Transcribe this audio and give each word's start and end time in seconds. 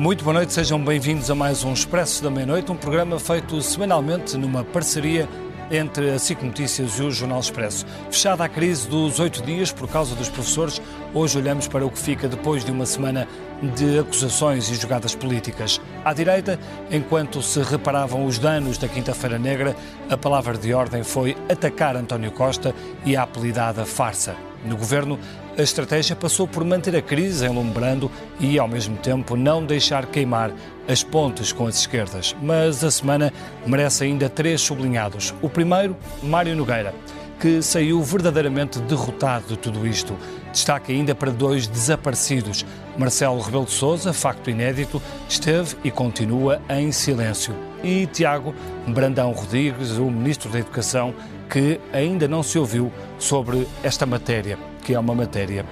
Muito 0.00 0.24
boa 0.24 0.32
noite, 0.32 0.54
sejam 0.54 0.82
bem-vindos 0.82 1.30
a 1.30 1.34
mais 1.34 1.62
um 1.62 1.74
Expresso 1.74 2.22
da 2.22 2.30
Meia-Noite, 2.30 2.72
um 2.72 2.74
programa 2.74 3.20
feito 3.20 3.60
semanalmente 3.60 4.34
numa 4.34 4.64
parceria 4.64 5.28
entre 5.70 6.08
a 6.08 6.18
SIC 6.18 6.42
Notícias 6.42 6.92
e 6.92 7.02
o 7.02 7.10
Jornal 7.10 7.38
Expresso. 7.38 7.84
Fechada 8.10 8.42
a 8.42 8.48
crise 8.48 8.88
dos 8.88 9.20
oito 9.20 9.42
dias 9.42 9.70
por 9.70 9.86
causa 9.86 10.14
dos 10.14 10.30
professores, 10.30 10.80
hoje 11.12 11.36
olhamos 11.36 11.68
para 11.68 11.84
o 11.84 11.90
que 11.90 11.98
fica 11.98 12.26
depois 12.28 12.64
de 12.64 12.70
uma 12.70 12.86
semana 12.86 13.28
de 13.76 13.98
acusações 13.98 14.70
e 14.70 14.74
jogadas 14.74 15.14
políticas. 15.14 15.78
À 16.02 16.14
direita, 16.14 16.58
enquanto 16.90 17.42
se 17.42 17.60
reparavam 17.60 18.24
os 18.24 18.38
danos 18.38 18.78
da 18.78 18.88
Quinta-feira 18.88 19.38
Negra, 19.38 19.76
a 20.08 20.16
palavra 20.16 20.56
de 20.56 20.72
ordem 20.72 21.04
foi 21.04 21.36
atacar 21.46 21.94
António 21.94 22.32
Costa 22.32 22.74
e 23.04 23.14
a 23.16 23.24
apelidada 23.24 23.84
farsa. 23.84 24.34
No 24.64 24.76
governo, 24.76 25.18
a 25.60 25.62
estratégia 25.62 26.16
passou 26.16 26.48
por 26.48 26.64
manter 26.64 26.96
a 26.96 27.02
crise 27.02 27.44
enlumbrando 27.44 28.10
e, 28.40 28.58
ao 28.58 28.66
mesmo 28.66 28.96
tempo, 28.96 29.36
não 29.36 29.64
deixar 29.64 30.06
queimar 30.06 30.50
as 30.88 31.02
pontes 31.02 31.52
com 31.52 31.66
as 31.66 31.76
esquerdas. 31.76 32.34
Mas 32.42 32.82
a 32.82 32.90
semana 32.90 33.32
merece 33.66 34.04
ainda 34.04 34.28
três 34.28 34.62
sublinhados. 34.62 35.34
O 35.42 35.50
primeiro, 35.50 35.94
Mário 36.22 36.56
Nogueira, 36.56 36.94
que 37.38 37.60
saiu 37.60 38.02
verdadeiramente 38.02 38.78
derrotado 38.80 39.48
de 39.48 39.58
tudo 39.58 39.86
isto. 39.86 40.16
Destaque 40.50 40.92
ainda 40.92 41.14
para 41.14 41.30
dois 41.30 41.66
desaparecidos. 41.66 42.64
Marcelo 42.96 43.40
Rebelo 43.40 43.66
de 43.66 43.72
Sousa, 43.72 44.12
facto 44.14 44.48
inédito, 44.48 45.00
esteve 45.28 45.76
e 45.84 45.90
continua 45.90 46.60
em 46.70 46.90
silêncio. 46.90 47.54
E 47.84 48.06
Tiago 48.06 48.54
Brandão 48.88 49.32
Rodrigues, 49.32 49.92
o 49.92 50.10
Ministro 50.10 50.50
da 50.50 50.58
Educação, 50.58 51.14
que 51.50 51.78
ainda 51.92 52.26
não 52.26 52.42
se 52.42 52.58
ouviu 52.58 52.90
sobre 53.18 53.66
esta 53.82 54.06
matéria, 54.06 54.58
que 54.90 54.94
é 54.94 54.98
uma 54.98 55.14
matéria 55.14 55.64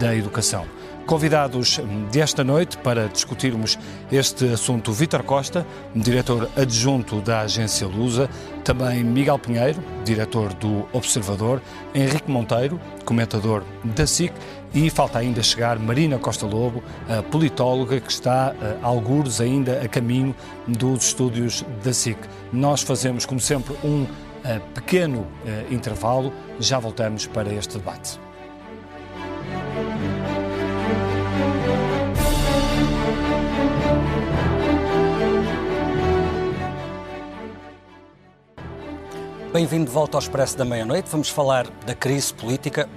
da 0.00 0.16
educação. 0.16 0.64
Convidados 1.04 1.78
desta 2.10 2.42
noite 2.42 2.78
para 2.78 3.06
discutirmos 3.06 3.78
este 4.10 4.46
assunto, 4.46 4.94
Vítor 4.94 5.22
Costa, 5.24 5.66
diretor 5.94 6.48
adjunto 6.56 7.20
da 7.20 7.42
agência 7.42 7.86
Lusa, 7.86 8.30
também 8.64 9.04
Miguel 9.04 9.38
Pinheiro, 9.38 9.78
diretor 10.06 10.54
do 10.54 10.88
Observador, 10.90 11.60
Henrique 11.94 12.30
Monteiro, 12.30 12.80
comentador 13.04 13.62
da 13.84 14.06
SIC, 14.06 14.32
e 14.72 14.88
falta 14.88 15.18
ainda 15.18 15.42
chegar 15.42 15.78
Marina 15.78 16.18
Costa 16.18 16.46
Lobo, 16.46 16.82
a 17.10 17.22
politóloga 17.22 18.00
que 18.00 18.10
está, 18.10 18.54
a 18.82 18.86
algures, 18.86 19.38
ainda 19.38 19.82
a 19.82 19.88
caminho 19.88 20.34
dos 20.66 21.08
estúdios 21.08 21.62
da 21.84 21.92
SIC. 21.92 22.16
Nós 22.50 22.80
fazemos, 22.80 23.26
como 23.26 23.38
sempre, 23.38 23.76
um 23.84 24.06
pequeno 24.72 25.26
intervalo, 25.70 26.32
já 26.58 26.78
voltamos 26.78 27.26
para 27.26 27.52
este 27.52 27.76
debate. 27.76 28.18
Bem-vindo 39.52 39.84
de 39.84 39.92
volta 39.92 40.16
ao 40.16 40.22
Expresso 40.22 40.56
da 40.56 40.64
Meia-Noite. 40.64 41.10
Vamos 41.10 41.28
falar 41.28 41.68
da 41.84 41.94
crise 41.94 42.32
política 42.32 42.88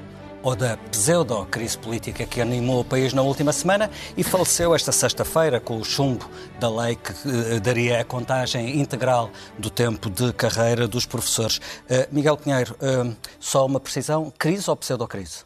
ou 0.41 0.55
da 0.55 0.77
pseudo-crise 0.77 1.77
política 1.77 2.25
que 2.25 2.39
animou 2.39 2.79
o 2.79 2.85
país 2.85 3.11
na 3.13 3.21
última 3.21 3.51
semana 3.51 3.89
e 4.15 4.23
faleceu 4.23 4.73
esta 4.73 4.91
sexta-feira 4.91 5.59
com 5.59 5.77
o 5.77 5.83
chumbo 5.83 6.29
da 6.59 6.69
lei 6.69 6.95
que 6.95 7.11
uh, 7.11 7.59
daria 7.59 7.99
a 7.99 8.05
contagem 8.05 8.79
integral 8.79 9.31
do 9.59 9.69
tempo 9.69 10.09
de 10.09 10.31
carreira 10.31 10.87
dos 10.87 11.05
professores. 11.05 11.57
Uh, 11.57 12.07
Miguel 12.09 12.37
Pinheiro, 12.37 12.73
uh, 12.75 13.13
só 13.37 13.65
uma 13.65 13.79
precisão, 13.79 14.31
crise 14.37 14.69
ou 14.69 14.77
pseudo-crise? 14.77 15.45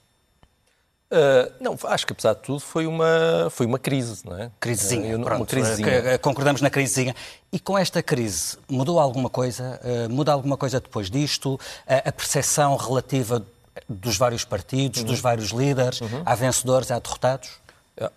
Uh, 1.11 1.51
não, 1.59 1.75
acho 1.85 2.05
que 2.05 2.13
apesar 2.13 2.33
de 2.33 2.41
tudo 2.41 2.59
foi 2.59 2.85
uma, 2.85 3.49
foi 3.49 3.65
uma 3.65 3.79
crise, 3.79 4.21
não 4.23 4.37
é? 4.37 4.51
Crisezinha, 4.59 5.17
uh, 5.17 5.23
pronto, 5.23 5.39
uma 5.39 5.45
crisezinha. 5.45 6.19
concordamos 6.19 6.61
na 6.61 6.69
crisezinha. 6.69 7.15
E 7.51 7.59
com 7.59 7.75
esta 7.75 8.03
crise, 8.03 8.57
mudou 8.69 8.99
alguma 8.99 9.27
coisa? 9.27 9.79
Uh, 9.83 10.09
muda 10.09 10.31
alguma 10.31 10.55
coisa 10.55 10.79
depois 10.79 11.09
disto? 11.09 11.59
a 11.87 12.11
percepção 12.11 12.75
relativa 12.75 13.43
dos 13.87 14.17
vários 14.17 14.45
partidos, 14.45 15.01
uhum. 15.01 15.07
dos 15.07 15.19
vários 15.19 15.49
líderes, 15.49 15.99
uhum. 15.99 16.21
há 16.23 16.35
vencedores, 16.35 16.91
há 16.91 16.99
derrotados? 16.99 17.49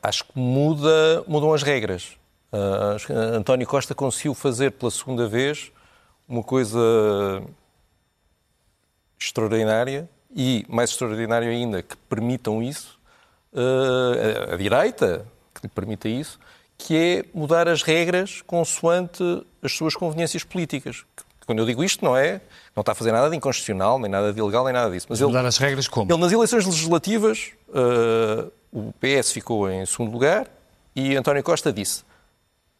Acho 0.02 0.24
que 0.24 0.38
muda, 0.38 1.24
mudam 1.26 1.54
as 1.54 1.62
regras. 1.62 2.12
António 3.34 3.66
Costa 3.66 3.94
conseguiu 3.94 4.34
fazer 4.34 4.72
pela 4.72 4.90
segunda 4.90 5.26
vez 5.26 5.72
uma 6.28 6.42
coisa 6.42 6.78
extraordinária 9.18 10.08
e, 10.34 10.64
mais 10.68 10.90
extraordinário 10.90 11.48
ainda, 11.48 11.82
que 11.82 11.96
permitam 12.08 12.62
isso, 12.62 12.98
uh, 13.52 14.54
a, 14.54 14.56
direita, 14.56 15.26
que 15.54 15.62
lhe 15.62 15.68
permita 15.68 16.08
isso, 16.08 16.38
que 16.78 16.96
é 16.96 17.24
mudar 17.34 17.68
as 17.68 17.82
regras 17.82 18.42
consoante 18.42 19.22
as 19.62 19.72
suas 19.72 19.94
conveniências 19.94 20.42
políticas. 20.42 21.04
Quando 21.46 21.58
eu 21.58 21.66
digo 21.66 21.84
isto, 21.84 22.04
não 22.04 22.16
é. 22.16 22.40
Não 22.74 22.80
está 22.80 22.92
a 22.92 22.94
fazer 22.94 23.12
nada 23.12 23.28
de 23.28 23.36
inconstitucional, 23.36 23.98
nem 23.98 24.10
nada 24.10 24.32
de 24.32 24.38
ilegal, 24.38 24.64
nem 24.64 24.72
nada 24.72 24.90
disso. 24.90 25.06
Mas, 25.08 25.20
Mas 25.20 25.28
mudar 25.28 25.40
ele, 25.40 25.48
as 25.48 25.58
regras 25.58 25.88
como? 25.88 26.10
Ele, 26.10 26.20
nas 26.20 26.32
eleições 26.32 26.64
legislativas, 26.64 27.52
uh, 27.68 28.50
o 28.72 28.92
PS 28.94 29.32
ficou 29.32 29.70
em 29.70 29.84
segundo 29.84 30.12
lugar 30.12 30.48
e 30.96 31.14
António 31.16 31.42
Costa 31.42 31.72
disse: 31.72 32.04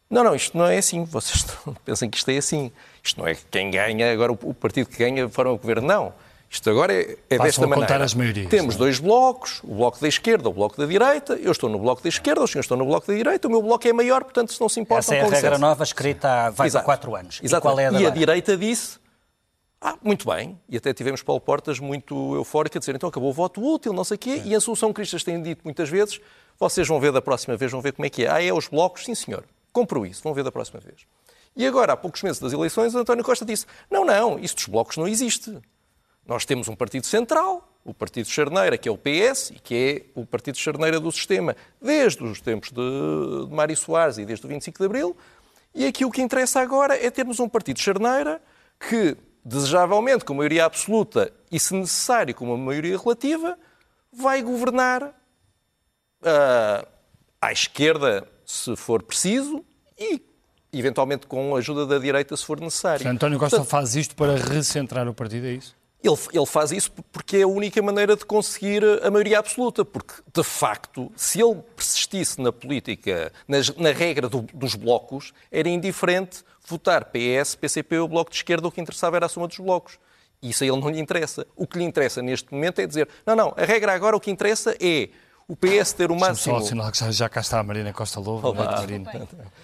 Não, 0.09 0.23
não, 0.23 0.33
isto 0.33 0.57
não 0.57 0.65
é 0.65 0.77
assim. 0.77 1.03
Vocês 1.05 1.45
pensam 1.85 2.09
que 2.09 2.17
isto 2.17 2.29
é 2.29 2.37
assim. 2.37 2.71
Isto 3.03 3.19
não 3.19 3.27
é 3.27 3.35
quem 3.51 3.69
ganha, 3.69 4.11
agora 4.11 4.31
o 4.31 4.53
partido 4.53 4.89
que 4.89 4.97
ganha 4.97 5.29
forma 5.29 5.51
o 5.51 5.57
governo. 5.57 5.87
Não. 5.87 6.13
Isto 6.53 6.69
agora 6.69 6.93
é, 6.93 7.17
é 7.31 7.39
desta 7.39 7.65
maneira. 7.65 8.03
As 8.03 8.13
maiorias, 8.13 8.47
Temos 8.47 8.75
não? 8.75 8.81
dois 8.85 8.99
blocos, 8.99 9.59
o 9.63 9.73
bloco 9.73 9.99
da 9.99 10.07
esquerda, 10.07 10.47
o 10.47 10.53
bloco 10.53 10.77
da 10.77 10.85
direita. 10.85 11.33
Eu 11.33 11.51
estou 11.51 11.67
no 11.67 11.79
bloco 11.79 12.03
da 12.03 12.09
esquerda, 12.09 12.43
os 12.43 12.51
senhores 12.51 12.65
estão 12.65 12.77
no 12.77 12.85
bloco 12.85 13.07
da 13.07 13.13
direita. 13.15 13.47
O 13.47 13.51
meu 13.51 13.59
bloco 13.59 13.87
é 13.87 13.91
maior, 13.91 14.23
portanto, 14.23 14.53
se 14.53 14.61
não 14.61 14.69
se 14.69 14.79
importam, 14.79 15.15
Essa 15.15 15.15
é 15.15 15.27
a 15.27 15.33
regra 15.33 15.57
nova 15.57 15.83
escrita 15.83 16.29
há 16.29 16.49
vai 16.51 16.67
Exato. 16.67 16.85
quatro 16.85 17.15
anos. 17.15 17.39
Exato. 17.41 17.59
E, 17.59 17.67
qual 17.67 17.79
é 17.79 17.87
a, 17.87 17.91
e 17.93 18.05
a 18.05 18.11
direita 18.11 18.55
disse, 18.55 18.99
ah, 19.81 19.97
muito 20.03 20.29
bem. 20.29 20.59
E 20.69 20.77
até 20.77 20.93
tivemos 20.93 21.23
Paulo 21.23 21.41
Portas 21.41 21.79
muito 21.79 22.35
eufórico 22.35 22.77
a 22.77 22.79
dizer, 22.79 22.93
então 22.93 23.09
acabou 23.09 23.31
o 23.31 23.33
voto 23.33 23.59
útil, 23.59 23.91
não 23.91 24.03
sei 24.03 24.13
o 24.13 24.19
quê. 24.19 24.41
É. 24.45 24.47
E 24.49 24.55
a 24.55 24.61
solução 24.61 24.89
que 24.89 24.97
Cristas 24.97 25.23
têm 25.23 25.41
dito 25.41 25.61
muitas 25.63 25.89
vezes, 25.89 26.21
vocês 26.59 26.87
vão 26.87 26.99
ver 26.99 27.11
da 27.11 27.21
próxima 27.21 27.57
vez, 27.57 27.71
vão 27.71 27.81
ver 27.81 27.93
como 27.93 28.05
é 28.05 28.11
que 28.11 28.25
é. 28.25 28.29
Ah, 28.29 28.43
é 28.43 28.53
os 28.53 28.67
blocos? 28.67 29.05
Sim, 29.05 29.15
senhor. 29.15 29.43
Compro 29.71 30.05
isso, 30.05 30.21
vão 30.23 30.35
ver 30.35 30.43
da 30.43 30.51
próxima 30.51 30.79
vez. 30.79 30.97
E 31.55 31.65
agora, 31.65 31.93
há 31.93 31.97
poucos 31.97 32.21
meses 32.21 32.39
das 32.39 32.53
eleições, 32.53 32.93
António 32.93 33.23
Costa 33.23 33.43
disse, 33.43 33.65
não, 33.89 34.05
não, 34.05 34.37
isso 34.37 34.55
dos 34.55 34.67
blocos 34.67 34.97
não 34.97 35.07
existe. 35.07 35.57
Nós 36.25 36.45
temos 36.45 36.67
um 36.67 36.75
partido 36.75 37.05
central, 37.05 37.69
o 37.83 37.93
Partido 37.93 38.27
Charneira, 38.29 38.77
que 38.77 38.87
é 38.87 38.91
o 38.91 38.97
PS, 38.97 39.51
e 39.51 39.59
que 39.59 39.75
é 39.75 40.19
o 40.19 40.25
Partido 40.25 40.57
Charneira 40.57 40.99
do 40.99 41.11
sistema, 41.11 41.55
desde 41.81 42.23
os 42.23 42.39
tempos 42.39 42.71
de, 42.71 43.47
de 43.47 43.53
Mário 43.53 43.75
Soares 43.75 44.17
e 44.17 44.25
desde 44.25 44.45
o 44.45 44.49
25 44.49 44.79
de 44.79 44.85
Abril. 44.85 45.17
E 45.75 45.85
aqui 45.85 46.05
o 46.05 46.11
que 46.11 46.21
interessa 46.21 46.61
agora 46.61 46.95
é 46.95 47.11
termos 47.11 47.39
um 47.39 47.49
Partido 47.49 47.79
Charneira 47.79 48.41
que, 48.79 49.17
desejavelmente 49.43 50.23
com 50.23 50.33
maioria 50.33 50.65
absoluta 50.65 51.33
e, 51.51 51.59
se 51.59 51.73
necessário, 51.73 52.33
com 52.33 52.45
uma 52.45 52.57
maioria 52.57 52.97
relativa, 52.97 53.57
vai 54.11 54.41
governar 54.41 55.03
uh, 55.03 56.87
à 57.41 57.51
esquerda, 57.51 58.25
se 58.45 58.75
for 58.77 59.03
preciso, 59.03 59.63
e 59.99 60.21
eventualmente 60.71 61.27
com 61.27 61.55
a 61.55 61.59
ajuda 61.59 61.85
da 61.85 61.99
direita, 61.99 62.35
se 62.37 62.45
for 62.45 62.59
necessário. 62.59 63.07
António 63.07 63.37
Costa 63.37 63.57
Portanto, 63.57 63.69
faz 63.69 63.95
isto 63.95 64.15
para 64.15 64.37
recentrar 64.37 65.07
o 65.07 65.13
partido, 65.13 65.47
é 65.47 65.51
isso? 65.51 65.75
Ele, 66.03 66.17
ele, 66.33 66.45
faz 66.45 66.71
isso 66.71 66.91
porque 67.13 67.37
é 67.37 67.41
a 67.43 67.47
única 67.47 67.81
maneira 67.81 68.17
de 68.17 68.25
conseguir 68.25 68.83
a 69.01 69.09
maioria 69.09 69.39
absoluta, 69.39 69.85
porque, 69.85 70.15
de 70.33 70.43
facto, 70.43 71.09
se 71.15 71.41
ele 71.41 71.61
persistisse 71.75 72.41
na 72.41 72.51
política, 72.51 73.31
na, 73.47 73.59
na 73.77 73.91
regra 73.91 74.27
do, 74.27 74.41
dos 74.53 74.75
blocos, 74.75 75.33
era 75.49 75.69
indiferente 75.69 76.43
votar 76.67 77.05
PS, 77.05 77.55
PCP 77.55 77.99
ou 77.99 78.07
Bloco 78.09 78.31
de 78.31 78.37
Esquerda, 78.37 78.67
o 78.67 78.71
que 78.71 78.81
interessava 78.81 79.15
era 79.15 79.27
a 79.27 79.29
soma 79.29 79.47
dos 79.47 79.57
blocos. 79.57 79.97
Isso 80.41 80.65
a 80.65 80.67
ele 80.67 80.79
não 80.79 80.89
lhe 80.89 80.99
interessa. 80.99 81.47
O 81.55 81.65
que 81.65 81.77
lhe 81.77 81.85
interessa 81.85 82.21
neste 82.21 82.53
momento 82.53 82.79
é 82.79 82.85
dizer, 82.85 83.07
não, 83.25 83.33
não, 83.33 83.53
a 83.55 83.63
regra 83.63 83.93
agora 83.93 84.17
o 84.17 84.19
que 84.19 84.29
interessa 84.29 84.75
é 84.81 85.09
o 85.47 85.55
PS 85.55 85.93
ter 85.93 86.11
o 86.11 86.15
máximo... 86.15 86.59
Só 86.59 86.65
sinal 86.67 86.91
que 86.91 86.99
já, 86.99 87.11
já 87.11 87.29
cá 87.29 87.41
está 87.41 87.59
a 87.59 87.63
Marina 87.63 87.91
Costa 87.91 88.19
Lobo. 88.19 88.47
Olá. 88.47 88.79
Marina. 88.79 89.11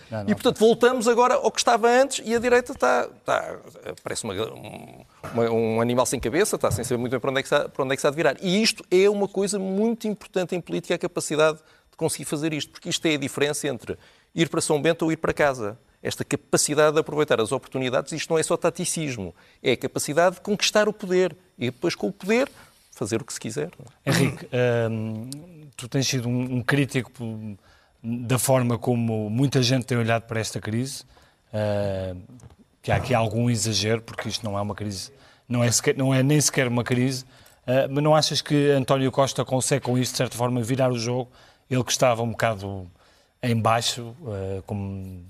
Não, 0.09 0.23
não. 0.23 0.29
E, 0.29 0.33
portanto, 0.33 0.59
voltamos 0.59 1.07
agora 1.07 1.35
ao 1.35 1.51
que 1.51 1.59
estava 1.59 1.87
antes 1.87 2.21
e 2.25 2.35
a 2.35 2.39
direita 2.39 2.73
está... 2.73 3.07
está 3.17 3.55
parece 4.03 4.23
uma, 4.23 4.33
uma, 5.33 5.49
um 5.49 5.81
animal 5.81 6.05
sem 6.05 6.19
cabeça, 6.19 6.55
está 6.55 6.69
sem 6.69 6.83
saber 6.83 6.97
muito 6.97 7.11
bem 7.11 7.19
para 7.19 7.31
onde, 7.31 7.39
é 7.39 7.43
que 7.43 7.47
está, 7.47 7.69
para 7.69 7.83
onde 7.83 7.93
é 7.93 7.95
que 7.95 7.99
está 7.99 8.09
de 8.09 8.15
virar. 8.15 8.35
E 8.41 8.61
isto 8.61 8.83
é 8.91 9.09
uma 9.09 9.27
coisa 9.27 9.57
muito 9.57 10.07
importante 10.07 10.55
em 10.55 10.61
política, 10.61 10.95
a 10.95 10.97
capacidade 10.97 11.57
de 11.57 11.97
conseguir 11.97 12.25
fazer 12.25 12.53
isto, 12.53 12.71
porque 12.71 12.89
isto 12.89 13.05
é 13.05 13.15
a 13.15 13.17
diferença 13.17 13.67
entre 13.67 13.97
ir 14.35 14.49
para 14.49 14.61
São 14.61 14.81
Bento 14.81 15.03
ou 15.05 15.11
ir 15.11 15.17
para 15.17 15.33
casa. 15.33 15.77
Esta 16.01 16.23
capacidade 16.23 16.93
de 16.93 16.99
aproveitar 17.01 17.41
as 17.41 17.51
oportunidades, 17.51 18.13
isto 18.13 18.29
não 18.29 18.39
é 18.39 18.43
só 18.43 18.55
taticismo, 18.55 19.35
é 19.61 19.73
a 19.73 19.77
capacidade 19.77 20.35
de 20.35 20.41
conquistar 20.41 20.87
o 20.87 20.93
poder 20.93 21.35
e 21.57 21.65
depois, 21.65 21.93
com 21.93 22.07
o 22.07 22.11
poder, 22.11 22.49
fazer 22.99 23.21
o 23.21 23.25
que 23.25 23.31
se 23.31 23.39
quiser. 23.39 23.69
Henrique, 24.05 24.45
hum, 24.91 25.29
tu 25.77 25.87
tens 25.87 26.05
sido 26.05 26.27
um, 26.27 26.57
um, 26.57 26.61
crítico 26.61 27.11
da 28.03 28.37
forma 28.37 28.77
como 28.77 29.29
muita 29.29 29.63
gente 29.63 29.85
tem 29.85 29.97
olhado 29.97 30.23
para 30.23 30.41
esta 30.41 30.59
crise, 30.59 31.03
uh, 31.53 32.19
que 32.81 32.91
há 32.91 32.97
aqui 32.97 33.13
algum 33.13 33.49
exagero, 33.49 34.01
porque 34.01 34.27
isto 34.27 34.43
não 34.43 34.57
é 34.57 34.61
uma 34.61 34.75
crise, 34.75 35.11
não 35.47 35.63
é, 35.63 35.71
sequer, 35.71 35.95
não 35.95 36.13
é 36.13 36.21
nem 36.21 36.41
sequer 36.41 36.67
uma 36.67 36.83
crise, 36.83 37.23
uh, 37.23 37.87
mas 37.89 38.03
não 38.03 38.13
achas 38.13 38.41
que 38.41 38.71
António 38.71 39.11
Costa 39.11 39.45
consegue 39.45 39.85
com 39.85 39.97
isto, 39.97 40.11
de 40.11 40.17
certa 40.17 40.37
forma, 40.37 40.61
virar 40.61 40.91
o 40.91 40.99
jogo? 40.99 41.31
Ele 41.69 41.83
que 41.83 41.91
estava 41.91 42.21
um 42.21 42.31
bocado 42.31 42.85
em 43.41 43.55
baixo, 43.55 44.13
uh, 44.21 44.61
com, 44.65 45.21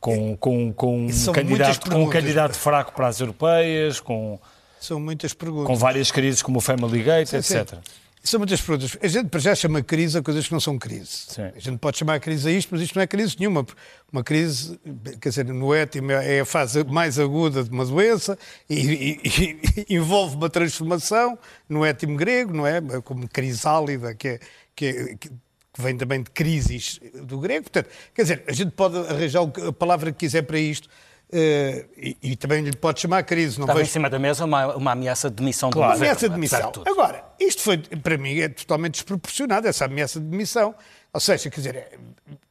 com, 0.00 0.36
com, 0.36 0.72
com, 0.72 1.06
um 1.06 1.32
candidato, 1.32 1.88
com 1.88 2.02
um 2.02 2.10
candidato 2.10 2.56
fraco 2.56 2.92
para 2.92 3.06
as 3.06 3.20
europeias, 3.20 4.00
com, 4.00 4.40
são 4.80 4.98
muitas 5.00 5.32
perguntas. 5.34 5.66
com 5.66 5.76
várias 5.76 6.10
crises 6.10 6.42
como 6.42 6.58
o 6.58 6.60
Family 6.60 7.02
Gate, 7.02 7.28
Sim, 7.28 7.36
etc. 7.38 7.68
sim. 7.70 7.76
São 8.20 8.40
muitas 8.40 8.60
perguntas. 8.60 8.98
A 9.00 9.06
gente 9.06 9.28
para 9.30 9.40
já 9.40 9.54
chama 9.54 9.80
crise 9.80 10.18
a 10.18 10.22
coisas 10.22 10.44
que 10.46 10.52
não 10.52 10.60
são 10.60 10.76
crise. 10.78 11.08
Sim. 11.28 11.42
A 11.54 11.58
gente 11.58 11.78
pode 11.78 11.96
chamar 11.96 12.18
crise 12.20 12.48
a 12.48 12.52
isto, 12.52 12.68
mas 12.72 12.82
isto 12.82 12.94
não 12.96 13.02
é 13.02 13.06
crise 13.06 13.36
nenhuma. 13.38 13.64
Uma 14.12 14.22
crise, 14.24 14.78
quer 15.20 15.28
dizer, 15.30 15.44
no 15.46 15.72
étimo 15.72 16.10
é 16.12 16.40
a 16.40 16.44
fase 16.44 16.82
mais 16.84 17.18
aguda 17.18 17.62
de 17.64 17.70
uma 17.70 17.86
doença 17.86 18.36
e, 18.68 19.20
e- 19.24 19.56
e 19.88 19.94
envolve 19.96 20.36
uma 20.36 20.50
transformação 20.50 21.38
no 21.68 21.84
étimo 21.86 22.16
grego, 22.16 22.52
não 22.52 22.66
é? 22.66 22.80
Como 23.02 23.26
crisálida, 23.28 24.14
que, 24.14 24.28
é, 24.28 24.40
que, 24.74 24.86
é- 24.86 25.14
que 25.14 25.30
vem 25.78 25.96
também 25.96 26.22
de 26.22 26.30
crises 26.30 27.00
do 27.24 27.38
grego. 27.38 27.62
Portanto, 27.70 27.88
quer 28.12 28.22
dizer, 28.22 28.44
a 28.46 28.52
gente 28.52 28.72
pode 28.72 28.98
arranjar 28.98 29.42
a 29.68 29.72
palavra 29.72 30.10
que 30.12 30.18
quiser 30.18 30.42
para 30.42 30.58
isto 30.58 30.88
eh, 31.32 31.86
e, 31.96 32.16
e 32.22 32.36
também 32.36 32.62
lhe 32.62 32.76
pode 32.76 33.00
chamar 33.00 33.22
crise. 33.24 33.58
Não 33.58 33.64
Estava 33.64 33.80
em 33.80 33.82
vejo 33.82 33.92
cima 33.92 34.08
da 34.10 34.18
mesa 34.18 34.44
uma, 34.44 34.76
uma 34.76 34.92
ameaça 34.92 35.28
de 35.30 35.36
demissão 35.36 35.70
do 35.70 35.78
uma 35.78 35.86
governo. 35.88 36.04
ameaça 36.04 36.28
de 36.28 36.34
demissão. 36.34 36.72
tudo. 36.72 36.88
Agora, 36.90 37.24
isto 37.38 37.62
foi, 37.62 37.78
para 37.78 38.16
mim, 38.18 38.38
é 38.40 38.48
totalmente 38.48 38.94
desproporcionado, 38.94 39.66
essa 39.68 39.84
ameaça 39.84 40.18
de 40.20 40.26
demissão. 40.26 40.74
Ou 41.12 41.20
seja, 41.20 41.48
quer 41.50 41.56
dizer, 41.60 41.76
é, 41.76 41.98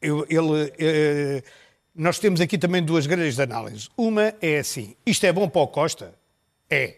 eu- 0.01 0.25
ele, 0.29 0.73
eh, 0.79 1.43
nós 1.95 2.19
temos 2.19 2.39
aqui 2.41 2.57
também 2.57 2.83
duas 2.83 3.05
grelhas 3.07 3.35
de 3.35 3.41
análise. 3.41 3.89
Uma 3.97 4.33
é 4.41 4.59
assim: 4.59 4.95
isto 5.05 5.25
é 5.25 5.31
bom 5.31 5.47
para 5.49 5.61
o 5.61 5.67
Costa? 5.67 6.13
É. 6.69 6.95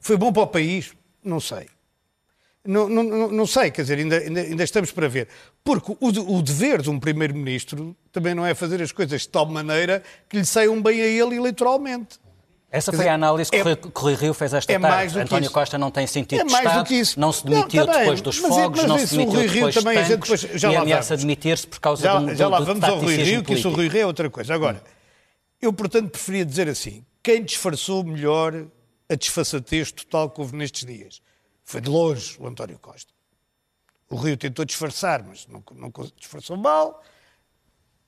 Foi 0.00 0.16
bom 0.16 0.32
para 0.32 0.42
o 0.42 0.46
país? 0.46 0.92
Não 1.22 1.40
sei. 1.40 1.66
Não, 2.66 2.88
não, 2.88 3.30
não, 3.30 3.46
sei, 3.46 3.70
quer 3.70 3.82
dizer, 3.82 3.98
ainda, 3.98 4.16
ainda, 4.18 4.40
ainda 4.40 4.64
estamos 4.64 4.90
para 4.90 5.06
ver. 5.06 5.28
Porque 5.62 5.92
o, 6.00 6.36
o 6.38 6.42
dever 6.42 6.80
de 6.80 6.88
um 6.88 6.98
Primeiro-Ministro 6.98 7.94
também 8.10 8.34
não 8.34 8.46
é 8.46 8.54
fazer 8.54 8.80
as 8.80 8.90
coisas 8.90 9.20
de 9.22 9.28
tal 9.28 9.44
maneira 9.44 10.02
que 10.28 10.38
lhe 10.38 10.46
saiam 10.46 10.80
bem 10.80 11.00
a 11.02 11.06
ele 11.06 11.36
eleitoralmente. 11.36 12.18
Essa 12.70 12.90
foi 12.92 13.06
a 13.06 13.14
análise 13.14 13.50
que 13.50 13.56
é- 13.58 13.62
o 13.62 13.88
Rui- 13.94 14.14
Rio 14.16 14.34
fez 14.34 14.52
esta 14.54 14.72
é 14.72 14.78
tarde. 14.78 15.12
do 15.12 15.20
António 15.20 15.44
isso. 15.44 15.52
Costa 15.54 15.78
não 15.78 15.90
tem 15.92 16.06
sentido 16.08 16.40
É 16.40 16.44
de 16.44 16.50
mais 16.50 16.64
Estado, 16.64 16.82
do 16.84 16.88
que 16.88 16.94
isso. 16.94 17.20
não 17.20 17.30
se 17.30 17.44
demitiu 17.46 17.86
Não, 17.86 17.92
tá 17.92 17.98
depois 18.00 18.20
dos 18.20 18.40
mas 18.40 18.50
é- 18.50 18.54
fogos, 18.62 18.80
mas 18.80 18.88
não 18.88 18.98
se 18.98 19.04
isso 19.04 19.14
o 19.14 19.18
demitiu 19.18 19.38
Rui 19.40 19.46
Rio 19.46 19.54
depois 19.54 19.74
dos 19.74 19.84
também, 19.84 19.98
a 19.98 20.02
gente 20.02 20.10
tanques 20.20 20.40
depois- 20.42 20.60
já 20.60 20.72
e 20.72 20.76
ameaça 20.76 21.16
demitir-se 21.16 21.66
por 21.68 21.78
causa 21.80 22.02
Já, 22.02 22.18
um 22.18 22.34
já 22.34 22.44
do- 22.46 22.50
lá 22.50 22.58
do 22.60 22.64
vamos 22.64 22.82
ao 22.84 22.98
Rui 22.98 23.14
Rio, 23.16 23.44
que 23.44 23.54
isso 23.54 23.68
o. 23.68 23.72
Rui 23.74 23.88
Rio 23.88 24.00
é 24.00 24.06
outra 24.06 24.28
coisa. 24.28 24.52
Agora, 24.54 24.82
eu, 25.62 25.72
portanto, 25.72 26.10
preferia 26.10 26.44
dizer 26.44 26.66
assim: 26.68 27.04
quem 27.22 27.44
disfarçou 27.44 28.02
melhor 28.02 28.66
a 29.08 29.14
desfaçatez 29.14 29.92
total 29.92 30.30
que 30.30 30.40
houve 30.40 30.56
nestes 30.56 30.84
dias 30.84 31.20
foi 31.64 31.80
de 31.80 31.88
longe 31.88 32.36
o 32.38 32.46
António 32.46 32.78
Costa. 32.78 33.12
O 34.10 34.16
Rio 34.16 34.36
tentou 34.36 34.64
disfarçar, 34.64 35.22
mas 35.24 35.46
não, 35.46 35.62
não 35.72 35.90
disfarçou 36.16 36.56
mal. 36.56 37.02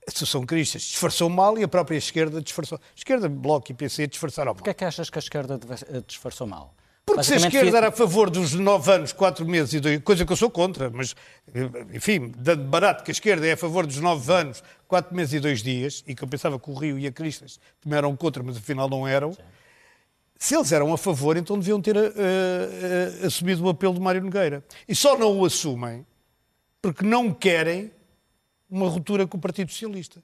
A 0.07 0.11
Associação 0.11 0.47
Cristas 0.47 0.83
disfarçou 0.83 1.29
mal 1.29 1.59
e 1.59 1.65
a 1.65 1.69
própria 1.69 1.97
esquerda 1.97 2.41
disfarçou. 2.41 2.79
Esquerda, 2.95 3.29
Bloco 3.29 3.73
e 3.73 3.75
PC 3.75 4.07
disfarçaram 4.07 4.51
mal. 4.51 4.55
Porquê 4.57 4.71
é 4.71 4.75
que 4.75 4.85
achas 4.85 5.11
que 5.11 5.19
a 5.19 5.21
esquerda 5.21 5.59
eh, 5.89 6.03
disfarçou 6.07 6.47
mal? 6.47 6.75
Porque 7.05 7.23
se 7.23 7.35
a 7.35 7.37
esquerda 7.37 7.71
fi- 7.71 7.77
era 7.77 7.89
a 7.89 7.93
favor 7.93 8.29
dos 8.31 8.53
nove 8.55 8.91
anos, 8.93 9.13
quatro 9.13 9.47
meses 9.47 9.73
e 9.75 9.81
dois, 9.81 10.01
coisa 10.03 10.25
que 10.27 10.33
eu 10.33 10.37
sou 10.37 10.51
contra, 10.51 10.91
mas, 10.91 11.15
eh, 11.55 11.87
enfim, 11.95 12.33
dando 12.37 12.65
barato 12.65 13.03
que 13.05 13.11
a 13.11 13.13
esquerda 13.13 13.47
é 13.47 13.53
a 13.53 13.57
favor 13.57 13.87
dos 13.87 13.97
nove 13.99 14.33
anos, 14.33 14.63
quatro 14.87 15.15
meses 15.15 15.33
e 15.35 15.41
dois 15.41 15.63
dias, 15.63 16.05
e 16.07 16.15
que 16.15 16.23
eu 16.23 16.29
pensava 16.29 16.59
que 16.59 16.71
o 16.71 16.75
Rio 16.75 16.99
e 16.99 17.07
a 17.07 17.13
Cristas 17.13 17.59
também 17.81 17.97
eram 17.97 18.15
contra, 18.17 18.43
mas 18.43 18.57
afinal 18.57 18.89
não 18.89 19.07
eram, 19.09 19.37
se 20.39 20.55
eles 20.55 20.71
eram 20.73 20.93
a 20.93 20.99
favor, 20.99 21.37
então 21.37 21.59
deviam 21.59 21.81
ter 21.81 21.97
eh, 21.97 22.13
eh, 23.23 23.27
assumido 23.27 23.65
o 23.65 23.69
apelo 23.69 23.95
de 23.95 24.01
Mário 24.01 24.23
Nogueira. 24.23 24.65
E 24.89 24.95
só 24.95 25.17
não 25.19 25.39
o 25.41 25.45
assumem 25.45 26.05
porque 26.83 27.05
não 27.05 27.33
querem 27.33 27.91
uma 28.71 28.89
ruptura 28.89 29.27
com 29.27 29.37
o 29.37 29.41
Partido 29.41 29.71
Socialista. 29.71 30.23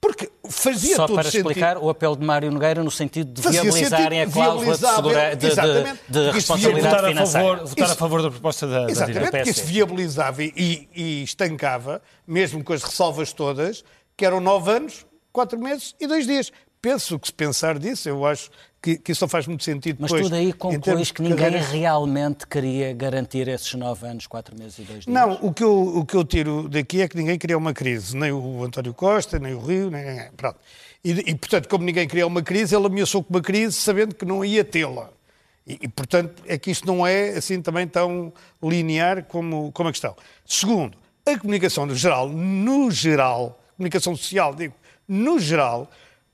Porque 0.00 0.30
fazia 0.48 0.94
Só 0.96 1.06
todo 1.06 1.14
para 1.16 1.24
sentido. 1.24 1.48
explicar 1.48 1.78
o 1.78 1.88
apelo 1.88 2.16
de 2.16 2.24
Mário 2.24 2.50
Nogueira 2.52 2.84
no 2.84 2.90
sentido 2.90 3.32
de 3.32 3.48
viabilizarem 3.48 4.20
a 4.20 4.24
sentido, 4.26 4.34
cláusula 4.34 4.76
de, 4.76 4.86
segura- 4.86 5.30
de- 5.30 5.36
de- 5.36 5.46
exatamente, 5.46 6.00
de 6.08 6.18
isso 6.20 6.30
responsabilidade 6.32 6.86
Votar, 6.94 7.04
a 7.04 7.08
financeira. 7.08 7.48
favor, 7.48 7.66
votar 7.66 7.90
a 7.90 7.94
favor 7.96 8.22
da 8.22 8.30
proposta 8.30 8.66
da, 8.66 8.84
da 8.84 8.90
Exatamente, 8.90 9.14
direita. 9.14 9.36
porque 9.38 9.50
isso 9.50 9.64
viabilizava 9.64 10.42
e, 10.44 10.88
e 10.94 11.22
estancava, 11.22 12.02
mesmo 12.26 12.62
com 12.62 12.72
as 12.74 12.82
ressalvas 12.82 13.32
todas, 13.32 13.82
que 14.16 14.24
eram 14.24 14.38
nove 14.38 14.70
anos, 14.70 15.06
quatro 15.32 15.58
meses 15.58 15.94
e 15.98 16.06
dois 16.06 16.26
dias. 16.26 16.52
Penso 16.80 17.18
que 17.18 17.26
se 17.28 17.32
pensar 17.32 17.78
disso, 17.78 18.08
eu 18.08 18.24
acho 18.26 18.50
que, 18.86 18.98
que 18.98 19.10
isso 19.10 19.24
não 19.24 19.28
faz 19.28 19.48
muito 19.48 19.64
sentido 19.64 19.98
Mas 19.98 20.12
depois. 20.12 20.26
tudo 20.26 20.36
aí 20.36 20.52
concluís 20.52 21.10
que 21.10 21.20
ninguém 21.20 21.50
realmente 21.60 22.46
queria 22.46 22.92
garantir 22.94 23.48
esses 23.48 23.74
nove 23.74 24.06
anos, 24.06 24.28
quatro 24.28 24.56
meses 24.56 24.78
e 24.78 24.82
dois 24.82 25.04
dias. 25.04 25.06
Não, 25.06 25.32
o 25.42 25.52
que, 25.52 25.64
eu, 25.64 25.98
o 25.98 26.06
que 26.06 26.14
eu 26.14 26.24
tiro 26.24 26.68
daqui 26.68 27.02
é 27.02 27.08
que 27.08 27.16
ninguém 27.16 27.36
queria 27.36 27.58
uma 27.58 27.74
crise. 27.74 28.16
Nem 28.16 28.30
o 28.30 28.62
António 28.62 28.94
Costa, 28.94 29.40
nem 29.40 29.54
o 29.54 29.58
Rio, 29.58 29.90
nem. 29.90 30.30
Pronto. 30.36 30.56
E, 31.04 31.10
e, 31.10 31.34
portanto, 31.34 31.68
como 31.68 31.84
ninguém 31.84 32.06
queria 32.06 32.26
uma 32.28 32.42
crise, 32.42 32.76
ele 32.76 32.86
ameaçou 32.86 33.24
com 33.24 33.34
uma 33.34 33.42
crise 33.42 33.72
sabendo 33.72 34.14
que 34.14 34.24
não 34.24 34.44
ia 34.44 34.62
tê-la. 34.62 35.10
E, 35.66 35.78
e, 35.82 35.88
portanto, 35.88 36.44
é 36.46 36.56
que 36.56 36.70
isto 36.70 36.86
não 36.86 37.04
é 37.04 37.30
assim 37.30 37.60
também 37.60 37.88
tão 37.88 38.32
linear 38.62 39.24
como, 39.24 39.72
como 39.72 39.88
a 39.88 39.92
questão. 39.92 40.14
Segundo, 40.44 40.96
a 41.26 41.36
comunicação 41.36 41.86
no 41.86 41.94
geral, 41.96 42.28
no 42.28 42.88
geral, 42.92 43.60
comunicação 43.76 44.14
social, 44.14 44.54
digo, 44.54 44.74
no 45.08 45.40
geral, 45.40 45.90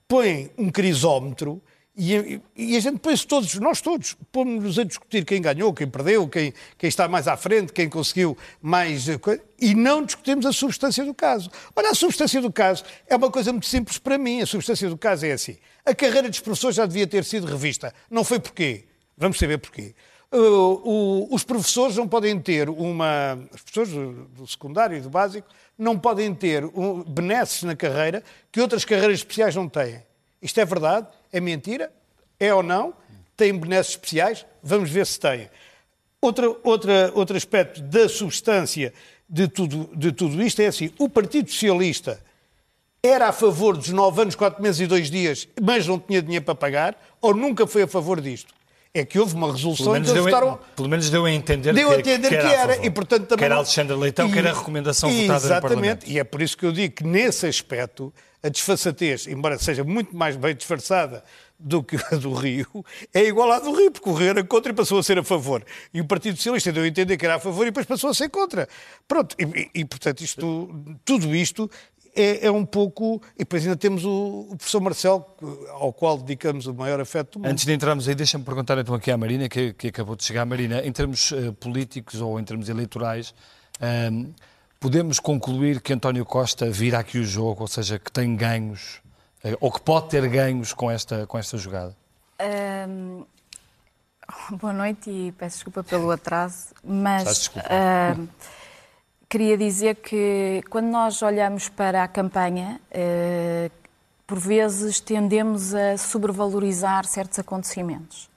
põe 0.07 0.51
um 0.55 0.69
crisómetro 0.69 1.59
e, 1.95 2.41
e 2.55 2.75
a 2.75 2.79
gente 2.79 2.97
põe-se 2.99 3.25
todos, 3.27 3.53
nós 3.55 3.79
todos, 3.79 4.17
pomos-nos 4.31 4.79
a 4.79 4.83
discutir 4.83 5.23
quem 5.25 5.41
ganhou, 5.41 5.71
quem 5.73 5.87
perdeu, 5.87 6.27
quem, 6.27 6.51
quem 6.77 6.87
está 6.87 7.07
mais 7.07 7.27
à 7.27 7.37
frente, 7.37 7.71
quem 7.71 7.87
conseguiu 7.87 8.35
mais. 8.61 9.07
eh, 9.07 9.19
E 9.59 9.75
não 9.75 10.03
discutimos 10.03 10.45
a 10.45 10.51
substância 10.51 11.05
do 11.05 11.13
caso. 11.13 11.51
Olha, 11.75 11.91
a 11.91 11.95
substância 11.95 12.41
do 12.41 12.51
caso 12.51 12.83
é 13.07 13.15
uma 13.15 13.29
coisa 13.29 13.51
muito 13.51 13.67
simples 13.67 13.97
para 13.99 14.17
mim. 14.17 14.41
A 14.41 14.45
substância 14.45 14.89
do 14.89 14.97
caso 14.97 15.25
é 15.25 15.33
assim. 15.33 15.57
A 15.85 15.93
carreira 15.93 16.29
dos 16.29 16.39
professores 16.39 16.75
já 16.77 16.85
devia 16.85 17.05
ter 17.05 17.23
sido 17.23 17.45
revista. 17.45 17.93
Não 18.09 18.23
foi 18.23 18.39
porquê. 18.39 18.85
Vamos 19.15 19.37
saber 19.37 19.59
porquê. 19.59 19.93
Uh, 20.31 20.81
o- 20.83 21.27
os 21.35 21.43
professores 21.43 21.95
não 21.95 22.07
podem 22.07 22.39
ter 22.39 22.67
uma. 22.67 23.37
Os 23.53 23.61
professores 23.61 23.91
do, 23.91 24.11
do 24.29 24.47
secundário 24.47 24.97
e 24.97 25.01
do 25.01 25.09
básico 25.11 25.47
não 25.77 25.99
podem 25.99 26.33
ter 26.33 26.65
um, 26.65 27.03
benesses 27.03 27.61
na 27.61 27.75
carreira 27.75 28.23
que 28.51 28.59
outras 28.59 28.83
carreiras 28.83 29.19
especiais 29.19 29.55
não 29.55 29.69
têm. 29.69 30.01
Isto 30.41 30.59
é 30.59 30.65
verdade? 30.65 31.05
É 31.33 31.41
mentira? 31.41 31.91
É 32.39 32.53
ou 32.53 32.61
não? 32.63 32.93
Têm 33.35 33.57
benesses 33.57 33.93
especiais? 33.93 34.45
Vamos 34.61 34.89
ver 34.91 35.05
se 35.07 35.19
têm. 35.19 35.49
Outra, 36.21 36.55
outra, 36.63 37.11
outro 37.15 37.35
aspecto 37.35 37.81
da 37.81 38.07
substância 38.07 38.93
de 39.27 39.47
tudo, 39.47 39.89
de 39.95 40.11
tudo 40.11 40.41
isto 40.41 40.61
é 40.61 40.67
assim: 40.67 40.91
o 40.99 41.09
Partido 41.09 41.49
Socialista 41.49 42.21
era 43.01 43.27
a 43.27 43.33
favor 43.33 43.75
dos 43.75 43.89
nove 43.89 44.21
anos, 44.21 44.35
quatro 44.35 44.61
meses 44.61 44.79
e 44.79 44.87
dois 44.87 45.09
dias, 45.11 45.47
mas 45.61 45.85
não 45.87 45.99
tinha 45.99 46.21
dinheiro 46.21 46.45
para 46.45 46.55
pagar, 46.55 46.95
ou 47.19 47.33
nunca 47.33 47.67
foi 47.67 47.81
a 47.81 47.87
favor 47.87 48.21
disto? 48.21 48.53
É 48.93 49.03
que 49.03 49.17
houve 49.19 49.33
uma 49.33 49.51
resolução 49.51 49.97
em 49.97 50.03
que 50.03 50.09
eles 50.11 50.23
votaram. 50.23 50.59
pelo 50.75 50.87
menos 50.87 51.09
deu 51.09 51.25
a 51.25 51.31
entender 51.31 51.73
Deu 51.73 51.89
que, 51.89 51.95
a 51.95 51.99
entender 51.99 52.29
que, 52.29 52.35
a 52.35 52.51
era, 52.51 52.73
favor. 52.75 52.85
e 52.85 52.89
portanto 52.91 53.21
também. 53.25 53.39
Quer 53.43 53.49
não- 53.49 53.57
Alexandre 53.57 53.95
Leitão, 53.97 54.29
E- 54.29 54.31
quer 54.33 54.45
a 54.47 54.53
recomendação 54.53 55.09
votada 55.09 55.27
no 55.27 55.35
Exatamente, 55.35 55.61
Parlamento. 55.61 56.07
e 56.07 56.19
é 56.19 56.23
por 56.23 56.41
isso 56.43 56.55
que 56.55 56.63
eu 56.65 56.71
digo 56.71 56.93
que 56.93 57.03
nesse 57.03 57.47
aspecto 57.47 58.13
a 58.43 58.49
desfaçatez, 58.49 59.25
embora 59.27 59.57
seja 59.57 59.83
muito 59.85 60.15
mais 60.15 60.35
bem 60.35 60.53
disfarçada 60.53 61.23
do 61.57 61.81
que 61.81 61.95
a 62.11 62.17
do 62.17 62.33
Rio, 62.33 62.67
é 63.13 63.21
igual 63.23 63.49
à 63.51 63.59
do 63.59 63.73
Rio, 63.73 63.89
porque 63.89 64.09
o 64.09 64.13
Rio 64.13 64.29
era 64.31 64.43
contra 64.43 64.71
e 64.71 64.75
passou 64.75 64.99
a 64.99 65.03
ser 65.03 65.17
a 65.17 65.23
favor. 65.23 65.63
E 65.93 66.01
o 66.01 66.05
Partido 66.05 66.35
Socialista 66.35 66.71
deu 66.73 66.83
a 66.83 66.87
entender 66.87 67.15
que 67.15 67.25
era 67.25 67.35
a 67.35 67.39
favor 67.39 67.63
e 67.63 67.67
depois 67.67 67.85
passou 67.85 68.09
a 68.09 68.13
ser 68.13 68.29
contra. 68.29 68.67
Pronto, 69.07 69.33
e, 69.39 69.69
e- 69.73 69.85
portanto 69.85 70.21
isto, 70.21 70.67
tudo 71.05 71.33
isto 71.33 71.71
é, 72.13 72.47
é 72.47 72.51
um 72.51 72.65
pouco. 72.65 73.21
E 73.35 73.39
depois 73.39 73.63
ainda 73.63 73.77
temos 73.77 74.03
o, 74.03 74.47
o 74.51 74.57
professor 74.57 74.81
Marcelo, 74.81 75.25
ao 75.69 75.93
qual 75.93 76.17
dedicamos 76.17 76.67
o 76.67 76.73
maior 76.73 76.99
afeto 76.99 77.33
do 77.33 77.39
mundo. 77.39 77.49
Antes 77.51 77.65
de 77.65 77.71
entrarmos 77.71 78.09
aí, 78.09 78.15
deixa-me 78.15 78.43
perguntar 78.43 78.77
então 78.77 78.93
aqui 78.93 79.09
à 79.09 79.17
Marina, 79.17 79.47
que, 79.47 79.71
que 79.71 79.87
acabou 79.87 80.17
de 80.17 80.23
chegar. 80.25 80.45
Marina, 80.45 80.85
em 80.85 80.91
termos 80.91 81.31
eh, 81.31 81.51
políticos 81.59 82.19
ou 82.19 82.37
em 82.39 82.43
termos 82.43 82.67
eleitorais, 82.67 83.33
ehm, 83.79 84.33
podemos 84.83 85.17
concluir 85.17 85.79
que 85.79 85.93
António 85.93 86.25
Costa 86.25 86.69
vira 86.69 86.99
aqui 86.99 87.17
o 87.17 87.23
jogo, 87.23 87.61
ou 87.61 87.67
seja, 87.69 87.97
que 87.97 88.11
tem 88.11 88.35
ganhos, 88.35 89.01
eh, 89.41 89.55
ou 89.61 89.71
que 89.71 89.79
pode 89.79 90.09
ter 90.09 90.27
ganhos 90.27 90.73
com 90.73 90.91
esta, 90.91 91.25
com 91.25 91.37
esta 91.37 91.57
jogada? 91.57 91.95
Ahm, 92.37 93.23
boa 94.59 94.73
noite 94.73 95.09
e 95.09 95.31
peço 95.31 95.55
desculpa 95.55 95.85
pelo 95.85 96.11
atraso, 96.11 96.75
mas 96.83 97.49
ahm, 97.59 98.27
queria 99.29 99.57
dizer 99.57 99.95
que 99.95 100.61
quando 100.69 100.87
nós 100.87 101.21
olhamos 101.21 101.69
para 101.69 102.03
a 102.03 102.07
campanha, 102.09 102.81
eh, 102.91 103.71
por 104.27 104.37
vezes 104.37 104.99
tendemos 104.99 105.73
a 105.73 105.97
sobrevalorizar 105.97 107.05
certos 107.05 107.39
acontecimentos. 107.39 108.29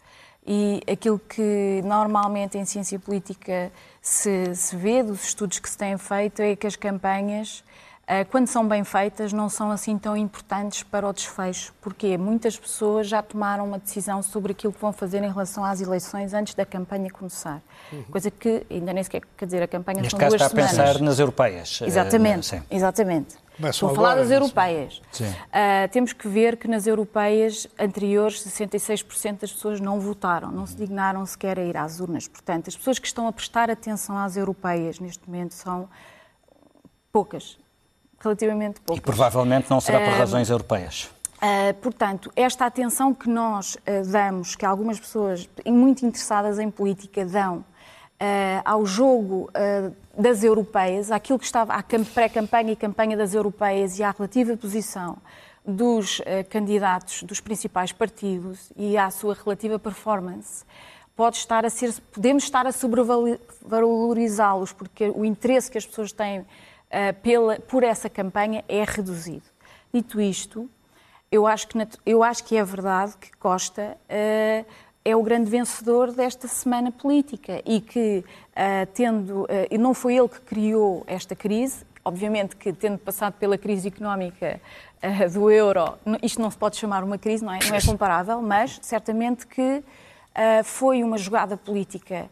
E 0.47 0.81
aquilo 0.89 1.19
que 1.19 1.83
normalmente 1.85 2.57
em 2.57 2.65
ciência 2.65 3.01
política 3.01 3.73
se, 4.09 4.55
se 4.55 4.77
vê, 4.77 5.03
dos 5.03 5.25
estudos 5.25 5.59
que 5.59 5.69
se 5.69 5.77
têm 5.77 5.99
feito, 5.99 6.41
é 6.41 6.55
que 6.55 6.67
as 6.67 6.77
campanhas 6.77 7.65
Uh, 8.07 8.25
quando 8.31 8.47
são 8.47 8.69
bem 8.69 8.85
feitas, 8.85 9.33
não 9.33 9.49
são 9.49 9.69
assim 9.73 9.99
tão 9.99 10.17
importantes 10.17 10.85
para 10.85 11.09
o 11.09 11.13
desfecho. 11.13 11.75
Porque 11.81 12.17
muitas 12.17 12.57
pessoas 12.57 13.09
já 13.09 13.21
tomaram 13.21 13.65
uma 13.65 13.81
decisão 13.81 14.23
sobre 14.23 14.53
aquilo 14.53 14.73
que 14.73 14.81
vão 14.81 14.93
fazer 14.93 15.25
em 15.25 15.29
relação 15.29 15.65
às 15.65 15.81
eleições 15.81 16.33
antes 16.33 16.55
da 16.55 16.65
campanha 16.65 17.11
começar. 17.11 17.61
Uhum. 17.93 18.05
Coisa 18.05 18.31
que 18.31 18.65
ainda 18.71 18.93
nem 18.93 19.03
sequer, 19.03 19.23
quer 19.37 19.47
dizer, 19.47 19.61
a 19.61 19.67
campanha 19.67 20.03
Neste 20.03 20.13
são 20.13 20.21
caso 20.21 20.37
duas 20.37 20.43
está 20.43 20.51
semanas. 20.51 20.79
a 20.79 20.85
pensar 20.85 21.05
nas 21.05 21.19
europeias. 21.19 21.81
Exatamente, 21.83 22.55
Uh, 22.55 22.63
exatamente. 22.71 23.35
Começam 23.57 23.89
Estou 23.89 23.91
a 23.91 23.95
falar 23.95 24.15
das 24.17 24.31
europeias. 24.31 25.01
Uh, 25.19 25.89
temos 25.91 26.13
que 26.13 26.29
ver 26.29 26.57
que 26.59 26.69
nas 26.69 26.87
europeias 26.87 27.67
anteriores, 27.79 28.45
66% 28.45 29.41
das 29.41 29.53
pessoas 29.53 29.81
não 29.81 29.99
votaram, 29.99 30.51
não 30.51 30.67
se 30.67 30.77
dignaram 30.77 31.25
sequer 31.25 31.59
a 31.59 31.63
ir 31.63 31.77
às 31.77 31.99
urnas. 31.99 32.29
Portanto, 32.29 32.69
as 32.69 32.77
pessoas 32.77 32.99
que 32.99 33.07
estão 33.07 33.27
a 33.27 33.33
prestar 33.33 33.71
atenção 33.71 34.19
às 34.19 34.37
europeias 34.37 35.01
neste 35.01 35.27
momento 35.27 35.53
são 35.53 35.89
poucas, 37.11 37.59
relativamente 38.21 38.77
E 38.77 38.81
poucas. 38.83 39.03
provavelmente 39.05 39.71
não 39.71 39.81
será 39.81 40.01
por 40.01 40.13
razões 40.13 40.51
europeias. 40.51 41.11
Uh, 41.37 41.73
portanto, 41.81 42.31
esta 42.37 42.67
atenção 42.67 43.15
que 43.15 43.29
nós 43.29 43.75
uh, 43.75 44.11
damos, 44.11 44.55
que 44.55 44.67
algumas 44.67 45.01
pessoas 45.01 45.49
muito 45.67 46.05
interessadas 46.05 46.59
em 46.59 46.71
política 46.71 47.25
dão 47.25 47.65
uh, 48.21 48.63
ao 48.65 48.87
jogo 48.87 49.51
uh, 49.51 49.95
das 50.21 50.43
europeias, 50.43 51.11
àquilo 51.11 51.39
que 51.39 51.45
estava 51.45 51.75
à 51.75 51.83
cam- 51.83 52.05
pré-campanha 52.05 52.73
e 52.73 52.77
campanha 52.77 53.17
das 53.17 53.35
europeias 53.35 53.99
e 53.99 54.03
à 54.03 54.11
relativa 54.11 54.57
posição 54.57 55.19
dos 55.65 56.21
uh, 56.21 56.25
candidatos 56.49 57.23
dos 57.23 57.41
principais 57.41 57.93
partidos 57.93 58.73
e 58.77 58.97
à 58.97 59.11
sua 59.11 59.35
relativa 59.35 59.79
performance, 59.79 60.65
pode 61.15 61.37
estar 61.37 61.65
a 61.65 61.71
ser, 61.71 61.95
podemos 62.13 62.45
estar 62.45 62.67
a 62.67 62.73
sobrevalorizá-los, 62.73 64.73
porque 64.73 65.11
o 65.15 65.25
interesse 65.25 65.71
que 65.71 65.79
as 65.79 65.87
pessoas 65.87 66.13
têm 66.13 66.45
pela, 67.23 67.59
por 67.59 67.83
essa 67.83 68.09
campanha 68.09 68.65
é 68.69 68.85
reduzido. 68.85 69.43
Dito 69.93 70.21
isto, 70.21 70.71
eu 71.33 71.47
acho 71.47 71.69
que, 71.69 71.79
eu 72.05 72.23
acho 72.23 72.45
que 72.45 72.57
é 72.57 72.63
verdade 72.63 73.17
que 73.17 73.35
Costa 73.39 73.97
é 75.07 75.15
o 75.15 75.23
grande 75.23 75.49
vencedor 75.49 76.11
desta 76.11 76.49
semana 76.49 76.91
política 76.91 77.63
e 77.65 77.81
que, 77.81 78.25
eh, 78.57 78.87
tendo. 78.87 79.47
eh, 79.49 79.69
e 79.71 79.79
não 79.79 79.95
foi 79.95 80.17
ele 80.17 80.29
que 80.29 80.41
criou 80.41 81.05
esta 81.07 81.37
crise, 81.37 81.85
obviamente 82.05 82.57
que, 82.57 82.73
tendo 82.73 82.99
passado 82.99 83.35
pela 83.35 83.57
crise 83.57 83.87
económica 83.87 84.61
eh, 85.01 85.29
do 85.29 85.49
euro, 85.49 85.95
isto 86.23 86.41
não 86.43 86.51
se 86.51 86.57
pode 86.59 86.77
chamar 86.77 87.05
uma 87.05 87.19
crise, 87.19 87.45
não 87.45 87.53
é, 87.53 87.61
não 87.69 87.77
é 87.77 87.81
comparável, 87.81 88.43
mas 88.43 88.79
certamente 88.83 89.47
que 89.47 89.83
foi 90.65 91.03
uma 91.03 91.17
jogada 91.17 91.57
política 91.57 92.29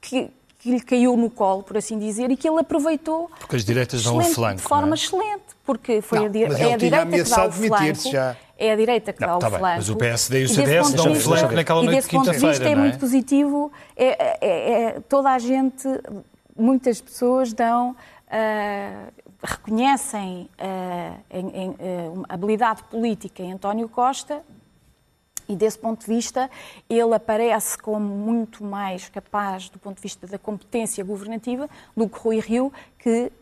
que, 0.00 0.30
que 0.60 0.70
lhe 0.70 0.80
caiu 0.80 1.16
no 1.16 1.28
colo, 1.28 1.62
por 1.64 1.76
assim 1.76 1.98
dizer, 1.98 2.30
e 2.30 2.36
que 2.36 2.48
ele 2.48 2.60
aproveitou 2.60 3.28
Porque 3.40 3.56
as 3.56 3.64
direitas 3.64 4.04
dão 4.04 4.16
o 4.18 4.22
flanco, 4.22 4.56
de 4.58 4.62
forma 4.62 4.90
é? 4.90 4.94
excelente, 4.94 5.42
porque 5.64 6.00
foi 6.00 6.18
Não, 6.20 6.26
a, 6.26 6.28
di- 6.28 6.46
mas 6.46 6.60
é 6.60 6.72
a 6.72 6.76
direita 6.76 7.06
que 7.06 7.22
dá 7.24 7.46
o 7.46 7.50
flanco. 7.52 8.10
já. 8.10 8.36
É 8.58 8.72
a 8.72 8.76
direita 8.76 9.12
que 9.12 9.20
Não, 9.20 9.38
dá 9.38 9.38
tá 9.38 9.48
o 9.48 9.50
bem, 9.50 9.58
flanco. 9.58 9.76
mas 9.76 9.88
o 9.88 9.96
PSD 9.96 10.40
e 10.40 10.44
o 10.44 10.48
desse 10.48 10.54
CDS 10.54 10.92
dão 10.94 11.12
vista- 11.12 11.24
flanco 11.36 11.54
naquela 11.54 11.80
E 11.80 11.84
noite 11.86 11.96
desse 11.96 12.08
de 12.10 12.16
ponto 12.16 12.24
de 12.26 12.30
vista 12.32 12.46
quinta-feira, 12.48 12.70
é 12.70 12.72
é? 12.72 12.76
muito 12.76 12.98
positivo. 12.98 13.72
É, 13.96 14.06
é- 14.06 14.38
é- 14.40 14.82
é- 14.82 15.00
toda 15.08 15.30
a 15.30 15.38
gente, 15.38 15.88
muitas 16.56 17.00
pessoas 17.00 17.52
dão, 17.52 17.96
ah, 18.30 19.08
reconhecem 19.42 20.48
ah, 20.58 21.14
em- 21.30 21.50
em, 21.64 21.76
uma 22.14 22.26
habilidade 22.28 22.84
política 22.84 23.42
em 23.42 23.52
António 23.52 23.88
Costa 23.88 24.42
e 25.48 25.56
desse 25.56 25.78
ponto 25.78 26.00
de 26.00 26.06
vista, 26.06 26.48
ele 26.88 27.14
aparece 27.14 27.76
como 27.76 28.06
muito 28.06 28.62
mais 28.62 29.08
capaz, 29.08 29.68
do 29.68 29.78
ponto 29.78 29.96
de 29.96 30.02
vista 30.02 30.26
da 30.26 30.38
competência 30.38 31.02
governativa, 31.04 31.68
do 31.96 32.08
que 32.08 32.18
Rui 32.18 32.38
Rio, 32.38 32.72
que 32.98 33.32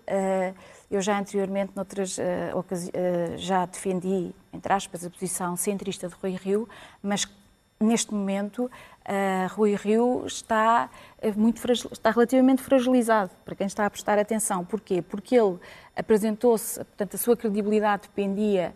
eu 0.91 1.01
já 1.01 1.19
anteriormente, 1.19 1.73
noutras 1.77 2.19
eh, 2.19 2.51
ocasi- 2.55 2.91
eh, 2.93 3.35
já 3.37 3.65
defendi, 3.65 4.33
entre 4.53 4.73
aspas, 4.73 5.05
a 5.05 5.11
posição 5.11 5.57
centrista 5.57 6.09
de 6.09 6.15
Rui 6.21 6.33
Rio, 6.35 6.69
mas 7.03 7.27
neste 7.79 8.13
momento 8.13 8.69
eh, 9.05 9.47
Rui 9.53 9.75
Rio 9.77 10.25
está, 10.27 10.91
eh, 11.23 11.33
muito 11.33 11.61
está 11.73 12.11
relativamente 12.11 12.61
fragilizado, 12.63 13.31
para 13.45 13.55
quem 13.55 13.67
está 13.67 13.87
a 13.87 13.91
prestar 13.91 14.19
atenção. 14.19 14.65
Porquê? 14.65 15.01
Porque 15.01 15.37
ele 15.37 15.59
apresentou-se, 15.95 16.77
portanto, 16.77 17.15
a 17.15 17.19
sua 17.19 17.37
credibilidade 17.37 18.03
dependia 18.03 18.75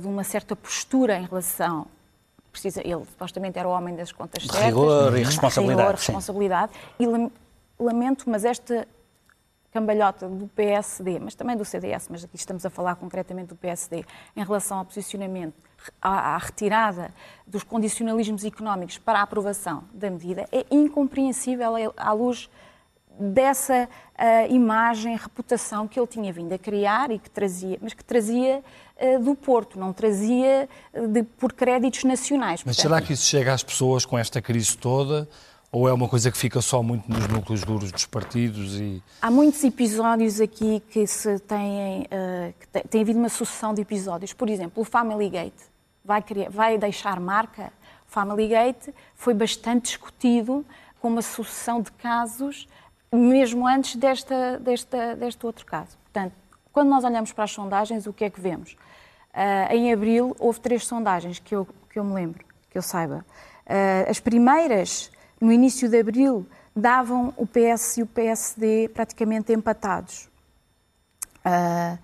de 0.00 0.06
uma 0.08 0.24
certa 0.24 0.56
postura 0.56 1.16
em 1.16 1.24
relação 1.24 1.86
precisa, 2.50 2.80
ele 2.80 3.04
supostamente 3.04 3.56
era 3.58 3.68
o 3.68 3.70
homem 3.72 3.94
das 3.94 4.10
contas 4.10 4.42
certas. 4.42 4.64
rigor 4.64 5.16
e 5.16 5.20
de 5.20 5.26
responsabilidade, 5.26 5.80
rigor, 5.82 5.98
sim. 5.98 6.06
responsabilidade. 6.12 6.72
E 6.98 7.06
lam- 7.06 7.30
lamento, 7.78 8.28
mas 8.28 8.44
esta 8.44 8.88
cambalhota 9.72 10.28
do 10.28 10.48
PSD, 10.48 11.18
mas 11.18 11.34
também 11.34 11.56
do 11.56 11.64
CDS, 11.64 12.08
mas 12.10 12.24
aqui 12.24 12.36
estamos 12.36 12.64
a 12.64 12.70
falar 12.70 12.96
concretamente 12.96 13.48
do 13.48 13.56
PSD, 13.56 14.04
em 14.36 14.44
relação 14.44 14.78
ao 14.78 14.84
posicionamento, 14.84 15.54
à, 16.00 16.34
à 16.34 16.38
retirada 16.38 17.12
dos 17.46 17.62
condicionalismos 17.62 18.44
económicos 18.44 18.98
para 18.98 19.20
a 19.20 19.22
aprovação 19.22 19.84
da 19.92 20.10
medida, 20.10 20.46
é 20.50 20.64
incompreensível 20.70 21.92
à 21.96 22.12
luz 22.12 22.48
dessa 23.20 23.88
ah, 24.16 24.46
imagem, 24.46 25.16
reputação 25.16 25.88
que 25.88 25.98
ele 25.98 26.06
tinha 26.06 26.32
vindo 26.32 26.52
a 26.52 26.58
criar 26.58 27.10
e 27.10 27.18
que 27.18 27.28
trazia, 27.28 27.76
mas 27.82 27.92
que 27.92 28.04
trazia 28.04 28.62
ah, 28.96 29.18
do 29.18 29.34
Porto, 29.34 29.78
não 29.78 29.92
trazia 29.92 30.68
ah, 30.94 31.00
de- 31.00 31.24
por 31.24 31.52
créditos 31.52 32.04
nacionais. 32.04 32.62
Mas 32.64 32.76
Portanto, 32.76 32.94
será 32.94 33.04
que 33.04 33.12
isso 33.12 33.24
chega 33.26 33.52
às 33.52 33.62
pessoas 33.62 34.04
com 34.04 34.16
esta 34.16 34.40
crise 34.40 34.76
toda? 34.76 35.28
Ou 35.78 35.88
é 35.88 35.92
uma 35.92 36.08
coisa 36.08 36.28
que 36.32 36.36
fica 36.36 36.60
só 36.60 36.82
muito 36.82 37.08
nos 37.08 37.28
núcleos 37.28 37.62
duros 37.62 37.92
dos 37.92 38.04
partidos 38.04 38.80
e 38.80 39.00
Há 39.22 39.30
muitos 39.30 39.62
episódios 39.62 40.40
aqui 40.40 40.82
que 40.90 41.06
se 41.06 41.38
têm, 41.38 42.04
eh, 42.10 42.52
que 42.58 42.66
te- 42.66 42.88
tem 42.88 43.02
havido 43.02 43.16
uma 43.16 43.28
sucessão 43.28 43.72
de 43.72 43.82
episódios. 43.82 44.32
Por 44.32 44.50
exemplo, 44.50 44.82
o 44.82 44.84
Family 44.84 45.28
Gate 45.30 45.54
vai, 46.04 46.20
criar- 46.20 46.50
vai 46.50 46.76
deixar 46.78 47.20
marca. 47.20 47.72
O 48.08 48.10
Family 48.10 48.48
Gate 48.48 48.88
foi 49.14 49.32
bastante 49.34 49.84
discutido 49.84 50.66
com 51.00 51.06
uma 51.06 51.22
sucessão 51.22 51.80
de 51.80 51.92
casos, 51.92 52.66
mesmo 53.12 53.64
antes 53.64 53.94
desta, 53.94 54.58
desta, 54.58 55.14
deste 55.14 55.46
outro 55.46 55.64
caso. 55.64 55.96
Portanto, 56.02 56.32
quando 56.72 56.88
nós 56.88 57.04
olhamos 57.04 57.32
para 57.32 57.44
as 57.44 57.52
sondagens, 57.52 58.04
o 58.04 58.12
que 58.12 58.24
é 58.24 58.30
que 58.30 58.40
vemos? 58.40 58.76
Ah, 59.32 59.72
em 59.72 59.92
abril 59.92 60.34
houve 60.40 60.58
três 60.58 60.84
sondagens 60.84 61.38
que 61.38 61.54
eu, 61.54 61.68
que 61.88 62.00
eu 62.00 62.02
me 62.02 62.14
lembro, 62.14 62.44
que 62.68 62.76
eu 62.76 62.82
saiba. 62.82 63.24
Ah, 63.64 64.10
as 64.10 64.18
primeiras, 64.18 65.12
no 65.40 65.52
início 65.52 65.88
de 65.88 65.98
abril, 65.98 66.46
davam 66.74 67.32
o 67.36 67.46
PS 67.46 67.98
e 67.98 68.02
o 68.02 68.06
PSD 68.06 68.88
praticamente 68.88 69.52
empatados. 69.52 70.28
Ah, 71.44 71.98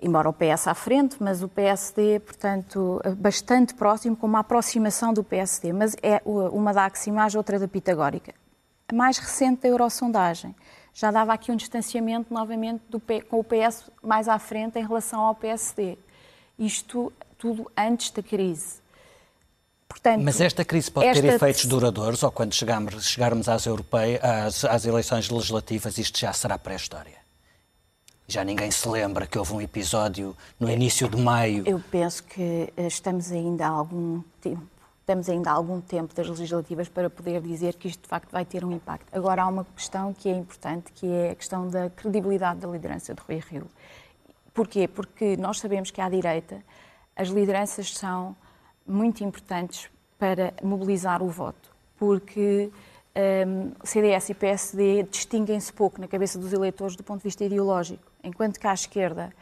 embora 0.00 0.28
o 0.28 0.32
PS 0.32 0.66
à 0.66 0.74
frente, 0.74 1.16
mas 1.20 1.42
o 1.42 1.48
PSD, 1.48 2.20
portanto, 2.20 3.00
bastante 3.18 3.74
próximo, 3.74 4.16
com 4.16 4.26
uma 4.26 4.40
aproximação 4.40 5.12
do 5.12 5.22
PSD. 5.22 5.72
Mas 5.72 5.96
é 6.02 6.22
uma 6.24 6.72
da 6.72 6.86
Aximage, 6.86 7.36
outra 7.36 7.58
da 7.58 7.68
Pitagórica. 7.68 8.34
A 8.88 8.94
mais 8.94 9.18
recente 9.18 9.62
da 9.62 9.68
Eurosondagem 9.68 10.54
já 10.92 11.10
dava 11.10 11.32
aqui 11.32 11.52
um 11.52 11.56
distanciamento 11.56 12.32
novamente 12.32 12.82
do 12.88 13.00
com 13.28 13.38
o 13.38 13.44
PS 13.44 13.90
mais 14.02 14.28
à 14.28 14.38
frente 14.38 14.78
em 14.78 14.86
relação 14.86 15.20
ao 15.20 15.34
PSD. 15.34 15.96
Isto 16.58 17.12
tudo 17.38 17.70
antes 17.76 18.10
da 18.10 18.22
crise. 18.22 18.79
Portanto, 19.90 20.22
Mas 20.22 20.40
esta 20.40 20.64
crise 20.64 20.88
pode 20.90 21.12
ter 21.12 21.18
esta- 21.24 21.34
efeitos 21.34 21.66
duradouros 21.66 22.22
ou 22.22 22.30
quando 22.30 22.54
chegarmos, 22.54 23.04
chegarmos 23.04 23.48
às, 23.48 23.66
europeias, 23.66 24.22
às, 24.22 24.64
às 24.64 24.84
eleições 24.86 25.28
legislativas 25.28 25.98
isto 25.98 26.16
já 26.18 26.32
será 26.32 26.56
pré-história? 26.56 27.18
Já 28.28 28.44
ninguém 28.44 28.70
se 28.70 28.88
lembra 28.88 29.26
que 29.26 29.36
houve 29.36 29.52
um 29.52 29.60
episódio 29.60 30.36
no 30.60 30.70
início 30.70 31.08
de 31.08 31.16
maio. 31.16 31.64
Eu 31.66 31.82
penso 31.90 32.22
que 32.22 32.72
eh, 32.76 32.86
estamos 32.86 33.32
ainda 33.32 33.66
há 33.66 33.70
algum 33.70 34.22
tempo, 34.40 34.62
estamos 35.00 35.28
ainda 35.28 35.50
há 35.50 35.54
algum 35.54 35.80
tempo 35.80 36.14
das 36.14 36.28
legislativas 36.28 36.88
para 36.88 37.10
poder 37.10 37.40
dizer 37.42 37.74
que 37.74 37.88
isto 37.88 38.02
de 38.02 38.08
facto 38.08 38.30
vai 38.30 38.44
ter 38.44 38.64
um 38.64 38.70
impacto. 38.70 39.06
Agora 39.12 39.42
há 39.42 39.48
uma 39.48 39.66
questão 39.76 40.14
que 40.14 40.28
é 40.28 40.32
importante, 40.36 40.92
que 40.92 41.08
é 41.10 41.30
a 41.32 41.34
questão 41.34 41.66
da 41.68 41.90
credibilidade 41.90 42.60
da 42.60 42.68
liderança 42.68 43.12
de 43.12 43.20
Rui 43.20 43.42
Rio. 43.50 43.66
Porquê? 44.54 44.86
Porque 44.86 45.36
nós 45.36 45.58
sabemos 45.58 45.90
que 45.90 46.00
à 46.00 46.08
direita 46.08 46.62
as 47.16 47.28
lideranças 47.28 47.92
são 47.92 48.36
muito 48.90 49.22
importantes 49.24 49.88
para 50.18 50.52
mobilizar 50.62 51.22
o 51.22 51.28
voto, 51.28 51.70
porque 51.98 52.70
hum, 53.46 53.72
CDS 53.84 54.30
e 54.30 54.34
PSD 54.34 55.02
distinguem-se 55.04 55.72
pouco 55.72 56.00
na 56.00 56.06
cabeça 56.06 56.38
dos 56.38 56.52
eleitores 56.52 56.96
do 56.96 57.02
ponto 57.02 57.18
de 57.18 57.24
vista 57.24 57.44
ideológico, 57.44 58.04
enquanto 58.22 58.58
que 58.58 58.66
à 58.66 58.74
esquerda 58.74 59.32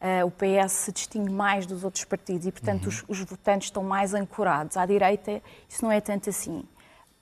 ah, 0.00 0.24
o 0.24 0.30
PS 0.30 0.72
se 0.72 0.92
distingue 0.92 1.30
mais 1.30 1.66
dos 1.66 1.82
outros 1.82 2.04
partidos 2.04 2.46
e, 2.46 2.52
portanto, 2.52 2.86
os, 2.86 3.04
os 3.08 3.20
votantes 3.20 3.66
estão 3.66 3.82
mais 3.82 4.14
ancorados. 4.14 4.76
À 4.76 4.86
direita, 4.86 5.42
isso 5.68 5.84
não 5.84 5.90
é 5.90 6.00
tanto 6.00 6.30
assim, 6.30 6.62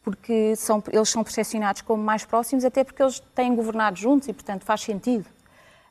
porque 0.03 0.55
são, 0.57 0.83
eles 0.93 1.09
são 1.09 1.25
percepcionados 1.25 1.81
como 1.81 2.03
mais 2.03 2.25
próximos, 2.25 2.65
até 2.65 2.85
porque 2.85 3.03
eles 3.03 3.21
têm 3.35 3.55
governado 3.55 3.97
juntos 3.97 4.29
e, 4.29 4.33
portanto, 4.33 4.65
faz 4.65 4.83
sentido. 4.83 5.27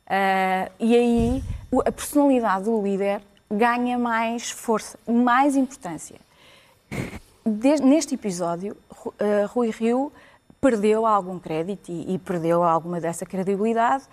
Ah, 0.06 0.70
e 0.78 0.94
aí 0.94 1.44
a 1.84 1.90
personalidade 1.90 2.64
do 2.64 2.80
líder 2.80 3.20
ganha 3.50 3.98
mais 3.98 4.50
força, 4.50 4.98
mais 5.06 5.56
importância. 5.56 6.16
Des- 7.44 7.80
neste 7.80 8.14
episódio, 8.14 8.76
ah, 9.18 9.46
Rui 9.46 9.70
Rio 9.70 10.12
perdeu 10.60 11.06
algum 11.06 11.38
crédito 11.38 11.90
e, 11.90 12.14
e 12.14 12.18
perdeu 12.18 12.62
alguma 12.62 13.00
dessa 13.00 13.24
credibilidade 13.24 14.04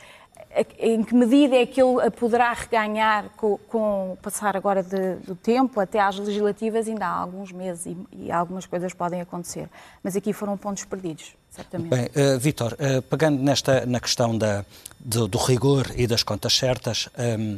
em 0.79 1.03
que 1.03 1.15
medida 1.15 1.55
é 1.55 1.65
que 1.65 1.81
ele 1.81 2.11
poderá 2.11 2.53
reganhar 2.53 3.29
com, 3.35 3.57
com 3.67 4.13
o 4.13 4.17
passar 4.17 4.55
agora 4.55 4.83
de, 4.83 5.15
do 5.15 5.35
tempo 5.35 5.79
até 5.79 5.99
às 5.99 6.17
legislativas? 6.17 6.87
Ainda 6.87 7.07
há 7.07 7.19
alguns 7.19 7.51
meses 7.51 7.85
e, 7.87 7.97
e, 8.11 8.31
algumas 8.31 8.65
coisas 8.65 8.93
podem 8.93 9.21
acontecer. 9.21 9.69
Mas 10.03 10.15
aqui 10.15 10.31
foram 10.31 10.57
pontos 10.57 10.85
perdidos, 10.85 11.35
certamente. 11.53 11.89
Bem, 11.89 12.05
uh, 12.05 12.39
Vítor, 12.39 12.73
uh, 12.73 13.01
pegando 13.03 13.41
nesta, 13.41 13.85
na 13.85 13.99
questão 13.99 14.37
da, 14.37 14.65
do, 14.99 15.27
do, 15.27 15.37
rigor 15.37 15.91
e 15.95 16.07
das 16.07 16.23
contas 16.23 16.53
certas, 16.53 17.09
um, 17.17 17.21
ehm, 17.21 17.57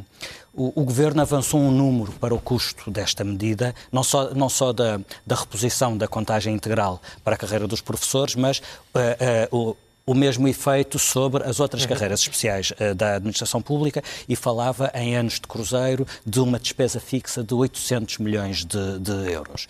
o, 0.54 0.82
o, 0.82 0.84
Governo 0.84 1.22
avançou 1.22 1.60
um 1.60 1.70
número 1.70 2.12
para 2.12 2.34
o 2.34 2.40
custo 2.40 2.90
desta 2.90 3.24
medida, 3.24 3.74
não 3.90 4.02
só, 4.02 4.34
não 4.34 4.48
só 4.48 4.72
da, 4.72 5.00
da 5.26 5.34
reposição 5.34 5.96
da 5.96 6.08
contagem 6.08 6.54
integral 6.54 7.00
para 7.22 7.34
a 7.34 7.38
carreira 7.38 7.66
dos 7.66 7.80
professores, 7.80 8.34
mas 8.34 8.58
uh, 8.58 9.76
o 10.06 10.14
mesmo 10.14 10.46
efeito 10.46 10.98
sobre 10.98 11.42
as 11.42 11.58
outras 11.58 11.82
uhum. 11.82 11.88
carreiras 11.88 12.20
especiais 12.20 12.70
uh, 12.70 12.94
da 12.94 13.16
administração 13.16 13.60
pública 13.60 14.02
e 14.28 14.36
falava 14.36 14.90
em 14.94 15.16
anos 15.16 15.34
de 15.34 15.42
cruzeiro 15.48 16.06
de 16.24 16.38
uma 16.38 16.58
despesa 16.58 17.00
fixa 17.00 17.42
de 17.42 17.52
800 17.52 18.18
milhões 18.18 18.64
de, 18.64 18.98
de 19.00 19.32
euros. 19.32 19.66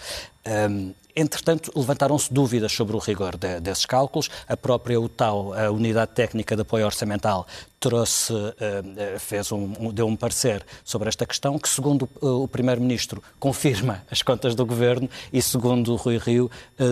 Um, 0.46 0.92
Entretanto, 1.16 1.72
levantaram-se 1.74 2.32
dúvidas 2.32 2.72
sobre 2.72 2.94
o 2.94 2.98
rigor 2.98 3.38
de, 3.38 3.58
desses 3.58 3.86
cálculos. 3.86 4.28
A 4.46 4.56
própria 4.56 5.00
UTAU, 5.00 5.54
a 5.54 5.70
Unidade 5.70 6.12
Técnica 6.12 6.54
de 6.54 6.60
Apoio 6.62 6.84
Orçamental, 6.84 7.46
trouxe, 7.80 8.32
uh, 8.34 9.18
fez 9.18 9.50
um, 9.50 9.90
deu 9.90 10.06
um 10.06 10.14
parecer 10.14 10.64
sobre 10.84 11.08
esta 11.08 11.24
questão 11.24 11.58
que, 11.58 11.68
segundo 11.68 12.08
o 12.20 12.46
Primeiro-Ministro, 12.46 13.22
confirma 13.40 14.04
as 14.10 14.20
contas 14.20 14.54
do 14.54 14.66
Governo 14.66 15.08
e, 15.32 15.40
segundo 15.40 15.92
o 15.92 15.96
Rui 15.96 16.18
Rio, 16.18 16.50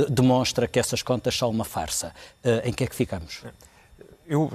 demonstra 0.09 0.67
que 0.67 0.79
essas 0.79 1.03
contas 1.03 1.37
são 1.37 1.51
uma 1.51 1.65
farsa. 1.65 2.15
em 2.65 2.73
que 2.73 2.85
é 2.85 2.87
que 2.87 2.95
ficamos? 2.95 3.43
Eu, 4.27 4.51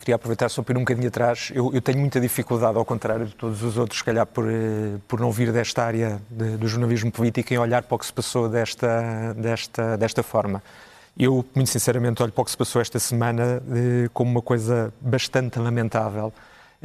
queria 0.00 0.14
aproveitar 0.14 0.48
só 0.48 0.62
para 0.62 0.74
ir 0.74 0.78
um 0.78 0.80
bocadinho 0.80 1.08
atrás. 1.08 1.52
Eu, 1.54 1.70
eu, 1.74 1.82
tenho 1.82 1.98
muita 1.98 2.18
dificuldade, 2.18 2.78
ao 2.78 2.84
contrário 2.84 3.26
de 3.26 3.34
todos 3.34 3.62
os 3.62 3.76
outros, 3.76 3.98
se 3.98 4.04
calhar 4.04 4.26
por, 4.26 4.48
eh, 4.48 4.98
por 5.06 5.20
não 5.20 5.30
vir 5.30 5.52
desta 5.52 5.84
área 5.84 6.22
de, 6.30 6.56
do 6.56 6.66
jornalismo 6.66 7.12
político, 7.12 7.52
em 7.52 7.58
olhar 7.58 7.82
para 7.82 7.94
o 7.94 7.98
que 7.98 8.06
se 8.06 8.12
passou 8.12 8.48
desta, 8.48 9.34
desta, 9.34 9.98
desta 9.98 10.22
forma. 10.22 10.62
Eu, 11.18 11.44
muito 11.54 11.68
sinceramente, 11.70 12.22
olho 12.22 12.32
para 12.32 12.42
o 12.42 12.44
que 12.46 12.50
se 12.50 12.56
passou 12.56 12.80
esta 12.80 12.98
semana 12.98 13.62
eh, 13.70 14.08
como 14.14 14.30
uma 14.30 14.42
coisa 14.42 14.92
bastante 15.00 15.58
lamentável. 15.58 16.32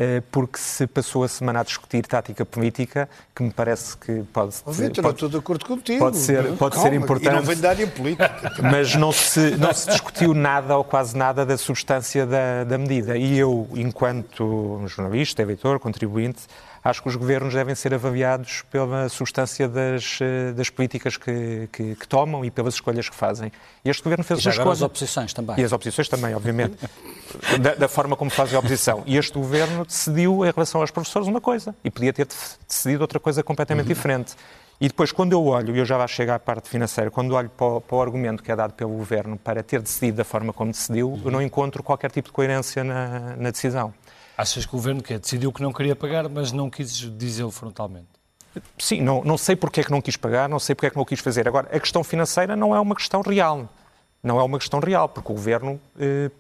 Eh, 0.01 0.23
porque 0.31 0.57
se 0.57 0.87
passou 0.87 1.25
a 1.25 1.27
semana 1.27 1.59
a 1.59 1.63
discutir 1.63 2.07
tática 2.07 2.45
política, 2.45 3.09
que 3.35 3.43
me 3.43 3.51
parece 3.51 3.97
que 3.97 4.23
pode 4.31 4.55
ser. 4.55 4.71
Vitor, 4.71 5.03
pode, 5.03 5.15
estou 5.15 5.27
de 5.27 5.35
acordo 5.35 5.65
contigo. 5.65 5.99
Pode 5.99 6.15
ser, 6.15 6.53
pode 6.53 6.75
Calma, 6.75 6.89
ser 6.89 6.95
importante. 6.95 7.33
E 7.33 7.35
não 7.35 7.41
vem 7.41 7.57
da 7.57 7.69
área 7.71 7.85
política. 7.85 8.53
Mas 8.63 8.95
não 8.95 9.11
se, 9.11 9.57
não 9.57 9.73
se 9.73 9.89
discutiu 9.89 10.33
nada 10.33 10.77
ou 10.77 10.85
quase 10.85 11.17
nada 11.17 11.45
da 11.45 11.57
substância 11.57 12.25
da, 12.25 12.63
da 12.63 12.77
medida. 12.77 13.17
E 13.17 13.37
eu, 13.37 13.67
enquanto 13.75 14.81
jornalista, 14.87 15.41
editor, 15.41 15.81
contribuinte, 15.81 16.43
acho 16.83 17.01
que 17.01 17.07
os 17.07 17.15
governos 17.15 17.53
devem 17.53 17.75
ser 17.75 17.93
avaliados 17.93 18.63
pela 18.71 19.09
substância 19.09 19.67
das, 19.67 20.19
eh, 20.21 20.51
das 20.53 20.69
políticas 20.69 21.17
que, 21.17 21.69
que, 21.71 21.95
que, 21.95 22.07
tomam 22.07 22.43
e 22.43 22.51
pelas 22.51 22.75
escolhas 22.75 23.09
que 23.09 23.15
fazem. 23.15 23.51
E 23.83 23.89
este 23.89 24.03
governo 24.03 24.23
fez 24.23 24.39
e 24.39 24.47
uma 24.47 24.51
escolha. 24.51 24.71
as 24.71 24.81
oposições 24.81 25.33
também. 25.33 25.55
E 25.59 25.63
as 25.63 25.71
oposições 25.71 26.07
também, 26.07 26.33
obviamente, 26.33 26.77
da, 27.59 27.75
da, 27.75 27.87
forma 27.87 28.15
como 28.15 28.31
fazem 28.31 28.55
a 28.55 28.59
oposição. 28.59 29.03
E 29.05 29.17
este 29.17 29.33
governo 29.33 29.85
decidiu, 29.85 30.45
em 30.45 30.51
relação 30.51 30.81
aos 30.81 30.91
professores, 30.91 31.27
uma 31.27 31.41
coisa 31.41 31.75
e 31.83 31.91
podia 31.91 32.13
ter 32.13 32.27
decidido 32.67 33.01
outra 33.01 33.19
coisa 33.19 33.43
completamente 33.43 33.87
uhum. 33.87 33.93
diferente. 33.93 34.35
E 34.81 34.87
depois, 34.87 35.11
quando 35.11 35.33
eu 35.33 35.45
olho, 35.45 35.75
e 35.75 35.79
eu 35.79 35.85
já 35.85 35.97
vou 35.97 36.07
chegar 36.07 36.35
à 36.35 36.39
parte 36.39 36.69
financeira, 36.69 37.11
quando 37.11 37.35
olho 37.35 37.49
para 37.49 37.67
o, 37.67 37.81
para 37.81 37.97
o, 37.97 38.01
argumento 38.01 38.41
que 38.41 38.49
é 38.49 38.55
dado 38.55 38.73
pelo 38.73 38.91
Governo 38.91 39.37
para 39.37 39.61
ter 39.61 39.81
decidido 39.81 40.17
da 40.17 40.23
forma 40.23 40.53
como 40.53 40.71
decidiu, 40.71 41.09
uhum. 41.09 41.21
eu 41.25 41.31
não 41.31 41.41
encontro 41.41 41.83
qualquer 41.83 42.09
tipo 42.11 42.29
de 42.29 42.33
coerência 42.33 42.81
na, 42.81 43.35
na 43.35 43.51
decisão. 43.51 43.93
Achas 44.39 44.65
que 44.65 44.73
o 44.73 44.77
governo 44.77 45.01
decidiu 45.01 45.51
que 45.51 45.61
não 45.61 45.73
queria 45.73 45.93
pagar, 45.93 46.29
mas 46.29 46.53
não 46.53 46.69
quis 46.69 46.93
dizê-lo 46.95 47.51
frontalmente? 47.51 48.07
Sim, 48.77 49.01
não, 49.01 49.21
não 49.21 49.37
sei 49.37 49.53
porque 49.53 49.81
é 49.81 49.83
que 49.83 49.91
não 49.91 50.01
quis 50.01 50.15
pagar, 50.15 50.47
não 50.47 50.59
sei 50.59 50.73
porque 50.73 50.87
é 50.87 50.89
que 50.89 50.95
não 50.95 51.03
quis 51.03 51.19
fazer. 51.19 51.45
Agora, 51.45 51.67
a 51.75 51.77
questão 51.77 52.05
financeira 52.05 52.55
não 52.55 52.73
é 52.73 52.79
uma 52.79 52.95
questão 52.95 53.19
real. 53.19 53.67
Não 54.23 54.39
é 54.39 54.43
uma 54.43 54.57
questão 54.57 54.79
real, 54.79 55.09
porque 55.09 55.29
o 55.29 55.35
governo 55.35 55.77
eh, 55.99 56.31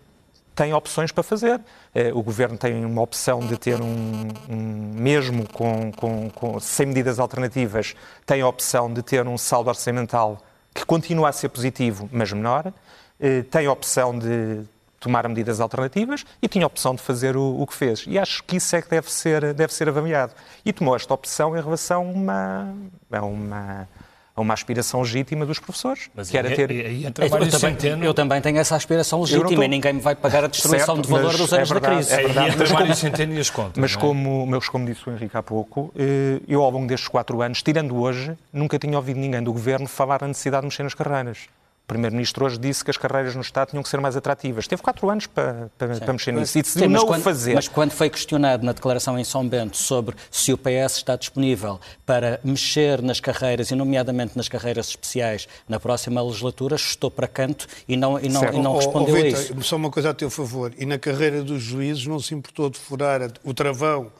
tem 0.55 0.73
opções 0.73 1.11
para 1.11 1.23
fazer. 1.23 1.59
Eh, 1.93 2.13
o 2.13 2.23
governo 2.23 2.57
tem 2.57 2.85
uma 2.85 3.01
opção 3.01 3.41
de 3.41 3.57
ter 3.57 3.81
um, 3.81 4.29
um 4.49 4.93
mesmo 4.93 5.45
com, 5.49 5.91
com, 5.91 6.29
com, 6.29 6.57
sem 6.61 6.85
medidas 6.85 7.19
alternativas, 7.19 7.97
tem 8.25 8.39
a 8.39 8.47
opção 8.47 8.93
de 8.93 9.03
ter 9.03 9.27
um 9.27 9.37
saldo 9.37 9.67
orçamental 9.67 10.41
que 10.73 10.85
continua 10.85 11.27
a 11.27 11.31
ser 11.33 11.49
positivo, 11.49 12.07
mas 12.13 12.31
menor. 12.31 12.71
Eh, 13.19 13.41
tem 13.41 13.65
a 13.65 13.71
opção 13.73 14.17
de 14.17 14.63
tomar 14.99 15.27
medidas 15.27 15.59
alternativas 15.59 16.25
e 16.41 16.47
tinha 16.47 16.65
a 16.65 16.67
opção 16.67 16.93
de 16.93 17.01
fazer 17.01 17.35
o, 17.35 17.61
o, 17.61 17.65
que 17.65 17.73
fez. 17.73 18.05
E 18.07 18.19
acho 18.19 18.43
que 18.43 18.57
isso 18.57 18.75
é 18.75 18.81
que 18.81 18.89
deve 18.89 19.11
ser, 19.11 19.53
deve 19.53 19.73
ser 19.73 19.87
avaliado. 19.87 20.33
E 20.65 20.73
tomou 20.73 20.95
esta 20.95 21.13
opção 21.13 21.57
em 21.57 21.61
relação 21.61 22.01
a 22.01 22.11
uma, 22.11 22.75
a 23.11 23.25
uma, 23.25 23.89
a 24.35 24.41
uma 24.41 24.53
aspiração 24.53 25.01
legítima 25.01 25.45
dos 25.45 25.59
professores, 25.59 26.09
mas 26.13 26.29
que 26.29 26.37
era 26.37 26.53
ter... 26.53 26.71
E, 26.71 27.05
eu, 27.05 27.11
também, 27.11 28.03
eu 28.03 28.13
também 28.13 28.41
tenho 28.41 28.57
essa 28.57 28.75
aspiração 28.75 29.21
legítima 29.21 29.55
tô... 29.55 29.63
e 29.63 29.67
ninguém 29.67 29.93
me 29.93 30.01
vai 30.01 30.15
pagar 30.15 30.43
a 30.43 30.47
destruição 30.47 30.95
certo, 30.95 31.07
de 31.07 31.11
valor 31.11 31.37
dos 31.37 31.53
anos 31.53 31.69
é 31.69 31.73
verdade, 31.73 31.95
da 31.95 31.95
crise. 31.95 32.13
É 32.13 32.23
verdade, 32.23 32.57
mas, 32.57 32.71
como, 32.71 32.95
Centeno 32.95 33.33
e 33.33 33.39
as 33.39 33.49
contas, 33.49 33.77
mas, 33.77 33.93
é? 33.93 33.97
como, 33.97 34.45
mas 34.47 34.69
como 34.69 34.85
disse 34.85 35.09
o 35.09 35.13
Henrique 35.13 35.35
há 35.35 35.43
pouco, 35.43 35.91
eh, 35.97 36.41
eu 36.47 36.61
ao 36.61 36.71
longo 36.71 36.87
destes 36.87 37.07
quatro 37.07 37.41
anos, 37.41 37.61
tirando 37.61 37.97
hoje, 37.97 38.35
nunca 38.51 38.77
tinha 38.77 38.97
ouvido 38.97 39.19
ninguém 39.19 39.41
do 39.41 39.53
Governo 39.53 39.87
falar 39.87 40.19
da 40.19 40.27
necessidade 40.27 40.61
de 40.61 40.67
mexer 40.67 40.83
nas 40.83 40.93
carreiras. 40.93 41.47
Primeiro-Ministro 41.89 42.45
hoje 42.45 42.59
disse 42.59 42.85
que 42.85 42.91
as 42.91 42.97
carreiras 42.97 43.33
no 43.33 43.41
Estado 43.41 43.71
tinham 43.71 43.81
que 43.81 43.89
ser 43.89 43.99
mais 43.99 44.15
atrativas. 44.15 44.67
Teve 44.67 44.79
quatro 44.79 45.09
anos 45.09 45.25
para, 45.25 45.71
para, 45.75 45.97
para 45.97 46.13
mexer 46.13 46.31
nisso 46.31 46.57
e 46.57 46.61
decidiu 46.61 46.87
Sim, 46.87 46.93
não 46.93 47.05
quando, 47.07 47.19
o 47.19 47.23
fazer. 47.23 47.55
Mas 47.55 47.67
quando 47.67 47.91
foi 47.91 48.11
questionado 48.11 48.63
na 48.63 48.73
declaração 48.73 49.17
em 49.17 49.23
São 49.23 49.47
Bento 49.47 49.75
sobre 49.75 50.15
se 50.29 50.53
o 50.53 50.57
PS 50.57 50.97
está 50.97 51.15
disponível 51.15 51.79
para 52.05 52.39
mexer 52.43 53.01
nas 53.01 53.19
carreiras, 53.19 53.71
e 53.71 53.75
nomeadamente 53.75 54.37
nas 54.37 54.47
carreiras 54.47 54.89
especiais, 54.89 55.47
na 55.67 55.79
próxima 55.79 56.21
legislatura, 56.21 56.75
estou 56.75 57.09
para 57.09 57.27
canto 57.27 57.65
e 57.87 57.97
não, 57.97 58.19
e 58.19 58.29
não, 58.29 58.43
e 58.53 58.59
não 58.59 58.75
respondeu 58.75 59.15
oh, 59.15 59.17
oh, 59.17 59.23
Victor, 59.23 59.39
a 59.39 59.43
isso. 59.43 59.63
Só 59.63 59.75
uma 59.75 59.89
coisa 59.89 60.11
a 60.11 60.13
teu 60.13 60.29
favor. 60.29 60.71
E 60.77 60.85
na 60.85 60.99
carreira 60.99 61.41
dos 61.41 61.59
juízes 61.59 62.05
não 62.05 62.19
se 62.19 62.35
importou 62.35 62.69
de 62.69 62.77
furar 62.77 63.31
o 63.43 63.51
travão. 63.51 64.11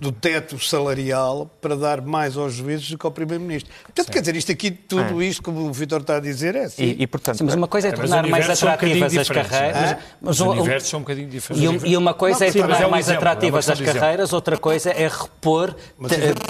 Do 0.00 0.12
teto 0.12 0.58
salarial 0.58 1.50
para 1.58 1.74
dar 1.74 2.02
mais 2.02 2.36
aos 2.36 2.52
juízes 2.52 2.90
do 2.90 2.98
que 2.98 3.06
ao 3.06 3.10
Primeiro-Ministro. 3.10 3.72
Portanto, 3.82 4.06
Sim. 4.06 4.12
quer 4.12 4.20
dizer, 4.20 4.36
isto 4.36 4.52
aqui, 4.52 4.70
tudo 4.70 5.22
é. 5.22 5.24
isto, 5.24 5.42
como 5.42 5.60
o 5.60 5.72
Vitor 5.72 6.02
está 6.02 6.16
a 6.16 6.20
dizer, 6.20 6.54
é 6.54 6.64
assim. 6.64 6.82
E, 6.82 7.02
e 7.02 7.06
portanto, 7.06 7.38
Sim, 7.38 7.44
mas 7.44 7.54
uma 7.54 7.66
coisa 7.66 7.88
é, 7.88 7.90
é 7.90 7.94
tornar 7.94 8.26
mais 8.26 8.50
atrativas 8.50 9.14
um 9.14 9.20
as 9.20 9.28
carreiras. 9.28 9.92
É? 9.92 9.98
Mas, 10.20 10.38
os 10.38 10.46
universos 10.46 10.90
são 10.90 11.00
um 11.00 11.02
bocadinho 11.02 11.28
diferentes. 11.30 11.82
E, 11.82 11.88
e 11.88 11.96
uma 11.96 12.12
coisa 12.12 12.40
não, 12.40 12.46
é 12.46 12.52
tornar 12.52 12.82
é 12.82 12.86
um 12.86 12.90
mais 12.90 13.06
exemplo, 13.06 13.26
atrativas 13.26 13.68
é 13.68 13.72
as 13.72 13.80
carreiras, 13.80 14.32
outra 14.34 14.58
coisa 14.58 14.90
é 14.90 15.08
repor 15.08 15.74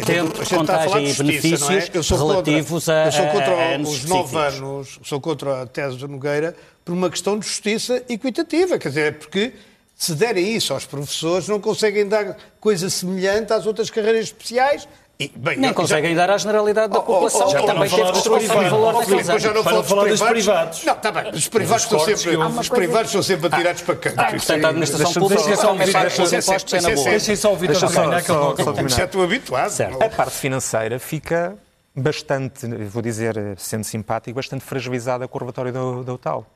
tempo 0.04 0.42
de 0.42 0.50
contagem 0.50 1.10
e 1.10 1.12
benefícios 1.14 2.10
relativos 2.10 2.88
a, 2.88 3.06
Eu 3.06 3.12
sou 3.12 3.26
contra 3.28 3.78
os 3.78 4.04
nove 4.06 4.36
anos, 4.36 4.98
sou 5.04 5.20
contra 5.20 5.62
a 5.62 5.66
tese 5.66 5.96
de 5.96 6.08
Nogueira 6.08 6.56
por 6.84 6.92
uma 6.92 7.08
questão 7.08 7.38
de 7.38 7.46
justiça 7.46 8.02
equitativa, 8.08 8.76
quer 8.76 8.88
dizer, 8.88 9.18
porque 9.18 9.52
se 10.00 10.14
derem 10.14 10.56
isso 10.56 10.72
aos 10.72 10.86
professores, 10.86 11.46
não 11.46 11.60
conseguem 11.60 12.08
dar 12.08 12.34
coisa 12.58 12.88
semelhante 12.88 13.52
às 13.52 13.66
outras 13.66 13.90
carreiras 13.90 14.24
especiais 14.24 14.88
e, 15.18 15.30
bem, 15.36 15.58
Nem 15.58 15.74
conseguem 15.74 16.14
já... 16.14 16.26
dar 16.26 16.32
à 16.32 16.38
generalidade 16.38 16.90
da 16.90 17.00
população, 17.00 17.48
oh, 17.48 17.52
oh, 17.54 17.62
oh, 17.62 17.66
também 17.66 17.90
teve 17.90 18.12
destruição 18.12 18.64
de 18.64 18.70
valor 18.70 18.94
naqueles 18.94 19.28
anos. 19.28 19.42
Já 19.42 19.52
não 19.52 19.62
falo 19.62 20.08
dos 20.08 20.22
privados. 20.22 20.84
Não, 20.84 20.94
está 20.94 21.12
bem, 21.12 21.30
os 21.34 21.48
privados, 21.48 21.84
estão 21.84 21.98
sempre, 21.98 22.36
os 22.38 22.68
privados 22.70 23.12
são 23.12 23.22
sempre 23.22 23.46
atirados 23.48 23.82
para 23.82 23.96
canto. 23.96 24.18
Ah, 24.18 24.30
portanto, 24.30 24.64
a 24.64 24.68
administração 24.70 25.12
pública 25.12 25.44
deixa 25.44 25.60
só 25.60 25.70
ouvir 25.72 26.22
os 26.22 26.32
impostos 26.32 26.72
é 26.72 26.80
na 26.80 26.90
boa. 26.94 27.10
Deixem 27.10 27.36
só 27.36 27.50
ouvir 27.50 27.78
terminar, 27.78 28.22
que 28.22 28.30
eu 28.30 28.88
Já 28.88 29.04
estou 29.04 29.22
habituado. 29.22 29.80
A 30.00 30.08
parte 30.08 30.34
financeira 30.34 30.98
fica 30.98 31.58
bastante, 31.94 32.66
vou 32.66 33.02
dizer, 33.02 33.36
sendo 33.58 33.84
simpático, 33.84 34.34
bastante 34.34 34.64
fragilizada 34.64 35.28
com 35.28 35.36
o 35.36 35.40
relatório 35.40 35.72
da 36.02 36.14
UTAL 36.14 36.46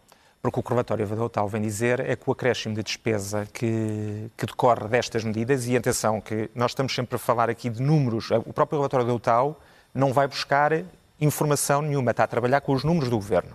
porque 0.44 0.48
o 0.48 0.52
que 0.52 0.58
o 0.60 0.62
Curvatório 0.62 1.06
Vadotal 1.06 1.48
vem 1.48 1.62
dizer 1.62 2.00
é 2.00 2.14
que 2.14 2.28
o 2.28 2.32
acréscimo 2.32 2.74
de 2.74 2.82
despesa 2.82 3.48
que, 3.50 4.30
que, 4.36 4.44
decorre 4.44 4.86
destas 4.88 5.24
medidas, 5.24 5.66
e 5.66 5.74
atenção, 5.74 6.20
que 6.20 6.50
nós 6.54 6.72
estamos 6.72 6.94
sempre 6.94 7.16
a 7.16 7.18
falar 7.18 7.48
aqui 7.48 7.70
de 7.70 7.80
números, 7.80 8.30
o 8.30 8.52
próprio 8.52 8.78
relatório 8.78 9.06
da 9.06 9.14
UTAU 9.14 9.58
não 9.94 10.12
vai 10.12 10.28
buscar 10.28 10.82
informação 11.18 11.80
nenhuma, 11.80 12.10
está 12.10 12.24
a 12.24 12.26
trabalhar 12.26 12.60
com 12.60 12.74
os 12.74 12.84
números 12.84 13.08
do 13.08 13.16
Governo. 13.16 13.52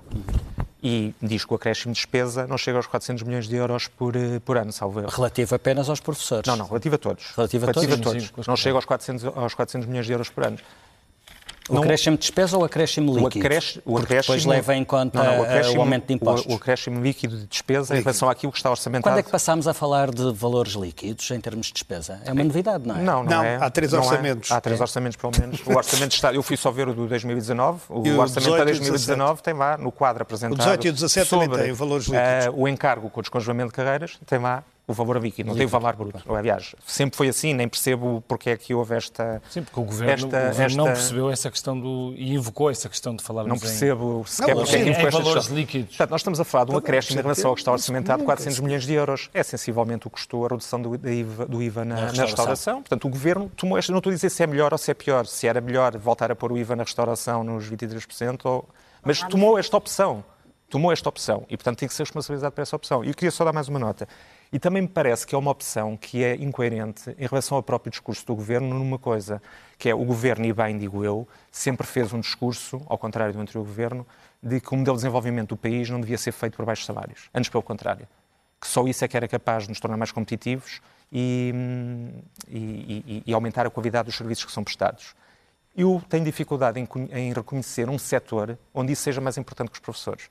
E 0.82 1.13
diz 1.21 1.45
que 1.45 1.54
o 1.54 1.58
acréscimo 1.58 1.93
de 1.93 1.99
despesa 1.99 2.47
não 2.47 2.58
chega 2.58 2.80
aos 2.80 2.88
400 2.88 3.21
milhões 3.21 3.47
de 3.47 3.56
euros 3.56 3.88
por, 3.88 4.15
por 4.43 4.58
ano, 4.58 4.71
salvo 4.73 5.02
erro. 5.02 5.10
Relativo 5.12 5.54
apenas 5.54 5.89
aos 5.89 5.99
professores? 5.99 6.47
Não, 6.47 6.56
não, 6.56 6.65
relativo 6.65 6.95
a 6.95 6.97
todos. 6.97 7.36
Relativo 7.36 7.65
a 7.65 7.71
relativo 7.71 8.02
todos? 8.02 8.23
A 8.23 8.32
todos. 8.32 8.47
Não 8.47 8.56
chega 8.56 8.75
aos 8.75 8.86
400, 8.86 9.25
aos 9.25 9.54
400 9.54 9.88
milhões 9.88 10.08
de 10.08 10.13
euros 10.13 10.30
por 10.30 10.43
ano. 10.43 10.58
O 11.69 11.75
não, 11.75 11.84
acréscimo 11.84 12.17
de 12.17 12.21
despesa 12.21 12.58
ou 12.58 12.63
o 12.63 12.65
acréscimo 12.65 13.13
líquido? 13.13 13.43
O, 13.43 13.47
acréscimo, 13.47 13.84
o 13.86 13.97
acréscimo, 13.97 14.36
depois 14.36 14.45
leva 14.45 14.75
em 14.75 14.84
conta 14.84 15.23
não, 15.23 15.38
não, 15.45 15.71
o, 15.73 15.77
o, 15.77 15.82
aumento 15.82 16.08
de 16.08 16.13
impostos. 16.13 16.51
O, 16.51 16.55
o 16.55 16.58
acréscimo 16.58 17.01
líquido 17.01 17.38
de 17.38 17.45
despesa 17.45 17.93
líquido. 17.93 17.99
em 17.99 18.03
relação 18.03 18.29
àquilo 18.29 18.51
que 18.51 18.58
está 18.58 18.71
orçamentado. 18.71 19.13
Quando 19.13 19.19
é 19.19 19.23
que 19.23 19.29
passámos 19.29 19.67
a 19.67 19.73
falar 19.73 20.10
de 20.12 20.32
valores 20.34 20.73
líquidos 20.73 21.29
em 21.29 21.39
termos 21.39 21.67
de 21.67 21.73
despesa? 21.73 22.19
É 22.25 22.34
uma 22.34 22.43
novidade, 22.43 22.88
não 22.88 22.95
é? 22.95 23.01
Não, 23.01 23.23
não, 23.23 23.32
não 23.32 23.43
é. 23.43 23.58
Há 23.58 23.69
três 23.69 23.93
orçamentos. 23.93 24.49
É. 24.49 24.53
Há 24.55 24.62
três 24.62 24.79
é. 24.79 24.84
orçamentos, 24.84 25.17
pelo 25.17 25.34
menos. 25.39 25.62
O 25.65 25.77
orçamento 25.77 26.10
de 26.10 26.15
Estado, 26.15 26.36
eu 26.36 26.41
fui 26.43 26.58
só 26.58 26.71
ver 26.71 26.88
o 26.88 26.93
do 26.93 27.08
2019. 27.08 27.82
O, 27.89 27.99
o 27.99 28.19
orçamento 28.19 28.58
de 28.58 28.63
2019 28.65 29.43
tem 29.43 29.53
lá 29.53 29.77
no 29.77 29.91
quadro 29.91 30.23
apresentado. 30.23 30.58
O 30.58 30.58
18 30.58 30.88
e 30.88 30.89
o 30.89 30.93
17 30.93 31.27
sobre, 31.27 31.47
também 31.47 31.63
tem 31.65 31.73
valores 31.73 32.08
líquidos. 32.08 32.47
Uh, 32.47 32.62
o 32.62 32.67
encargo 32.67 33.10
com 33.10 33.19
o 33.19 33.23
descongelamento 33.23 33.69
de 33.69 33.75
carreiras 33.75 34.19
tem 34.25 34.39
lá 34.39 34.63
o 34.91 34.95
valor 34.95 35.17
líquido, 35.21 35.49
não 35.49 35.56
tem 35.56 35.65
o 35.65 35.69
valor 35.69 35.95
bruto. 35.95 36.36
Aliás, 36.36 36.75
sempre 36.86 37.15
foi 37.17 37.28
assim, 37.30 37.54
nem 37.54 37.67
percebo 37.67 38.23
porque 38.28 38.52
é 38.52 38.58
que 38.58 38.73
houve 38.73 38.95
esta. 38.95 39.41
Sim, 39.49 39.63
porque 39.63 39.80
o 39.80 39.84
governo, 39.84 40.13
esta, 40.13 40.28
o 40.28 40.47
governo 40.47 40.63
esta... 40.65 40.78
não 40.78 40.86
percebeu 40.86 41.30
essa 41.32 41.52
questão 41.52 41.80
do. 41.80 42.13
e 42.15 42.34
invocou 42.34 42.69
essa 42.69 42.89
questão 42.89 43.15
de 43.15 43.23
falarmos 43.23 43.52
Não 43.52 43.60
percebo 43.60 44.23
sequer 44.28 44.56
Não, 44.56 44.63
porque 44.63 44.75
é 44.75 44.80
que 44.80 44.86
em, 44.86 44.89
invocou 44.89 45.04
em 45.04 45.08
esta 45.08 45.19
valores 45.19 45.39
questão. 45.43 45.58
líquidos. 45.58 45.89
Portanto, 45.89 46.10
nós 46.12 46.21
estamos 46.21 46.39
a 46.39 46.43
falar 46.43 46.65
de 46.65 46.71
um 46.71 46.78
acréscimo 46.78 47.19
em 47.19 47.21
relação 47.23 47.49
ao 47.49 47.56
que 47.56 47.62
está 47.62 47.71
orçamentado 47.71 48.17
de 48.17 48.23
nunca 48.23 48.34
400 48.36 48.56
se- 48.56 48.63
milhões 48.63 48.84
de 48.86 48.93
euros. 48.93 49.30
É 49.34 49.43
sensivelmente 49.43 50.08
o 50.08 50.10
que 50.10 50.15
custou 50.15 50.45
a 50.45 50.49
redução 50.49 50.82
do, 50.82 50.97
da 50.97 51.12
IVA, 51.12 51.45
do 51.45 51.62
IVA 51.62 51.86
na, 51.86 51.95
na 51.95 52.02
restauração. 52.02 52.25
restauração. 52.25 52.75
Portanto, 52.82 53.06
o 53.06 53.10
Governo 53.10 53.52
tomou 53.56 53.78
esta... 53.78 53.91
Não 53.91 53.99
estou 53.99 54.12
a 54.12 54.13
dizer 54.15 54.30
se 54.30 54.43
é 54.43 54.47
melhor 54.47 54.71
ou 54.71 54.78
se 54.78 54.91
é 54.91 54.93
pior, 54.93 55.25
se 55.25 55.47
era 55.47 55.62
melhor 55.62 55.97
voltar 55.97 56.32
a 56.32 56.36
pôr 56.36 56.52
o 56.52 56.58
IVA 56.58 56.75
na 56.75 56.84
restauração 56.84 57.43
nos 57.43 57.69
23%, 57.69 58.39
ou... 58.45 58.67
mas 59.04 59.21
tomou 59.23 59.58
esta 59.60 59.78
opção. 59.78 60.23
Tomou 60.69 60.91
esta 60.91 61.10
opção 61.10 61.45
e, 61.49 61.58
portanto, 61.58 61.80
tem 61.80 61.88
que 61.88 61.93
ser 61.95 62.04
responsabilizado 62.04 62.54
por 62.54 62.62
essa 62.62 62.75
opção. 62.75 63.04
E 63.04 63.08
eu 63.08 63.13
queria 63.15 63.32
só 63.32 63.43
dar 63.43 63.52
mais 63.52 63.67
uma 63.67 63.80
nota. 63.80 64.08
E 64.51 64.57
também 64.57 64.81
me 64.81 64.88
parece 64.88 65.27
que 65.27 65.35
é 65.35 65.38
uma 65.38 65.51
opção 65.51 65.95
que 65.95 66.23
é 66.23 66.35
incoerente 66.35 67.15
em 67.19 67.27
relação 67.27 67.55
ao 67.55 67.62
próprio 67.62 67.91
discurso 67.91 68.25
do 68.25 68.35
Governo 68.35 68.73
numa 68.73 68.97
coisa, 68.97 69.39
que 69.77 69.88
é 69.88 69.93
o 69.93 70.03
Governo, 70.03 70.43
e 70.45 70.51
bem 70.51 70.77
digo 70.77 71.03
eu, 71.05 71.27
sempre 71.51 71.85
fez 71.85 72.12
um 72.13 72.19
discurso, 72.19 72.81
ao 72.88 72.97
contrário 72.97 73.31
do 73.33 73.39
anterior 73.39 73.63
Governo, 73.63 74.07
de 74.41 74.59
que 74.59 74.73
o 74.73 74.77
modelo 74.77 74.97
de 74.97 75.03
desenvolvimento 75.03 75.49
do 75.49 75.57
país 75.57 75.88
não 75.89 76.01
devia 76.01 76.17
ser 76.17 76.31
feito 76.31 76.55
por 76.55 76.65
baixos 76.65 76.85
salários. 76.85 77.29
Antes, 77.33 77.49
pelo 77.49 77.62
contrário. 77.62 78.07
Que 78.59 78.67
só 78.67 78.88
isso 78.88 79.05
é 79.05 79.07
que 79.07 79.15
era 79.15 79.27
capaz 79.27 79.63
de 79.63 79.69
nos 79.69 79.79
tornar 79.79 79.97
mais 79.97 80.12
competitivos 80.12 80.81
e, 81.12 81.51
hum, 81.55 82.12
e- 82.47 83.23
e- 83.27 83.33
aumentar 83.33 83.65
a 83.67 83.69
qualidade 83.69 84.07
dos 84.07 84.15
serviços 84.17 84.45
que 84.45 84.51
são 84.51 84.63
prestados. 84.63 85.13
Eu 85.77 86.01
tenho 86.09 86.25
dificuldade 86.25 86.79
em, 86.79 86.88
em 87.12 87.31
reconhecer 87.33 87.88
um 87.89 87.97
setor 87.99 88.57
onde 88.73 88.93
isso 88.93 89.03
seja 89.03 89.21
mais 89.21 89.38
importante 89.38 89.69
que 89.69 89.75
os 89.75 89.79
professores. 89.79 90.29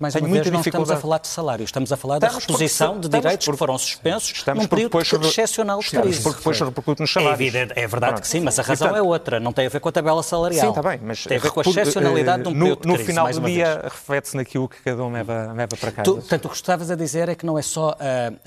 mais 0.00 0.14
Tenho 0.14 0.26
uma 0.26 0.34
vez, 0.42 0.50
não 0.50 0.60
estamos 0.60 0.90
a 0.90 0.96
falar 0.96 1.18
de 1.18 1.28
salários, 1.28 1.68
estamos 1.68 1.92
a 1.92 1.96
falar 1.96 2.18
da 2.18 2.26
Estamos 2.26 2.44
porque- 2.46 2.62
reposição 2.62 2.98
de 3.00 3.08
direitos 3.08 3.44
que 3.44 3.50
porque- 3.50 3.58
foram 3.58 3.78
suspensos 3.78 4.32
Estamos 4.32 4.62
num 4.64 4.68
período 4.68 4.86
depois 4.88 5.12
excepcional 5.12 5.78
de 5.80 5.90
crise. 5.90 6.22
porque 6.22 6.38
depois 6.38 6.60
repercute 6.60 7.00
nos 7.00 7.10
É 7.10 7.12
salários. 7.14 7.40
evidente, 7.40 7.72
é 7.76 7.86
verdade 7.86 8.12
Pronto. 8.14 8.22
que 8.22 8.28
sim, 8.28 8.40
mas 8.40 8.58
a 8.58 8.62
razão 8.62 8.88
portanto, 8.88 9.04
é 9.04 9.08
outra, 9.08 9.40
não 9.40 9.52
tem 9.52 9.66
a 9.66 9.68
ver 9.68 9.80
com 9.80 9.88
a 9.88 9.92
tabela 9.92 10.22
salarial. 10.22 10.60
Sim, 10.72 10.78
está 10.78 10.82
bem, 10.88 11.00
mas 11.02 11.24
tem 11.24 11.36
a 11.36 11.40
ver 11.40 11.50
com 11.50 11.60
a 11.60 11.62
excepcionalidade 11.62 12.42
de 12.42 12.48
um 12.48 12.52
eh, 12.52 12.54
período 12.58 12.80
de 12.80 12.86
no, 12.86 12.92
no 12.92 12.98
crise, 12.98 13.10
final 13.12 13.30
do 13.32 13.40
dia 13.40 13.80
reflete-se 13.84 14.36
naquilo 14.36 14.68
que 14.68 14.82
cada 14.82 15.02
um 15.04 15.12
leva, 15.12 15.52
leva 15.54 15.76
para 15.76 15.92
casa. 15.92 16.02
Tu, 16.04 16.14
portanto, 16.16 16.44
o 16.46 16.48
que 16.48 16.56
estavas 16.56 16.90
a 16.90 16.96
dizer 16.96 17.28
é 17.28 17.34
que 17.34 17.46
não 17.46 17.58
é 17.58 17.62
só 17.62 17.90
a, 17.90 17.94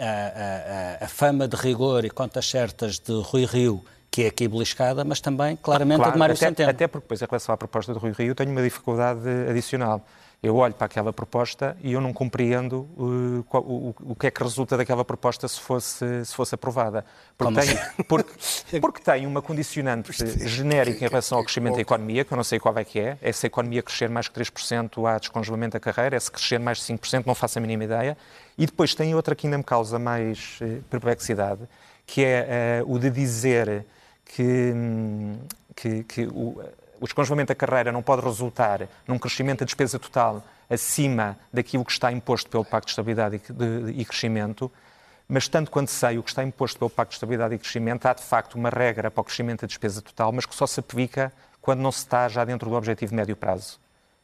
a- 0.03 1.01
a- 1.01 1.05
a 1.05 1.07
fama 1.07 1.47
de 1.47 1.55
rigor 1.55 2.03
e 2.05 2.09
contas 2.09 2.45
certas 2.49 2.99
de 2.99 3.13
Rui 3.21 3.45
Rio 3.45 3.83
que 4.09 4.23
é 4.23 4.27
aqui 4.27 4.47
beliscada, 4.47 5.03
mas 5.03 5.21
também, 5.21 5.55
claramente, 5.55 6.01
a 6.03 6.09
de 6.09 6.17
Mário 6.17 6.33
até, 6.35 6.47
Centeno. 6.47 6.69
até 6.71 6.87
porque 6.87 7.03
depois, 7.05 7.21
em 7.21 7.25
relação 7.25 7.53
à 7.53 7.57
proposta 7.57 7.93
do 7.93 7.99
Rui 7.99 8.11
Rio, 8.17 8.33
tenho 8.33 8.51
uma 8.51 8.63
dificuldade 8.63 9.21
adicional. 9.49 10.03
Eu 10.41 10.55
olho 10.55 10.73
para 10.75 10.85
aquela 10.85 11.11
proposta 11.11 11.75
e 11.81 11.93
eu 11.93 11.99
não 11.99 12.13
compreendo 12.13 12.87
uh, 12.95 13.43
qual- 13.49 13.63
o, 13.63 13.95
o 14.01 14.15
que 14.15 14.27
é 14.27 14.31
que 14.31 14.41
resulta 14.43 14.77
daquela 14.77 15.03
proposta 15.03 15.47
se 15.47 15.59
fosse, 15.59 16.23
se 16.25 16.35
fosse 16.35 16.53
aprovada. 16.53 17.03
Porque 17.35 17.55
tem, 17.59 18.03
porque, 18.07 18.33
porque 18.79 19.01
tem 19.01 19.25
uma 19.25 19.41
condicionante 19.41 20.11
genérica 20.47 21.03
em 21.03 21.07
relação 21.07 21.39
ao 21.39 21.43
crescimento 21.43 21.75
da 21.75 21.81
economia, 21.81 22.23
que 22.23 22.31
eu 22.31 22.35
não 22.35 22.43
sei 22.43 22.59
qual 22.59 22.77
é 22.77 22.83
que 22.83 22.99
é. 22.99 23.17
É 23.19 23.31
se 23.31 23.45
a 23.45 23.47
economia 23.47 23.81
crescer 23.81 24.09
mais 24.09 24.27
que 24.27 24.39
3%, 24.39 25.09
há 25.09 25.17
descongelamento 25.17 25.73
da 25.73 25.79
carreira. 25.79 26.15
É 26.15 26.19
se 26.19 26.31
crescer 26.31 26.59
mais 26.59 26.77
de 26.77 26.83
5%, 26.93 27.23
não 27.25 27.33
faço 27.33 27.57
a 27.57 27.61
mínima 27.61 27.85
ideia. 27.85 28.15
E 28.59 28.67
depois 28.67 28.93
tem 28.93 29.15
outra 29.15 29.35
que 29.35 29.47
ainda 29.47 29.57
me 29.57 29.63
causa 29.63 29.97
mais 29.97 30.59
eh, 30.61 30.77
perplexidade, 30.87 31.61
que 32.05 32.23
é 32.23 32.45
eh, 32.47 32.83
o 32.85 32.99
de 32.99 33.09
dizer 33.09 33.85
que, 34.35 34.73
que, 35.75 36.03
que 36.03 36.25
o, 36.27 36.61
o 36.99 37.03
descongelamento 37.03 37.49
da 37.49 37.55
carreira 37.55 37.91
não 37.91 38.01
pode 38.01 38.21
resultar 38.21 38.87
num 39.07 39.17
crescimento 39.17 39.59
da 39.59 39.65
despesa 39.65 39.97
total 39.99 40.43
acima 40.69 41.37
daquilo 41.53 41.85
que 41.85 41.91
está 41.91 42.11
imposto 42.11 42.49
pelo 42.49 42.65
Pacto 42.65 42.87
de 42.87 42.91
Estabilidade 42.91 43.35
e, 43.49 43.53
de- 43.53 44.01
e 44.01 44.05
Crescimento, 44.05 44.71
mas 45.29 45.47
tanto 45.47 45.71
quanto 45.71 45.89
sei, 45.91 46.17
o 46.17 46.23
que 46.23 46.29
está 46.29 46.43
imposto 46.43 46.77
pelo 46.77 46.89
Pacto 46.89 47.11
de 47.11 47.15
Estabilidade 47.15 47.55
e 47.55 47.57
Crescimento 47.57 48.05
há 48.05 48.13
de 48.13 48.23
facto 48.23 48.55
uma 48.55 48.69
regra 48.69 49.09
para 49.09 49.21
o 49.21 49.23
crescimento 49.23 49.61
da 49.61 49.67
despesa 49.67 50.01
total, 50.01 50.31
mas 50.31 50.45
que 50.45 50.55
só 50.55 50.67
se 50.67 50.79
aplica 50.79 51.31
quando 51.61 51.79
não 51.79 51.91
se 51.91 51.99
está 51.99 52.27
já 52.27 52.43
dentro 52.45 52.69
do 52.69 52.75
objetivo 52.75 53.11
de 53.11 53.15
médio 53.15 53.35
prazo. 53.35 53.79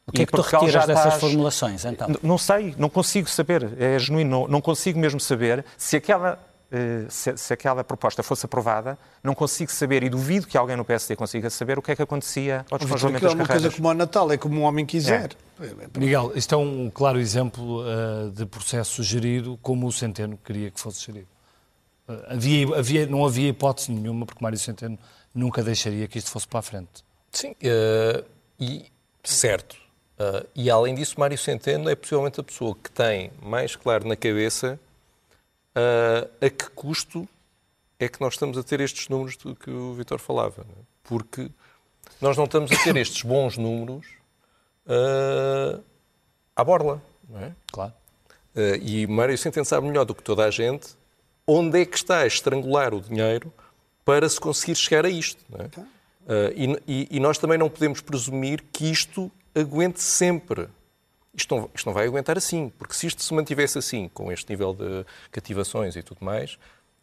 O 0.05 0.11
que 0.11 0.21
é 0.21 0.23
E 0.23 0.25
que 0.25 0.31
tu 0.31 0.35
Portugal 0.37 0.61
retiras 0.61 0.81
já 0.83 0.87
dessas 0.87 1.05
estás- 1.13 1.21
formulações, 1.21 1.85
então? 1.85 2.09
N- 2.09 2.19
Não 2.21 2.37
sei, 2.37 2.75
não 2.77 2.89
consigo 2.89 3.29
saber, 3.29 3.69
é 3.81 3.97
genuíno, 3.99 4.29
não, 4.41 4.47
não 4.47 4.61
consigo 4.61 4.99
mesmo 4.99 5.19
saber 5.19 5.63
se 5.77 5.95
aquela, 5.95 6.37
se, 7.09 7.37
se 7.37 7.53
aquela 7.53 7.83
proposta 7.83 8.23
fosse 8.23 8.45
aprovada, 8.45 8.97
não 9.23 9.35
consigo 9.35 9.71
saber 9.71 10.03
e 10.03 10.09
duvido 10.09 10.47
que 10.47 10.57
alguém 10.57 10.75
no 10.75 10.83
PSD 10.83 11.15
consiga 11.15 11.49
saber 11.49 11.77
o 11.77 11.81
que 11.81 11.91
é 11.91 11.95
que 11.95 12.01
acontecia 12.01 12.65
ao 12.69 12.77
Vitor, 12.77 12.79
descongelamento 12.79 13.25
aquilo 13.25 13.31
é 13.31 13.33
das 13.33 13.33
uma 13.33 13.47
coisa 13.47 13.47
carreiras. 13.47 13.75
como 13.75 13.89
o 13.89 13.93
Natal, 13.93 14.31
é 14.31 14.37
como 14.37 14.61
um 14.61 14.63
homem 14.63 14.85
quiser. 14.85 15.31
Miguel, 15.97 16.31
isto 16.35 16.55
é 16.55 16.57
um 16.57 16.89
claro 16.89 17.19
exemplo 17.19 17.81
uh, 17.81 18.31
de 18.31 18.45
processo 18.45 19.03
gerido 19.03 19.57
como 19.61 19.87
o 19.87 19.91
Centeno 19.91 20.37
queria 20.43 20.71
que 20.71 20.79
fosse 20.79 21.05
gerido. 21.05 21.27
Uh, 22.07 22.33
havia, 22.33 22.75
havia, 22.77 23.05
não 23.07 23.25
havia 23.25 23.49
hipótese 23.49 23.91
nenhuma, 23.91 24.25
porque 24.25 24.43
Mário 24.43 24.57
Centeno 24.57 24.97
nunca 25.33 25.63
deixaria 25.63 26.07
que 26.07 26.17
isto 26.17 26.29
fosse 26.29 26.47
para 26.47 26.59
a 26.59 26.63
frente. 26.63 27.03
Sim, 27.31 27.55
eh, 27.61 28.23
e 28.59 28.85
certo. 29.23 29.75
Eh, 30.19 30.45
e 30.55 30.69
além 30.69 30.93
disso, 30.93 31.19
Mário 31.19 31.37
Centeno 31.37 31.89
é 31.89 31.95
possivelmente 31.95 32.39
a 32.39 32.43
pessoa 32.43 32.75
que 32.81 32.91
tem 32.91 33.31
mais 33.41 33.75
claro 33.75 34.07
na 34.07 34.15
cabeça 34.15 34.79
eh, 34.79 34.92
a 36.41 36.49
que 36.49 36.69
custo 36.71 37.27
é 37.99 38.07
que 38.07 38.19
nós 38.21 38.33
estamos 38.33 38.57
a 38.57 38.63
ter 38.63 38.79
estes 38.81 39.07
números 39.09 39.35
do 39.37 39.55
que 39.55 39.69
o 39.69 39.93
Vitor 39.93 40.19
falava. 40.19 40.63
não 40.67 40.73
é? 40.73 40.85
Porque 41.03 41.49
nós 42.21 42.35
não 42.37 42.45
estamos 42.45 42.71
a 42.71 42.83
ter 42.83 42.95
estes 42.97 43.21
bons 43.23 43.57
números 43.57 44.05
eh, 44.87 45.79
à 46.55 46.63
borla. 46.63 47.01
Não 47.29 47.39
é? 47.39 47.51
Claro. 47.71 47.93
Eh, 48.55 48.79
e 48.81 49.07
Mário 49.07 49.37
Centeno 49.37 49.65
sabe 49.65 49.87
melhor 49.87 50.05
do 50.05 50.13
que 50.13 50.23
toda 50.23 50.43
a 50.45 50.51
gente 50.51 50.89
onde 51.47 51.81
é 51.81 51.85
que 51.85 51.97
está 51.97 52.19
a 52.19 52.27
estrangular 52.27 52.93
o 52.93 53.01
dinheiro 53.01 53.51
para 54.05 54.27
se 54.29 54.39
conseguir 54.39 54.75
chegar 54.75 55.05
a 55.05 55.09
isto. 55.09 55.43
não 55.49 55.59
é? 55.65 55.69
E, 56.55 56.65
e- 56.87 57.07
e 57.11 57.19
nós 57.19 57.37
também 57.37 57.57
não 57.57 57.69
podemos 57.69 57.99
presumir 57.99 58.63
que 58.71 58.89
isto 58.89 59.29
aguente 59.53 60.01
sempre. 60.01 60.69
Isto 61.33 61.55
não, 61.55 61.69
isto 61.73 61.85
não 61.85 61.93
vai 61.93 62.05
aguentar 62.05 62.37
assim, 62.37 62.69
porque 62.77 62.93
se 62.93 63.07
isto 63.07 63.23
se 63.23 63.33
mantivesse 63.33 63.77
assim, 63.77 64.07
com 64.13 64.31
este 64.31 64.49
nível 64.49 64.73
de 64.73 65.05
cativações 65.31 65.95
e 65.95 66.03
tudo 66.03 66.23
mais, 66.23 66.59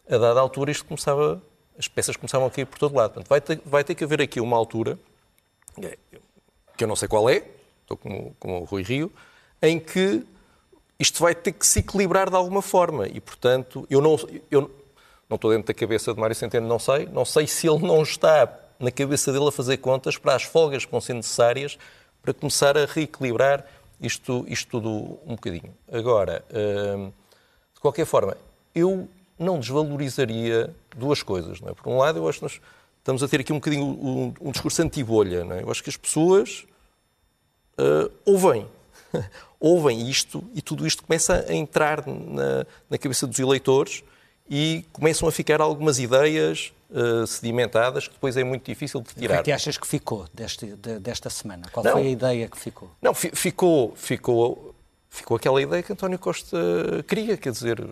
a 0.09 0.17
dada 0.17 0.39
altura 0.39 0.71
isto 0.71 0.85
começava, 0.85 1.41
as 1.77 1.87
peças 1.87 2.15
começavam 2.15 2.47
a 2.47 2.51
cair 2.51 2.65
por 2.65 2.79
todo 2.79 2.95
lado. 2.95 3.13
Portanto, 3.13 3.27
vai 3.29 3.41
ter, 3.41 3.61
vai 3.65 3.83
ter 3.83 3.95
que 3.95 4.03
haver 4.03 4.21
aqui 4.21 4.39
uma 4.39 4.55
altura, 4.55 4.97
que 6.77 6.83
eu 6.83 6.87
não 6.87 6.95
sei 6.95 7.07
qual 7.07 7.29
é, 7.29 7.45
estou 7.81 7.97
como, 7.97 8.35
como 8.39 8.61
o 8.61 8.63
Rui 8.63 8.83
Rio, 8.83 9.11
em 9.61 9.79
que 9.79 10.25
isto 10.97 11.21
vai 11.21 11.33
ter 11.35 11.51
que 11.51 11.65
se 11.65 11.79
equilibrar 11.79 12.29
de 12.29 12.35
alguma 12.35 12.61
forma. 12.61 13.07
E, 13.07 13.19
portanto, 13.19 13.85
eu 13.89 14.01
não, 14.01 14.15
eu 14.49 14.71
não 15.27 15.35
estou 15.35 15.51
dentro 15.51 15.67
da 15.67 15.73
cabeça 15.73 16.13
de 16.13 16.19
Mário 16.19 16.35
Centeno, 16.35 16.67
não 16.67 16.77
sei. 16.77 17.07
Não 17.07 17.25
sei 17.25 17.47
se 17.47 17.67
ele 17.67 17.79
não 17.79 18.03
está 18.03 18.47
na 18.79 18.91
cabeça 18.91 19.31
dele 19.31 19.47
a 19.47 19.51
fazer 19.51 19.77
contas 19.77 20.17
para 20.17 20.35
as 20.35 20.43
folgas 20.43 20.85
que 20.85 20.91
vão 20.91 21.01
ser 21.01 21.13
necessárias 21.13 21.77
para 22.21 22.33
começar 22.33 22.77
a 22.77 22.85
reequilibrar 22.85 23.65
isto, 24.01 24.45
isto 24.47 24.69
tudo 24.69 25.19
um 25.25 25.35
bocadinho. 25.35 25.73
Agora, 25.91 26.43
hum, 26.97 27.11
de 27.73 27.79
qualquer 27.79 28.05
forma, 28.05 28.35
eu 28.73 29.07
não 29.37 29.59
desvalorizaria 29.59 30.73
duas 30.95 31.23
coisas. 31.23 31.59
É? 31.65 31.73
Por 31.73 31.89
um 31.89 31.97
lado, 31.97 32.19
eu 32.19 32.27
acho 32.27 32.39
que 32.39 32.43
nós 32.43 32.61
estamos 32.99 33.23
a 33.23 33.27
ter 33.27 33.41
aqui 33.41 33.53
um 33.53 33.57
bocadinho 33.57 33.85
um, 33.85 34.33
um 34.41 34.51
discurso 34.51 34.81
anti-bolha. 34.81 35.45
É? 35.51 35.63
Eu 35.63 35.71
acho 35.71 35.83
que 35.83 35.89
as 35.89 35.97
pessoas 35.97 36.65
uh, 37.77 38.11
ouvem. 38.25 38.67
ouvem 39.59 40.09
isto 40.09 40.43
e 40.55 40.61
tudo 40.61 40.87
isto 40.87 41.03
começa 41.03 41.45
a 41.47 41.53
entrar 41.53 42.05
na, 42.07 42.65
na 42.89 42.97
cabeça 42.97 43.27
dos 43.27 43.37
eleitores 43.37 44.03
e 44.49 44.85
começam 44.91 45.27
a 45.27 45.31
ficar 45.31 45.61
algumas 45.61 45.97
ideias 45.99 46.73
uh, 46.89 47.25
sedimentadas 47.25 48.07
que 48.07 48.13
depois 48.13 48.35
é 48.35 48.43
muito 48.43 48.65
difícil 48.65 48.99
de 49.01 49.09
O 49.09 49.13
que 49.13 49.19
é 49.19 49.21
tirar. 49.27 49.43
que 49.43 49.51
achas 49.51 49.77
que 49.77 49.87
ficou 49.87 50.25
deste- 50.33 50.75
de- 50.75 50.99
desta 50.99 51.29
semana? 51.29 51.67
Qual 51.71 51.83
Não. 51.83 51.93
foi 51.93 52.01
a 52.07 52.09
ideia 52.09 52.47
que 52.47 52.57
ficou? 52.59 52.89
Não, 53.01 53.13
fi- 53.13 53.31
ficou, 53.33 53.93
ficou, 53.95 54.75
ficou 55.09 55.37
aquela 55.37 55.61
ideia 55.61 55.81
que 55.81 55.93
António 55.93 56.19
Costa 56.19 56.57
queria, 57.07 57.37
quer 57.37 57.51
dizer, 57.51 57.87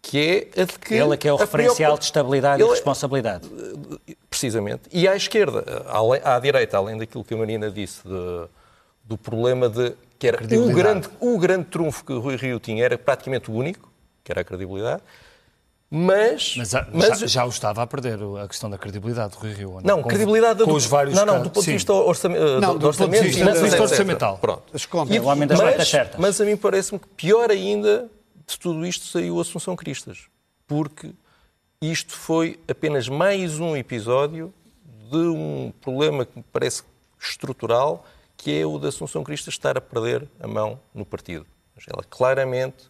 que 0.00 0.48
é 0.56 0.62
a 0.62 0.64
de 0.64 0.78
que... 0.78 0.94
Ele 0.94 1.14
é 1.14 1.16
que 1.16 1.28
é 1.28 1.32
o 1.32 1.36
referencial 1.36 1.76
preocupa- 1.76 1.98
de 2.00 2.04
estabilidade 2.06 2.62
e 2.62 2.64
Ele- 2.64 2.70
responsabilidade. 2.72 3.48
Precisamente. 4.30 4.82
E 4.92 5.06
à 5.08 5.16
esquerda, 5.16 5.64
além- 5.88 6.20
à 6.24 6.38
direita, 6.38 6.76
além 6.76 6.96
daquilo 6.96 7.24
que 7.24 7.34
a 7.34 7.36
Marina 7.36 7.70
disse, 7.70 8.02
de- 8.06 8.48
do 9.04 9.16
problema 9.18 9.68
de 9.68 9.94
que 10.18 10.26
era 10.26 10.38
o 10.42 10.72
grande, 10.72 11.08
o 11.20 11.38
grande 11.38 11.64
trunfo 11.66 12.02
que 12.04 12.12
o 12.12 12.20
Rui 12.20 12.36
Rio 12.36 12.58
tinha, 12.58 12.82
era 12.84 12.96
praticamente 12.96 13.50
o 13.50 13.54
único, 13.54 13.90
que 14.24 14.32
era 14.32 14.40
a 14.40 14.44
credibilidade, 14.44 15.02
mas... 15.98 16.54
Mas, 16.56 16.70
já, 16.70 16.86
mas- 16.92 17.20
já, 17.20 17.26
já 17.26 17.44
o 17.44 17.48
estava 17.48 17.82
a 17.82 17.86
perder 17.86 18.18
a 18.42 18.46
questão 18.46 18.68
da 18.68 18.76
credibilidade 18.76 19.32
do 19.32 19.38
Rui 19.38 19.52
Rio. 19.52 19.70
não, 19.82 19.96
não, 19.96 20.02
Com- 20.02 20.08
credibilidade 20.08 20.62
com 20.62 20.70
do, 20.70 20.76
os 20.76 20.84
vários 20.84 21.14
não, 21.16 21.24
não, 21.24 21.42
do 21.42 21.50
ponto 21.50 21.64
de 21.64 21.72
vista 21.72 21.92
orçame- 21.92 22.38
do, 22.38 22.60
Não, 22.60 22.76
do 22.76 22.92
ponto 22.92 23.08
de 23.10 23.20
vista 23.20 23.82
orçamental. 23.82 24.38
Pronto. 24.38 24.62
As 24.74 24.84
contas. 24.84 25.16
E- 25.16 25.20
O 25.20 25.24
homem 25.24 25.48
das 25.48 25.58
mas, 25.60 25.88
certas. 25.88 26.20
mas 26.20 26.40
a 26.40 26.44
mim 26.44 26.56
parece-me 26.56 26.98
que 26.98 27.08
pior 27.08 27.50
ainda 27.50 28.10
de 28.46 28.58
tudo 28.58 28.86
isto 28.86 29.06
saiu 29.06 29.40
Assunção 29.40 29.74
Cristas, 29.74 30.26
porque 30.66 31.10
isto 31.80 32.12
foi 32.14 32.60
apenas 32.68 33.08
mais 33.08 33.58
um 33.58 33.76
episódio 33.76 34.52
de 35.10 35.16
um 35.16 35.72
problema 35.80 36.24
que 36.26 36.38
me 36.38 36.44
parece 36.52 36.82
estrutural, 37.20 38.04
que 38.36 38.60
é 38.60 38.66
o 38.66 38.78
da 38.78 38.88
Assunção 38.88 39.24
Cristas 39.24 39.54
estar 39.54 39.76
a 39.78 39.80
perder 39.80 40.28
a 40.40 40.46
mão 40.46 40.78
no 40.94 41.04
partido. 41.06 41.46
Mas 41.74 41.84
ela 41.88 42.04
claramente 42.08 42.84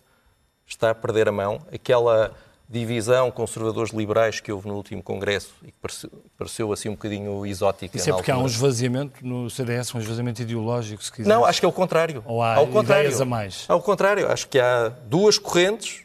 está 0.66 0.90
a 0.90 0.95
perder 0.95 1.29
a 1.29 1.33
mão. 1.33 1.61
Aquela 1.73 2.33
divisão 2.68 3.31
conservadores-liberais 3.31 4.40
que 4.40 4.50
houve 4.50 4.66
no 4.66 4.74
último 4.74 5.02
Congresso 5.02 5.55
e 5.62 5.66
que 5.66 5.79
pareceu, 5.81 6.11
pareceu 6.37 6.72
assim 6.72 6.88
um 6.88 6.92
bocadinho 6.92 7.46
exótica. 7.46 7.96
Isso 7.96 8.11
é 8.11 8.12
porque 8.12 8.31
há 8.31 8.38
um 8.38 8.46
esvaziamento 8.46 9.24
no 9.24 9.48
CDS, 9.48 9.94
um 9.94 10.00
esvaziamento 10.00 10.42
ideológico, 10.42 11.02
se 11.02 11.12
quiser. 11.12 11.29
Não, 11.29 11.44
acho 11.44 11.61
que 11.61 11.66
é 11.66 11.68
o 11.68 11.72
contrário. 11.72 12.22
Ou 12.26 12.42
há 12.42 12.57
Ao 12.57 12.66
contrário. 12.66 13.22
a 13.22 13.24
mais? 13.24 13.64
Ao 13.68 13.81
contrário, 13.81 14.31
acho 14.31 14.48
que 14.48 14.59
há 14.59 14.88
duas 14.88 15.38
correntes, 15.38 16.02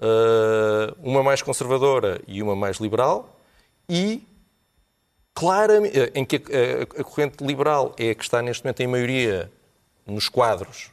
eh, 0.00 0.94
uma 1.02 1.22
mais 1.22 1.42
conservadora 1.42 2.20
e 2.26 2.42
uma 2.42 2.56
mais 2.56 2.78
liberal, 2.78 3.38
e 3.86 4.26
claramente, 5.34 5.98
eh, 5.98 6.12
em 6.14 6.24
que 6.24 6.36
a, 6.36 7.00
a 7.00 7.04
corrente 7.04 7.44
liberal 7.44 7.94
é 7.98 8.10
a 8.10 8.14
que 8.14 8.22
está 8.22 8.40
neste 8.40 8.64
momento 8.64 8.80
em 8.80 8.86
maioria 8.86 9.52
nos 10.06 10.28
quadros, 10.28 10.91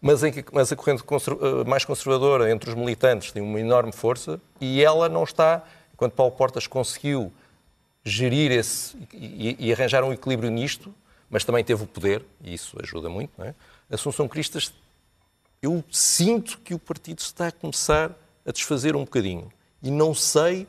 mas, 0.00 0.22
em 0.24 0.32
que, 0.32 0.44
mas 0.52 0.72
a 0.72 0.76
corrente 0.76 1.02
eh, 1.02 1.64
mais 1.68 1.84
conservadora 1.84 2.50
entre 2.50 2.70
os 2.70 2.76
militantes 2.76 3.32
tem 3.32 3.42
uma 3.42 3.60
enorme 3.60 3.92
força 3.92 4.40
e 4.60 4.82
ela 4.82 5.08
não 5.08 5.24
está, 5.24 5.62
enquanto 5.92 6.14
Paulo 6.14 6.32
Portas 6.32 6.66
conseguiu 6.66 7.32
gerir 8.02 8.50
esse 8.50 8.96
e, 9.12 9.56
e 9.58 9.72
arranjar 9.72 10.02
um 10.02 10.12
equilíbrio 10.12 10.50
nisto, 10.50 10.94
mas 11.28 11.44
também 11.44 11.62
teve 11.62 11.84
o 11.84 11.86
poder, 11.86 12.24
e 12.42 12.54
isso 12.54 12.76
ajuda 12.82 13.08
muito, 13.08 13.30
não 13.38 13.44
é? 13.44 13.54
Assunção 13.90 14.26
Cristas, 14.26 14.72
eu 15.62 15.84
sinto 15.90 16.58
que 16.58 16.72
o 16.72 16.78
partido 16.78 17.18
está 17.18 17.48
a 17.48 17.52
começar 17.52 18.12
a 18.46 18.52
desfazer 18.52 18.96
um 18.96 19.00
bocadinho. 19.00 19.52
E 19.82 19.90
não 19.90 20.14
sei 20.14 20.66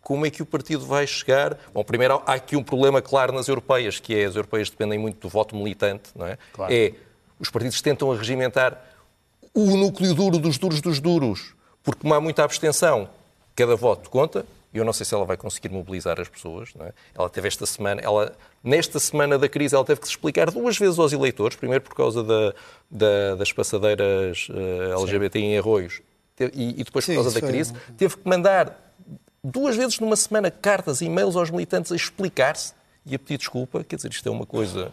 como 0.00 0.24
é 0.24 0.30
que 0.30 0.42
o 0.42 0.46
partido 0.46 0.86
vai 0.86 1.06
chegar. 1.06 1.58
Bom, 1.74 1.82
primeiro 1.82 2.22
há 2.24 2.34
aqui 2.34 2.56
um 2.56 2.62
problema 2.62 3.02
claro 3.02 3.32
nas 3.32 3.48
europeias, 3.48 3.98
que 3.98 4.14
é 4.14 4.24
as 4.24 4.36
europeias 4.36 4.70
dependem 4.70 4.98
muito 4.98 5.18
do 5.18 5.28
voto 5.28 5.56
militante, 5.56 6.10
não 6.14 6.26
é? 6.26 6.38
Claro. 6.52 6.72
É 6.72 6.94
os 7.38 7.50
partidos 7.50 7.80
tentam 7.82 8.14
regimentar 8.14 8.84
o 9.54 9.76
núcleo 9.76 10.14
duro 10.14 10.38
dos 10.38 10.58
duros 10.58 10.80
dos 10.80 11.00
duros, 11.00 11.54
porque 11.82 12.00
como 12.02 12.14
há 12.14 12.20
muita 12.20 12.44
abstenção, 12.44 13.08
cada 13.56 13.74
voto 13.76 14.08
conta. 14.10 14.44
Eu 14.72 14.84
não 14.84 14.92
sei 14.92 15.06
se 15.06 15.14
ela 15.14 15.24
vai 15.24 15.36
conseguir 15.36 15.70
mobilizar 15.70 16.20
as 16.20 16.28
pessoas. 16.28 16.74
É? 16.78 16.92
Ela 17.14 17.30
teve 17.30 17.48
esta 17.48 17.64
semana, 17.64 18.02
ela, 18.02 18.36
nesta 18.62 19.00
semana 19.00 19.38
da 19.38 19.48
crise, 19.48 19.74
ela 19.74 19.84
teve 19.84 19.98
que 20.00 20.06
se 20.06 20.12
explicar 20.12 20.50
duas 20.50 20.76
vezes 20.76 20.98
aos 20.98 21.10
eleitores. 21.12 21.56
Primeiro 21.56 21.82
por 21.82 21.94
causa 21.94 22.22
da, 22.22 22.54
da- 22.90 23.34
das 23.36 23.50
passadeiras 23.50 24.46
eh, 24.50 24.92
LGBT 25.00 25.38
em 25.38 25.58
arroios 25.58 26.02
e, 26.38 26.80
e 26.80 26.84
depois 26.84 27.04
por 27.06 27.12
Sim, 27.12 27.14
causa 27.14 27.40
da 27.40 27.46
crise. 27.46 27.72
um- 27.72 27.94
Teve 27.94 28.18
que 28.18 28.28
mandar 28.28 28.94
duas 29.42 29.74
vezes 29.74 29.98
numa 30.00 30.14
semana 30.16 30.50
cartas 30.50 31.00
e 31.00 31.06
e-mails 31.06 31.34
aos 31.34 31.48
militantes 31.50 31.90
a 31.90 31.96
explicar-se 31.96 32.74
e 33.06 33.14
a 33.14 33.18
pedir 33.18 33.38
desculpa. 33.38 33.82
Quer 33.82 33.96
dizer, 33.96 34.10
isto 34.10 34.28
é 34.28 34.30
uma 34.30 34.44
coisa 34.46 34.92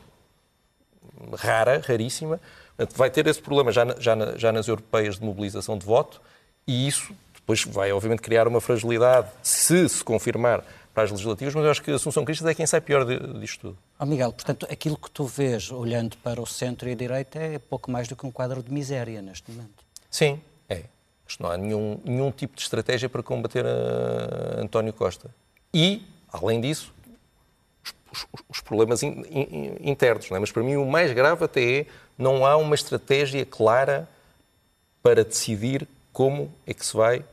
rara, 1.38 1.82
raríssima. 1.86 2.40
Portanto, 2.78 2.98
vai 2.98 3.10
ter 3.10 3.26
esse 3.28 3.42
problema 3.42 3.72
já, 3.72 3.86
na- 3.86 3.96
já, 4.00 4.16
na- 4.16 4.38
já 4.38 4.52
nas 4.52 4.68
europeias 4.68 5.18
de 5.20 5.24
mobilização 5.26 5.78
de 5.78 5.86
voto 5.86 6.22
e 6.68 6.88
isso 6.88 7.14
depois 7.36 7.64
vai, 7.64 7.92
obviamente, 7.92 8.22
criar 8.22 8.48
uma 8.48 8.60
fragilidade, 8.60 9.30
se 9.44 9.88
se 9.88 10.04
confirmar 10.04 10.64
para 10.94 11.04
as 11.04 11.12
legislativas, 11.12 11.54
mas 11.54 11.64
eu 11.66 11.72
acho 11.72 11.82
que 11.84 11.92
a 11.92 11.96
Assunção 11.96 12.24
Cristas 12.26 12.48
é 12.48 12.54
quem 12.56 12.66
sai 12.66 12.80
pior 12.82 13.04
disto 13.40 13.60
tudo. 13.60 13.78
Ó 14.00 14.06
Miguel, 14.06 14.32
portanto, 14.32 14.66
aquilo 14.72 14.98
que 14.98 15.12
tu 15.12 15.26
vês 15.26 15.70
olhando 15.72 16.16
para 16.18 16.42
o 16.42 16.46
centro 16.48 16.88
e 16.88 16.94
a 16.94 16.96
direita 16.96 17.38
é 17.38 17.60
pouco 17.60 17.92
mais 17.92 18.08
do 18.08 18.16
que 18.16 18.26
um 18.26 18.32
quadro 18.32 18.64
de 18.64 18.72
miséria 18.72 19.22
neste 19.22 19.52
momento. 19.52 19.84
Sim, 20.10 20.40
é. 20.70 20.84
Que 21.28 21.42
não 21.42 21.52
há 21.52 21.58
nenhum, 21.58 22.00
nenhum 22.06 22.32
tipo 22.32 22.56
de 22.56 22.62
estratégia 22.62 23.10
para 23.10 23.22
combater 23.22 23.66
António 24.58 24.94
Costa. 24.94 25.30
E, 25.74 26.02
além 26.32 26.62
disso, 26.62 26.94
os, 28.34 28.42
os- 28.50 28.62
problemas 28.62 29.04
in- 29.04 29.24
in- 29.30 29.78
internos. 29.92 30.30
Não 30.30 30.38
é? 30.38 30.40
Mas 30.40 30.52
para 30.52 30.64
mim 30.64 30.76
o 30.76 30.86
mais 30.86 31.12
grave 31.12 31.44
até 31.44 31.80
é 31.80 31.86
não 32.18 32.46
há 32.46 32.56
uma 32.58 32.76
estratégia 32.76 33.46
clara 33.46 34.08
para 35.04 35.24
decidir 35.24 35.88
como 36.14 36.52
é 36.66 36.74
que 36.74 36.86
se 36.86 36.96
vai 36.96 37.24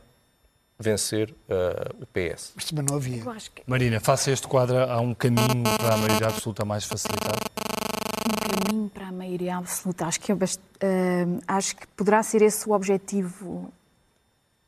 vencer 0.79 1.33
ah, 1.49 1.91
o 2.01 2.05
PS. 2.07 2.51
Mas 2.55 2.65
também 2.65 2.85
não 2.87 2.97
havia. 2.97 3.23
Que 3.53 3.63
Marina, 3.65 3.99
face 3.99 4.29
a 4.29 4.33
este 4.33 4.47
quadro, 4.47 4.77
há 4.77 4.99
um 4.99 5.13
caminho 5.13 5.63
para 5.77 5.93
a 5.95 5.97
maioria 5.97 6.27
absoluta 6.27 6.65
mais 6.65 6.83
facilitado? 6.85 7.39
um 8.25 8.65
caminho 8.65 8.89
para 8.89 9.07
a 9.07 9.11
maioria 9.11 9.57
absoluta. 9.57 10.05
Acho 10.05 10.19
que, 10.19 10.31
é 10.31 10.35
bast- 10.35 10.61
eh, 10.79 11.25
acho 11.47 11.75
que 11.75 11.87
poderá 11.87 12.21
ser 12.23 12.41
esse 12.41 12.67
o 12.67 12.73
objetivo 12.73 13.71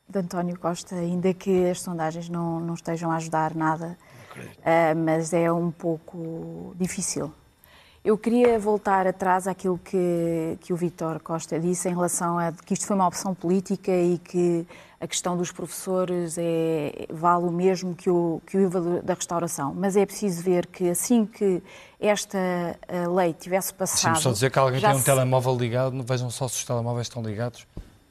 de 0.08 0.19
António 0.19 0.58
Costa, 0.60 0.95
ainda 0.95 1.34
que 1.34 1.69
as 1.69 1.82
sondagens 1.82 2.30
não, 2.30 2.60
não 2.60 2.73
estejam 2.75 3.12
a 3.12 3.15
ajudar 3.15 3.56
nada, 3.56 3.97
eh, 4.63 4.93
mas 4.93 5.34
é 5.34 5.52
um 5.52 5.71
pouco 5.71 6.74
difícil. 6.80 7.32
Eu 8.04 8.17
queria 8.19 8.60
voltar 8.60 9.08
atrás 9.08 9.48
àquilo 9.48 9.80
que, 9.84 10.58
que 10.62 10.71
o 10.71 10.76
Vítor 10.76 11.19
Costa 11.21 11.60
disse 11.60 11.89
em 11.89 11.91
relação 11.91 12.38
a 12.38 12.52
que 12.52 12.76
isto 12.76 12.86
foi 12.86 12.95
uma 12.95 13.08
opção 13.08 13.34
política 13.34 13.91
e 13.91 14.19
que 14.19 14.67
a 15.02 15.08
questão 15.08 15.36
dos 15.36 15.52
professores 15.52 16.36
é, 16.38 17.08
vale 17.10 17.45
o 17.45 17.52
mesmo 17.52 17.95
que 17.95 18.08
o, 18.08 18.39
que 18.45 18.58
o 18.58 18.62
IVA 18.62 19.02
da 19.02 19.15
restauração. 19.15 19.74
Mas 19.76 19.98
é 19.98 20.06
preciso 20.06 20.43
ver 20.43 20.67
que 20.67 20.88
assim 20.88 21.26
que 21.26 21.63
esta 22.00 22.38
eh, 22.38 23.08
lei 23.08 23.34
tivesse 23.34 23.74
passado... 23.74 24.13
Deixa-me 24.13 24.21
só 24.24 24.32
dizer 24.32 24.52
que 24.52 24.60
alguém 24.60 24.80
tem 24.80 24.89
um 24.91 25.00
se- 25.00 25.06
telemóvel 25.06 25.58
ligado, 25.58 25.93
não 25.93 26.04
vejam 26.06 26.30
só 26.30 26.48
se 26.48 26.58
os 26.58 26.63
telemóveis 26.63 27.08
estão 27.08 27.24
ligados. 27.24 27.65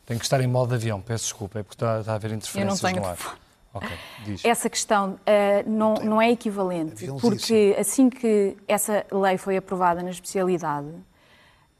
Tem 0.05 0.19
que 0.19 0.25
estar 0.25 0.41
em 0.41 0.47
modo 0.49 0.71
de 0.71 0.75
avião, 0.75 1.01
peço 1.01 1.25
desculpa, 1.25 1.61
é 1.61 1.63
porque 1.63 1.77
está, 1.77 2.01
está 2.01 2.13
a 2.13 2.15
haver 2.17 2.33
interferências 2.33 2.81
no 2.93 3.07
ar. 3.07 3.17
Telefone. 3.81 3.93
Ok, 3.93 3.99
diz. 4.25 4.45
Essa 4.45 4.71
questão 4.71 5.19
eh, 5.27 5.63
não, 5.67 5.95
não 5.95 6.23
é 6.23 6.31
equivalente, 6.31 7.07
porque 7.21 7.75
assim 7.79 8.09
que 8.09 8.57
essa 8.67 9.05
lei 9.11 9.37
foi 9.37 9.57
aprovada 9.57 10.03
na 10.03 10.11
especialidade, 10.11 10.89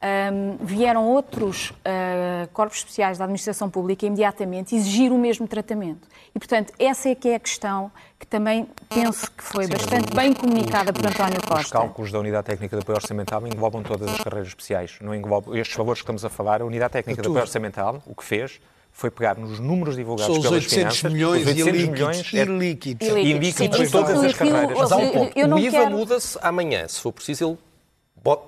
ahm, 0.01 0.57
vieram 0.61 1.07
outros 1.07 1.73
ah, 1.83 2.47
corpos 2.53 2.77
especiais 2.79 3.17
da 3.17 3.23
administração 3.23 3.69
pública 3.69 4.05
imediatamente 4.05 4.75
exigir 4.75 5.11
o 5.11 5.17
mesmo 5.17 5.47
tratamento. 5.47 6.07
E, 6.33 6.39
portanto, 6.39 6.73
essa 6.77 7.09
é 7.09 7.15
que 7.15 7.29
é 7.29 7.35
a 7.35 7.39
questão 7.39 7.91
que 8.19 8.27
também 8.27 8.67
penso 8.89 9.31
que 9.31 9.43
foi 9.43 9.67
bastante 9.67 10.13
bem 10.13 10.33
comunicada 10.33 10.91
por 10.91 11.05
António 11.05 11.37
Os 11.37 11.45
Costa. 11.45 11.71
cálculos 11.79 12.11
da 12.11 12.19
Unidade 12.19 12.45
Técnica 12.45 12.75
de 12.75 12.81
Apoio 12.81 12.97
Orçamental 12.97 13.45
englobam 13.47 13.81
todas 13.81 14.09
as 14.09 14.21
carreiras 14.21 14.49
especiais. 14.49 14.97
Não 15.01 15.15
englobam 15.15 15.55
estes 15.55 15.75
valores 15.75 16.01
que 16.01 16.03
estamos 16.03 16.25
a 16.25 16.29
falar. 16.29 16.61
A 16.61 16.65
Unidade 16.65 16.93
Técnica 16.93 17.21
de. 17.21 17.27
Apoio 17.27 17.41
Orçamental, 17.41 18.03
o 18.05 18.13
que 18.13 18.23
fez 18.23 18.59
foi 18.97 19.11
pegar 19.11 19.37
nos 19.37 19.59
números 19.59 19.97
divulgados 19.97 20.33
São 20.33 20.35
os 20.41 20.47
pelas 20.47 20.63
800 20.63 20.97
finanças, 20.99 21.11
milhões 21.13 21.41
os 21.41 21.47
e 21.47 21.49
800 21.63 21.73
líquidos. 21.73 21.91
milhões 21.99 22.33
E 22.33 22.39
é- 22.39 22.45
líquidos. 22.45 23.07
E 23.09 23.33
líquidos, 23.33 23.67
para 23.75 23.83
isso 23.83 23.91
todas 23.91 24.23
as 24.23 24.33
carreiras. 24.33 24.77
Mas 24.79 24.91
há 24.91 24.95
um 24.95 25.09
ponto. 25.11 25.35
o 25.55 25.59
IVA 25.59 25.71
quero- 25.71 25.91
muda-se 25.91 26.39
amanhã. 26.41 26.87
Se 26.87 27.01
for 27.01 27.11
preciso, 27.11 27.45
ele 27.45 27.57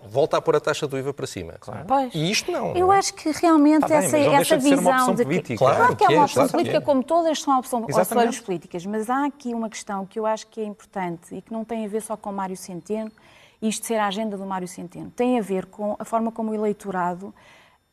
volta 0.10 0.38
a 0.38 0.42
pôr 0.42 0.56
a 0.56 0.60
taxa 0.62 0.88
do 0.88 0.98
IVA 0.98 1.14
para 1.14 1.28
cima. 1.28 1.56
Pois. 1.86 2.16
E 2.16 2.32
isto 2.32 2.50
não. 2.50 2.70
Eu 2.74 2.88
não 2.88 2.94
é? 2.94 2.98
acho 2.98 3.14
que 3.14 3.30
realmente 3.30 3.82
Tá 3.82 3.88
bem, 3.90 3.98
essa, 4.36 4.58
de 4.58 4.70
visão 4.70 4.92
opção 4.92 5.12
de 5.16 5.18
que, 5.18 5.24
política. 5.26 5.58
Claro 5.58 5.76
Claro 5.78 5.96
que 5.98 6.04
é 6.04 6.08
que 6.08 6.14
é, 6.14 6.16
uma 6.16 6.24
opção 6.24 6.36
claro 6.44 6.52
política, 6.54 6.78
é. 6.78 6.82
como 6.82 7.04
todas 7.04 7.42
são 7.42 7.60
opção, 7.60 7.84
opções 7.84 8.40
políticas, 8.40 8.86
mas 8.86 9.10
há 9.10 9.26
aqui 9.26 9.54
uma 9.54 9.70
questão 9.70 10.06
que 10.06 10.18
eu 10.18 10.26
acho 10.26 10.48
que 10.48 10.62
é 10.62 10.64
importante 10.64 11.36
e 11.36 11.42
que 11.42 11.52
não 11.52 11.66
tem 11.66 11.86
a 11.86 11.90
ver 11.90 12.02
só 12.02 12.16
com 12.16 12.32
Mário 12.32 12.56
Centeno, 12.56 13.12
isto 13.62 13.86
ser 13.86 13.96
a 13.96 14.08
agenda 14.08 14.38
do 14.38 14.46
Mário 14.46 14.68
Centeno, 14.68 15.12
tem 15.14 15.38
a 15.38 15.42
ver 15.42 15.66
com 15.66 15.96
a 16.00 16.06
forma 16.06 16.32
como 16.32 16.52
o 16.52 16.56
eleitorado 16.56 17.34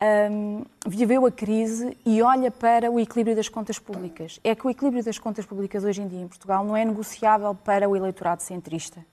hum, 0.02 0.64
viveu 0.86 1.26
a 1.26 1.30
crise 1.30 1.96
e 2.04 2.22
olha 2.22 2.50
para 2.50 2.90
o 2.90 2.98
equilíbrio 2.98 3.36
das 3.36 3.48
contas 3.48 3.78
públicas. 3.78 4.38
É 4.42 4.54
que 4.54 4.66
o 4.66 4.70
equilíbrio 4.70 5.04
das 5.04 5.18
contas 5.18 5.46
públicas 5.46 5.84
hoje 5.84 6.02
em 6.02 6.08
dia 6.08 6.20
em 6.20 6.28
Portugal 6.28 6.64
não 6.64 6.76
é 6.76 6.84
negociável 6.84 7.54
para 7.54 7.88
o 7.88 7.96
eleitorado 7.96 8.42
centrista. 8.42 9.04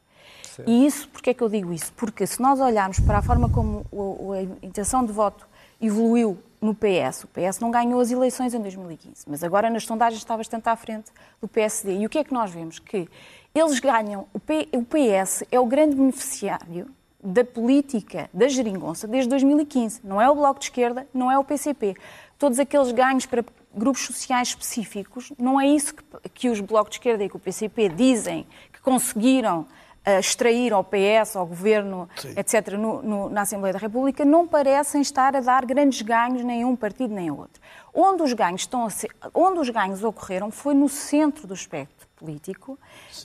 E 0.68 0.86
isso, 0.86 1.08
porquê 1.10 1.30
é 1.32 1.34
que 1.34 1.42
eu 1.42 1.50
digo 1.50 1.72
isso? 1.72 1.92
Porque 1.94 2.28
se 2.28 2.42
nós 2.42 2.60
olharmos 2.60 3.00
para 3.00 3.20
a 3.20 3.22
forma 3.22 3.50
como 3.50 3.86
a 4.34 4.66
intenção 4.66 5.06
de 5.06 5.12
voto 5.12 5.48
evoluiu 5.80 6.38
no 6.62 6.76
PS, 6.76 7.24
o 7.24 7.28
PS 7.28 7.60
não 7.60 7.72
ganhou 7.72 8.00
as 8.00 8.12
eleições 8.12 8.54
em 8.54 8.60
2015, 8.60 9.26
mas 9.28 9.44
agora 9.44 9.70
nas 9.70 9.86
sondagens 9.86 10.22
está 10.22 10.38
bastante 10.38 10.68
à 10.70 10.76
frente 10.76 11.12
do 11.40 11.48
PSD. 11.48 12.00
E 12.00 12.06
o 12.06 12.10
que 12.10 12.20
é 12.20 12.24
que 12.24 12.34
nós 12.34 12.52
vemos? 12.52 12.78
Que 12.78 13.08
eles 13.56 13.80
ganham, 13.80 14.28
o 14.34 14.40
PS 14.40 15.44
é 15.52 15.60
o 15.60 15.66
grande 15.66 15.96
beneficiário 15.96 16.88
da 17.24 17.44
política 17.46 18.30
da 18.34 18.48
geringonça 18.48 19.08
desde 19.08 19.30
2015. 19.30 20.02
Não 20.04 20.22
é 20.22 20.30
o 20.30 20.36
Bloco 20.36 20.60
de 20.60 20.66
Esquerda, 20.66 21.08
não 21.14 21.32
é 21.32 21.38
o 21.38 21.44
PCP. 21.44 21.96
Todos 22.38 22.60
aqueles 22.60 22.92
ganhos 22.92 23.26
para 23.26 23.44
grupos 23.74 24.06
sociais 24.06 24.50
específicos, 24.50 25.32
não 25.38 25.60
é 25.62 25.68
isso 25.68 25.94
que, 25.96 26.04
que 26.34 26.50
os 26.50 26.60
Bloco 26.60 26.90
de 26.90 26.96
Esquerda 26.96 27.24
e 27.24 27.30
que 27.30 27.36
o 27.36 27.40
PCP 27.40 27.90
dizem 27.90 28.46
que 28.74 28.82
conseguiram 28.82 29.66
ah, 30.04 30.20
extrair 30.20 30.74
ao 30.74 30.84
PS, 30.84 31.36
ao 31.36 31.46
Governo, 31.46 32.10
etc., 32.36 32.74
no- 32.74 33.04
no- 33.04 33.30
na 33.30 33.42
Assembleia 33.42 33.72
da 33.74 33.78
República, 33.80 34.26
não 34.26 34.48
parecem 34.48 35.00
estar 35.02 35.36
a 35.36 35.40
dar 35.40 35.64
grandes 35.66 36.02
ganhos 36.02 36.44
nem 36.44 36.64
a 36.64 36.68
um 36.68 36.76
partido 36.76 37.14
nem 37.14 37.30
a 37.30 37.34
outro. 37.34 37.62
Onde 37.94 38.24
os 38.24 38.34
ganhos, 38.34 38.62
estão 38.62 38.90
ser- 38.90 39.12
onde 39.34 39.60
os 39.60 39.70
ganhos 39.70 40.04
ocorreram 40.04 40.50
foi 40.50 40.74
no 40.74 40.90
centro 40.90 41.46
do 41.46 41.54
espectro 41.54 42.08
político. 42.16 42.80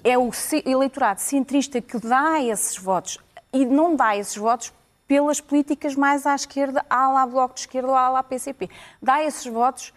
É 0.04 0.18
o 0.18 0.30
eleitorado 0.66 1.20
centrista 1.20 1.80
que 1.80 1.98
dá 1.98 2.42
esses 2.42 2.76
votos 2.76 3.18
e 3.52 3.64
não 3.64 3.94
dá 3.96 4.16
esses 4.16 4.36
votos 4.36 4.72
pelas 5.06 5.40
políticas 5.40 5.94
mais 5.94 6.26
à 6.26 6.34
esquerda, 6.34 6.84
à 6.90 7.08
lá 7.08 7.24
Bloco 7.26 7.54
de 7.54 7.60
Esquerda 7.60 7.88
ou 7.88 7.94
à 7.94 8.08
lá 8.08 8.22
PCP. 8.22 8.68
Dá 9.00 9.22
esses 9.22 9.46
votos 9.46 9.92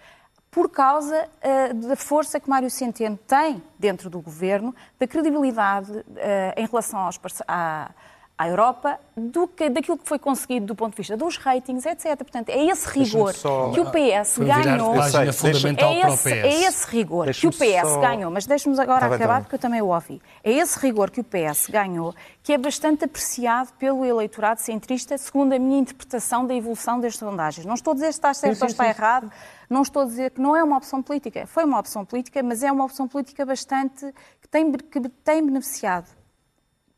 por 0.52 0.70
causa 0.70 1.28
eh, 1.42 1.74
da 1.74 1.96
força 1.96 2.40
que 2.40 2.50
Mário 2.50 2.70
Centeno 2.70 3.18
tem 3.28 3.62
dentro 3.78 4.10
do 4.10 4.20
governo, 4.20 4.74
da 5.00 5.08
credibilidade 5.08 6.04
eh, 6.16 6.54
em 6.58 6.66
relação 6.66 7.00
aos, 7.00 7.18
parce- 7.18 7.44
à- 7.48 7.92
à 8.40 8.48
Europa 8.48 8.98
do 9.18 9.50
que, 9.50 9.70
daquilo 9.70 9.98
que 9.98 10.08
foi 10.08 10.18
conseguido 10.18 10.66
do 10.68 10.74
ponto 10.74 10.92
de 10.92 10.98
vista 10.98 11.18
dos 11.18 11.36
ratings, 11.36 11.86
etc. 11.86 12.16
Portanto, 12.20 12.48
é 12.48 12.66
esse 12.68 12.88
rigor 12.88 13.34
só- 13.34 13.70
que 13.72 13.82
o 13.82 13.92
PS 13.92 14.36
Foi 14.36 14.46
virar 14.46 14.64
ganhou. 14.64 14.94
sei, 15.04 15.34
fundamental 15.34 15.92
É 15.92 16.00
para 16.00 16.10
o 16.10 16.14
esse, 16.14 16.24
PS. 16.24 16.34
é 16.46 16.62
esse 16.64 16.88
rigor 16.88 17.30
que 17.34 17.48
o 17.48 17.52
PS 17.52 17.82
só- 17.90 18.00
ganhou, 18.00 18.32
mas 18.32 18.46
deixe-me 18.46 18.80
agora 18.80 19.02
Tá 19.02 19.08
bem, 19.10 19.16
acabar 19.18 19.34
tá 19.36 19.42
porque 19.42 19.56
eu 19.56 19.60
também 19.60 19.82
o 19.82 19.88
ouvi. 19.88 20.22
É 20.42 20.54
esse 20.54 20.80
rigor 20.80 21.12
que 21.12 21.20
o 21.20 21.24
PS 21.26 21.68
ganhou 21.70 22.16
que 22.42 22.54
é 22.54 22.58
bastante 22.58 23.04
apreciado 23.04 23.74
pelo 23.78 24.06
eleitorado 24.06 24.62
centrista, 24.62 25.18
segundo 25.18 25.52
a 25.52 25.60
minha 25.60 25.78
interpretação 25.78 26.48
da 26.48 26.56
evolução 26.56 26.98
das 26.98 27.18
sondagens. 27.18 27.66
Não 27.66 27.74
estou 27.76 27.92
a 27.92 27.94
dizer 27.96 28.06
se 28.14 28.20
está 28.20 28.34
certo 28.34 28.62
ou 28.62 28.68
está 28.68 28.88
errado, 28.88 29.30
não 29.70 29.82
estou 29.82 30.04
a 30.04 30.06
dizer 30.06 30.32
que 30.32 30.40
não 30.40 30.56
é 30.56 30.64
uma 30.64 30.78
opção 30.78 31.04
política. 31.04 31.46
Foi 31.46 31.66
uma 31.66 31.78
opção 31.78 32.06
política, 32.06 32.42
mas 32.42 32.64
é 32.64 32.72
uma 32.72 32.86
opção 32.86 33.06
política 33.06 33.46
bastante 33.46 34.14
que 34.42 34.48
tem, 34.48 34.72
que 34.72 35.02
tem 35.24 35.46
beneficiado 35.46 36.08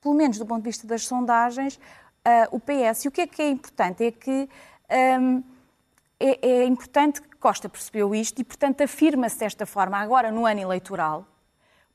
pelo 0.01 0.15
menos 0.15 0.37
do 0.37 0.45
ponto 0.45 0.63
de 0.63 0.69
vista 0.69 0.87
das 0.87 1.05
sondagens, 1.05 1.79
ah, 2.25 2.47
o 2.51 2.59
PS. 2.59 3.05
E 3.05 3.07
o 3.07 3.11
que 3.11 3.21
é 3.21 3.27
que 3.27 3.41
é 3.41 3.49
importante? 3.49 4.03
É 4.03 4.11
que 4.11 4.49
ahm, 4.89 5.41
é, 6.19 6.47
é 6.47 6.65
importante 6.65 7.21
que 7.21 7.35
Costa 7.37 7.67
percebeu 7.67 8.13
isto 8.13 8.39
e, 8.39 8.43
portanto, 8.43 8.81
afirma-se 8.81 9.39
desta 9.39 9.65
forma 9.65 9.97
agora 9.97 10.31
no 10.31 10.45
ano 10.45 10.59
eleitoral, 10.59 11.25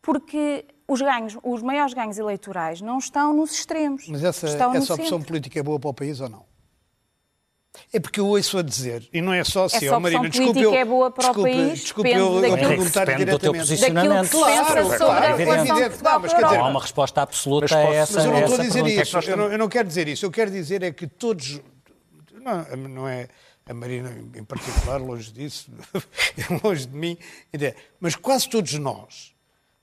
porque 0.02 0.64
os 0.88 1.00
ganhos, 1.00 1.38
os 1.42 1.62
maiores 1.62 1.94
ganhos 1.94 2.18
eleitorais 2.18 2.80
não 2.80 2.98
estão 2.98 3.32
nos 3.32 3.52
extremos. 3.52 4.08
Mas 4.08 4.24
essa, 4.24 4.48
essa 4.48 4.68
opção 4.68 4.96
centro. 4.96 5.26
política 5.26 5.60
é 5.60 5.62
boa 5.62 5.78
para 5.78 5.90
o 5.90 5.94
país 5.94 6.20
ou 6.20 6.28
não? 6.28 6.55
É 7.92 8.00
porque 8.00 8.20
eu 8.20 8.26
ouço 8.26 8.58
a 8.58 8.62
dizer, 8.62 9.08
e 9.12 9.20
não 9.20 9.32
é 9.32 9.44
só 9.44 9.68
se 9.68 9.88
ó, 9.88 10.00
Marina, 10.00 10.20
opção 10.22 10.30
desculpe 10.30 10.60
política 10.60 10.76
eu, 10.76 10.80
é 10.80 10.84
boa 10.84 11.10
para 11.10 11.24
o 11.24 11.26
desculpe, 11.26 11.50
país, 11.50 11.80
desculpe 11.80 12.08
depende 12.10 12.26
eu, 12.26 12.44
eu 12.44 12.56
perguntar 12.68 13.04
Depende 13.06 13.24
do 13.30 13.38
teu 13.38 13.52
diretamente. 13.52 13.58
posicionamento. 13.58 14.22
Daquilo 14.22 14.44
que 14.44 14.50
se 14.50 14.56
pensa 14.56 14.64
Claro, 14.64 14.82
sobre 14.86 14.96
claro, 14.96 15.24
a 15.24 15.28
é 15.28 15.32
evidente. 15.32 16.02
Não, 16.02 16.20
mas 16.20 16.32
quer 16.32 16.44
dizer, 16.44 16.58
Não 16.58 16.64
há 16.64 16.68
uma 16.68 16.80
resposta 16.80 17.22
absoluta 17.22 17.66
Mas 17.70 17.72
a 17.72 17.94
essa 17.94 18.14
Mas 18.16 18.24
eu 18.24 18.32
não 18.32 18.40
estou 18.40 18.54
a 18.54 18.62
dizer 18.62 18.86
isso. 18.86 19.18
Eu 19.18 19.36
não, 19.36 19.52
eu 19.52 19.58
não 19.58 19.68
quero 19.68 19.88
dizer 19.88 20.08
isso. 20.08 20.26
Eu 20.26 20.30
quero 20.30 20.50
dizer 20.50 20.82
é 20.82 20.92
que 20.92 21.06
todos. 21.06 21.60
Não, 22.40 22.76
não 22.88 23.08
é 23.08 23.28
a 23.68 23.74
Marina 23.74 24.16
em 24.34 24.44
particular, 24.44 25.00
longe 25.00 25.32
disso, 25.32 25.70
é 25.94 26.60
longe 26.66 26.86
de 26.86 26.96
mim. 26.96 27.18
Mas 28.00 28.14
quase 28.16 28.48
todos 28.48 28.72
nós 28.74 29.35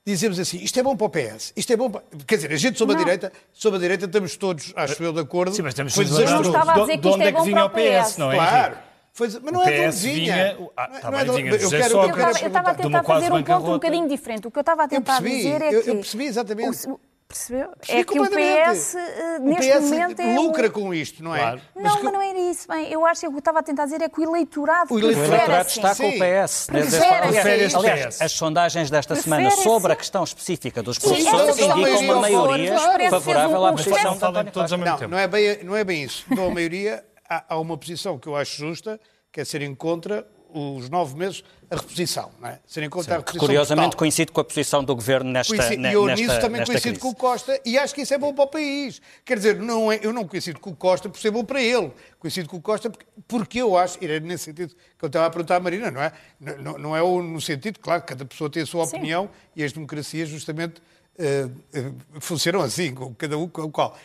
dizemos 0.05 0.39
assim: 0.39 0.57
isto 0.57 0.79
é 0.79 0.83
bom 0.83 0.95
para 0.95 1.05
o 1.07 1.09
PS, 1.09 1.53
isto 1.55 1.71
é 1.73 1.77
bom 1.77 1.89
para. 1.89 2.01
Quer 2.27 2.35
dizer, 2.35 2.51
a 2.53 2.57
gente 2.57 2.77
sob 2.77 2.93
a 2.93 2.97
direita, 2.97 3.31
sob 3.53 3.77
a 3.77 3.79
direita 3.79 4.05
estamos 4.05 4.35
todos, 4.35 4.73
acho 4.75 5.01
eu, 5.03 5.13
de 5.13 5.19
acordo. 5.19 5.55
Sim, 5.55 5.61
mas 5.61 5.73
temos 5.73 5.93
Foi 5.95 6.05
de 6.05 6.11
não 6.11 6.41
estava 6.41 6.71
a 6.71 6.79
dizer 6.79 6.97
de 6.97 7.01
que 7.01 7.07
isto 7.07 7.15
onde 7.15 7.23
é 7.23 7.27
é 7.27 7.31
que 7.31 7.37
bom 7.37 7.43
vinha 7.43 7.65
o 7.65 7.69
para 7.69 7.81
o 7.81 8.03
PS, 8.03 8.17
não 8.17 8.31
é? 8.31 8.35
Claro. 8.35 8.77
Foi, 9.15 9.27
mas 9.27 9.35
O 9.35 9.51
não 9.51 9.61
é 9.61 9.65
de 9.65 9.79
onde 9.81 9.87
PS 9.89 10.01
vinha. 10.03 10.57
ah, 10.75 10.87
Não 10.89 10.95
é- 10.95 10.99
tá 10.99 11.11
não 11.11 11.17
é 11.19 11.23
bem, 11.23 11.23
de 11.23 11.29
onde- 11.31 11.43
vinha 11.43 11.57
de 11.57 11.63
eu 11.63 11.69
quero, 11.69 11.83
quero 11.83 12.09
estava, 12.09 12.39
eu 12.41 12.47
estava 12.47 12.69
a 12.71 12.73
tentar 12.73 13.03
fazer 13.03 13.31
um 13.31 13.43
ponto 13.43 13.67
um 13.67 13.73
bocadinho 13.73 14.07
diferente. 14.09 14.47
O 14.47 14.51
que 14.51 14.57
eu 14.57 14.61
estava 14.61 14.83
a 14.83 14.87
tentar 14.87 15.21
percebi, 15.21 15.37
dizer 15.37 15.61
é 15.61 15.73
eu- 15.75 15.83
que... 15.83 15.89
eu 15.91 15.95
percebi 15.97 16.25
exatamente. 16.25 16.87
o- 16.89 16.99
percebeu? 17.37 17.69
Percebi 17.77 17.99
é 17.99 18.03
que 18.03 18.19
o. 18.19 18.29
PS, 18.29 18.95
eh, 18.95 19.37
O 19.39 19.43
neste 19.43 19.71
PS 19.71 19.81
momento, 19.81 20.19
é 20.21 20.35
lucra 20.35 20.67
o- 20.67 20.71
com 20.71 20.93
isto, 20.93 21.23
não 21.23 21.35
é? 21.35 21.39
Claro. 21.39 21.61
Mas 21.75 21.83
Não, 21.83 21.97
que- 21.97 22.03
mas 22.03 22.13
não 22.13 22.21
era 22.21 22.39
isso. 22.39 22.67
Bem, 22.67 22.91
eu 22.91 23.05
acho 23.05 23.21
que 23.21 23.27
o 23.27 23.29
que 23.31 23.35
eu 23.35 23.39
estava 23.39 23.59
a 23.59 23.63
tentar 23.63 23.85
dizer 23.85 24.01
é 24.01 24.09
que 24.09 24.19
o 24.19 24.23
eleitorado 24.23 24.93
O 24.93 24.97
O 24.97 24.99
eleitorado 24.99 25.51
assim. 25.53 25.79
está 25.81 25.95
com 25.95 26.07
o. 26.09 26.11
PS. 26.19 26.67
Prefere 26.67 27.05
Aliás, 27.05 27.75
assim. 27.75 27.77
Aliás, 27.89 28.21
as 28.21 28.31
sondagens 28.31 28.89
desta 28.89 29.15
semana 29.15 29.51
sobre 29.51 29.91
a 29.91 29.93
assim. 29.93 29.99
questão 29.99 30.23
específica 30.23 30.81
dos 30.83 30.97
professores 30.99 31.57
indicam 31.59 31.99
uma 32.01 32.19
maioria 32.21 32.77
favorável 33.09 33.59
um- 33.61 33.65
à 33.65 33.71
um 33.71 33.75
posição 33.75 34.17
de 34.17 34.25
António 34.25 34.51
todos 34.51 34.71
Não, 35.09 35.17
é 35.17 35.27
bem, 35.27 35.63
não 35.63 35.75
é 35.75 35.83
bem 35.83 36.03
isso. 36.03 36.25
Então, 36.31 36.47
a 36.47 36.51
maioria, 36.51 37.03
há, 37.29 37.43
há 37.49 37.59
uma 37.59 37.77
posição 37.77 38.17
que 38.17 38.27
eu 38.27 38.35
acho 38.35 38.55
justa, 38.57 38.99
que 39.31 39.41
é 39.41 39.45
serem 39.45 39.73
contra 39.73 40.25
os 40.53 40.89
nove 40.89 41.15
meses 41.17 41.43
a 41.69 41.75
reposição. 41.75 42.31
Não 42.39 42.49
é? 42.49 42.59
Serem 42.67 42.89
contra 42.89 43.15
a 43.15 43.17
Que 43.17 43.21
reposição 43.21 43.39
curiosamente 43.47 43.85
total. 43.87 43.97
coincide 43.99 44.31
com 44.31 44.41
a 44.41 44.43
posição 44.43 44.83
do 44.83 44.95
governo 44.95 45.31
nesta, 45.31 45.55
Coincide- 45.55 45.81
E 45.87 45.93
eu 45.93 46.05
nesta, 46.05 46.21
nisso 46.25 46.39
também 46.39 46.63
coincido 46.65 46.81
crise. 46.81 46.99
com 46.99 47.09
o 47.09 47.15
Costa 47.15 47.59
e 47.65 47.77
acho 47.77 47.95
que 47.95 48.01
isso 48.01 48.13
é 48.13 48.17
bom 48.17 48.33
para 48.33 48.43
o 48.43 48.47
país. 48.47 49.01
Quer 49.25 49.37
dizer, 49.37 49.59
não 49.59 49.91
é, 49.91 49.99
eu 50.03 50.13
não 50.13 50.27
coincido 50.27 50.59
com 50.59 50.69
o 50.69 50.75
Costa 50.75 51.09
por 51.09 51.19
ser 51.19 51.31
bom 51.31 51.43
para 51.43 51.61
ele. 51.61 51.91
Coincido 52.19 52.47
com 52.47 52.57
o 52.57 52.61
Costa 52.61 52.89
porque, 52.89 53.05
porque 53.27 53.61
eu 53.61 53.75
acho, 53.77 53.97
e 54.01 54.05
era 54.05 54.19
nesse 54.19 54.43
sentido 54.45 54.75
que 54.97 55.03
eu 55.03 55.07
estava 55.07 55.25
a 55.25 55.29
perguntar 55.29 55.55
à 55.55 55.59
Marina, 55.59 55.89
não 55.89 56.01
é? 56.01 56.11
Não, 56.39 56.77
não- 56.77 56.95
é 56.95 57.01
o- 57.01 57.21
no 57.23 57.41
sentido, 57.41 57.79
claro, 57.79 58.01
que 58.01 58.07
cada 58.09 58.23
pessoa 58.25 58.49
tem 58.49 58.61
a 58.63 58.65
sua 58.65 58.85
Sim. 58.85 58.97
opinião 58.97 59.29
e 59.55 59.63
as 59.63 59.71
democracias 59.73 60.29
justamente 60.29 60.81
eh, 61.17 61.47
eh, 61.73 61.91
funcionam 62.19 62.61
assim, 62.61 62.93
com 62.93 63.13
cada 63.15 63.37
um 63.37 63.47
com 63.47 63.61
o 63.63 63.71
qual. 63.71 63.95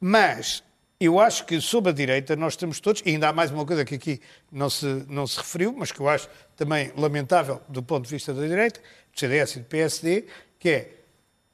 Mas 0.00 0.62
eu 1.00 1.18
acho 1.18 1.46
que 1.46 1.60
sob 1.62 1.88
a 1.88 1.92
direita 1.92 2.36
nós 2.36 2.52
estamos 2.52 2.78
todos, 2.78 3.02
e 3.06 3.10
ainda 3.10 3.30
há 3.30 3.32
mais 3.32 3.50
uma 3.50 3.64
coisa 3.64 3.86
que 3.86 3.94
aqui 3.94 4.20
não 4.52 4.68
se, 4.68 4.84
não 5.08 5.26
se 5.26 5.38
referiu, 5.38 5.72
mas 5.72 5.90
que 5.90 5.98
eu 5.98 6.08
acho 6.08 6.28
também 6.54 6.92
lamentável 6.94 7.58
do 7.68 7.82
ponto 7.82 8.04
de 8.04 8.10
vista 8.10 8.34
da 8.34 8.46
direita, 8.46 8.80
do 9.12 9.18
CDS 9.18 9.56
e 9.56 9.58
do 9.60 9.64
PSD, 9.64 10.26
que 10.58 10.68
é 10.68 10.99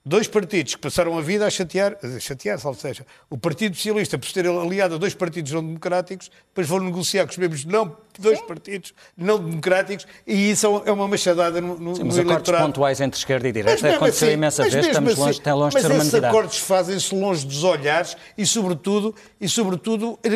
dois 0.09 0.29
partidos 0.29 0.77
que 0.77 0.81
passaram 0.81 1.19
a 1.19 1.21
vida 1.21 1.45
a 1.45 1.51
chatear, 1.51 1.97
a 2.01 2.21
chatear 2.21 2.59
ou 2.65 2.75
seja, 2.75 3.05
o 3.29 3.37
Partido 3.37 3.75
Socialista, 3.75 4.17
por 4.17 4.29
se 4.29 4.35
ter 4.35 4.47
aliado 4.47 4.95
a 4.95 4.99
dois 4.99 5.15
partidos 5.15 5.51
não 5.51 5.61
democráticos, 5.67 6.31
depois 6.49 6.69
vão 6.69 6.79
negociar 6.79 7.25
com 7.25 7.33
os 7.33 7.37
mesmos 7.37 7.65
não, 7.65 7.97
dois 8.17 8.41
partidos 8.43 8.95
não 9.17 9.37
democráticos, 9.37 10.07
e 10.25 10.51
isso 10.53 10.83
é 10.87 10.93
uma 10.93 11.09
machadada 11.09 11.61
no, 11.61 11.77
no, 11.77 11.97
Sim, 11.97 12.03
no 12.03 12.07
mas 12.07 12.19
acordos 12.19 12.31
eleitorado. 12.31 12.67
pontuais 12.67 13.01
entre 13.01 13.19
esquerda 13.19 13.49
e 13.49 13.53
direita 13.53 13.95
aconteceu 13.97 14.29
assim- 14.29 14.35
imensa 14.37 14.63
mas 14.63 14.73
vez, 14.73 14.87
estamos 14.87 15.17
longe, 15.17 15.41
assim- 15.41 15.51
longe 15.51 15.69
de 15.71 15.75
mas 15.75 15.83
ser 15.83 15.93
uma 15.93 16.03
esses 16.03 16.15
acordos 16.15 16.59
fazem-se 16.59 17.15
longe 17.15 17.45
dos 17.45 17.65
olhares 17.65 18.17
e, 18.39 18.47
sobretudo, 18.47 19.13
e, 19.41 19.49
sobretudo 19.49 20.19
eh, 20.23 20.31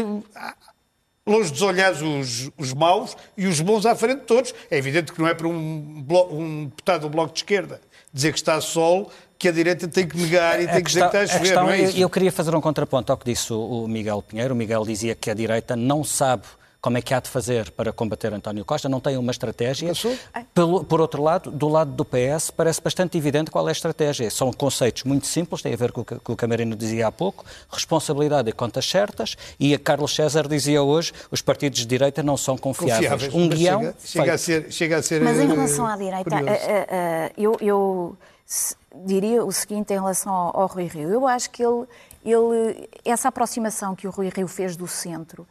longe 1.24 1.50
dos 1.52 1.62
olhares 1.62 2.00
os, 2.02 2.50
os 2.58 2.74
maus 2.74 3.16
e 3.36 3.46
os 3.46 3.60
bons 3.60 3.86
à 3.86 3.94
frente 3.94 4.20
de 4.22 4.26
todos. 4.26 4.52
É 4.68 4.76
evidente 4.78 5.12
que 5.12 5.20
não 5.20 5.28
é 5.28 5.34
para 5.34 5.46
um, 5.46 6.04
um 6.32 6.64
deputado 6.66 7.02
do 7.02 7.08
Bloco 7.08 7.32
de 7.32 7.38
Esquerda 7.38 7.80
dizer 8.12 8.32
que 8.32 8.38
está 8.40 8.54
a 8.56 8.60
sol 8.60 9.12
que 9.40 9.48
a 9.48 9.52
direita 9.52 9.88
tem 9.88 10.06
que 10.06 10.16
negar 10.18 10.60
e 10.60 10.66
tem 10.68 10.82
que 10.84 10.88
dizer 10.90 11.00
que 11.00 11.06
está 11.06 11.20
a 11.22 11.26
chover, 11.26 11.40
questão- 11.40 11.64
não 11.64 11.70
é 11.72 11.80
eu- 11.80 11.84
isso? 11.88 11.98
Eu 11.98 12.10
queria 12.10 12.30
fazer 12.30 12.54
um 12.54 12.60
contraponto 12.60 13.10
ao 13.10 13.16
que 13.18 13.24
disse 13.24 13.52
o 13.52 13.58
o 13.84 13.88
Miguel 13.88 14.22
Pinheiro. 14.22 14.52
O 14.54 14.56
Miguel 14.56 14.84
dizia 14.84 15.14
que 15.14 15.30
a 15.30 15.34
direita 15.34 15.74
não 15.74 16.04
sabe 16.04 16.42
como 16.82 16.96
é 16.96 17.02
que 17.02 17.12
há 17.12 17.20
de 17.20 17.28
fazer 17.28 17.70
para 17.72 17.92
combater 17.92 18.32
António 18.32 18.64
Costa, 18.64 18.88
não 18.88 19.00
tem 19.00 19.16
uma 19.18 19.30
estratégia. 19.30 19.88
Passou. 19.88 20.16
Pelo- 20.54 20.82
por 20.84 20.98
outro 21.00 21.22
lado, 21.22 21.50
do 21.50 21.68
lado 21.68 21.90
do 21.92 22.04
PS, 22.06 22.50
parece 22.50 22.80
bastante 22.80 23.18
evidente 23.18 23.50
qual 23.50 23.66
é 23.68 23.70
a 23.70 23.72
estratégia. 23.72 24.30
São 24.30 24.50
conceitos 24.50 25.04
muito 25.04 25.26
simples, 25.26 25.60
têm 25.60 25.74
a 25.74 25.76
ver 25.76 25.92
com 25.92 26.00
o 26.00 26.04
que, 26.04 26.44
o 26.44 26.48
Marina 26.48 26.74
dizia 26.76 27.06
há 27.06 27.12
pouco, 27.12 27.44
responsabilidade 27.70 28.48
e 28.48 28.52
contas 28.52 28.86
certas, 28.88 29.36
e 29.58 29.74
a 29.74 29.78
Carlos 29.78 30.14
César 30.14 30.46
dizia 30.48 30.82
hoje, 30.82 31.12
os 31.30 31.42
partidos 31.42 31.80
de 31.80 31.86
direita 31.86 32.22
não 32.22 32.36
são 32.38 32.56
confiáveis. 32.56 33.10
Confiáveis, 33.10 33.34
Um 33.34 33.48
mas 33.48 33.58
guião 33.58 33.80
chega, 33.80 33.94
chega, 34.04 34.32
a 34.34 34.38
ser, 34.38 34.66
chega 34.72 34.96
a 34.98 35.02
ser. 35.02 35.20
Mas 35.22 35.38
em 35.38 35.42
eh, 35.44 35.46
relação 35.54 35.86
à 35.86 35.96
direita, 35.96 36.30
curioso. 36.30 36.50
eh, 36.50 36.86
eh, 36.90 37.32
eu, 37.36 37.56
eu 37.60 38.16
se- 38.46 38.74
diria 38.94 39.44
o 39.44 39.52
seguinte 39.52 39.92
em 39.92 39.96
relação 39.96 40.32
ao, 40.32 40.60
ao 40.60 40.66
Rui 40.66 40.86
Rio. 40.86 41.08
Eu 41.10 41.26
acho 41.26 41.50
que 41.50 41.62
ele, 41.64 41.86
ele, 42.24 42.88
essa 43.04 43.28
aproximação 43.28 43.94
que 43.94 44.06
o 44.06 44.10
Rui 44.10 44.28
Rio 44.28 44.48
fez 44.48 44.76
do 44.76 44.86
centro, 44.88 45.46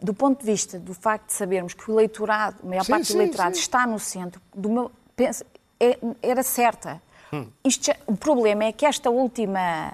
do 0.00 0.14
ponto 0.14 0.40
de 0.40 0.46
vista 0.46 0.78
do 0.78 0.94
facto 0.94 1.26
de 1.26 1.32
sabermos 1.34 1.74
que 1.74 1.90
o 1.90 1.94
eleitorado, 1.94 2.56
a 2.62 2.66
maior 2.66 2.84
Sim, 2.84 2.92
parte 2.92 3.06
sim, 3.06 3.12
do 3.14 3.20
eleitorado 3.20 3.54
sim. 3.54 3.60
está 3.60 3.86
no 3.86 3.98
centro, 3.98 4.40
do 4.54 4.70
meu, 4.70 4.90
penso, 5.14 5.44
é- 5.78 5.98
era 6.22 6.42
certa. 6.42 7.02
Hum. 7.32 7.46
Isto 7.62 7.90
o 8.06 8.16
problema 8.16 8.64
é 8.64 8.72
que 8.72 8.86
esta 8.86 9.10
última 9.10 9.92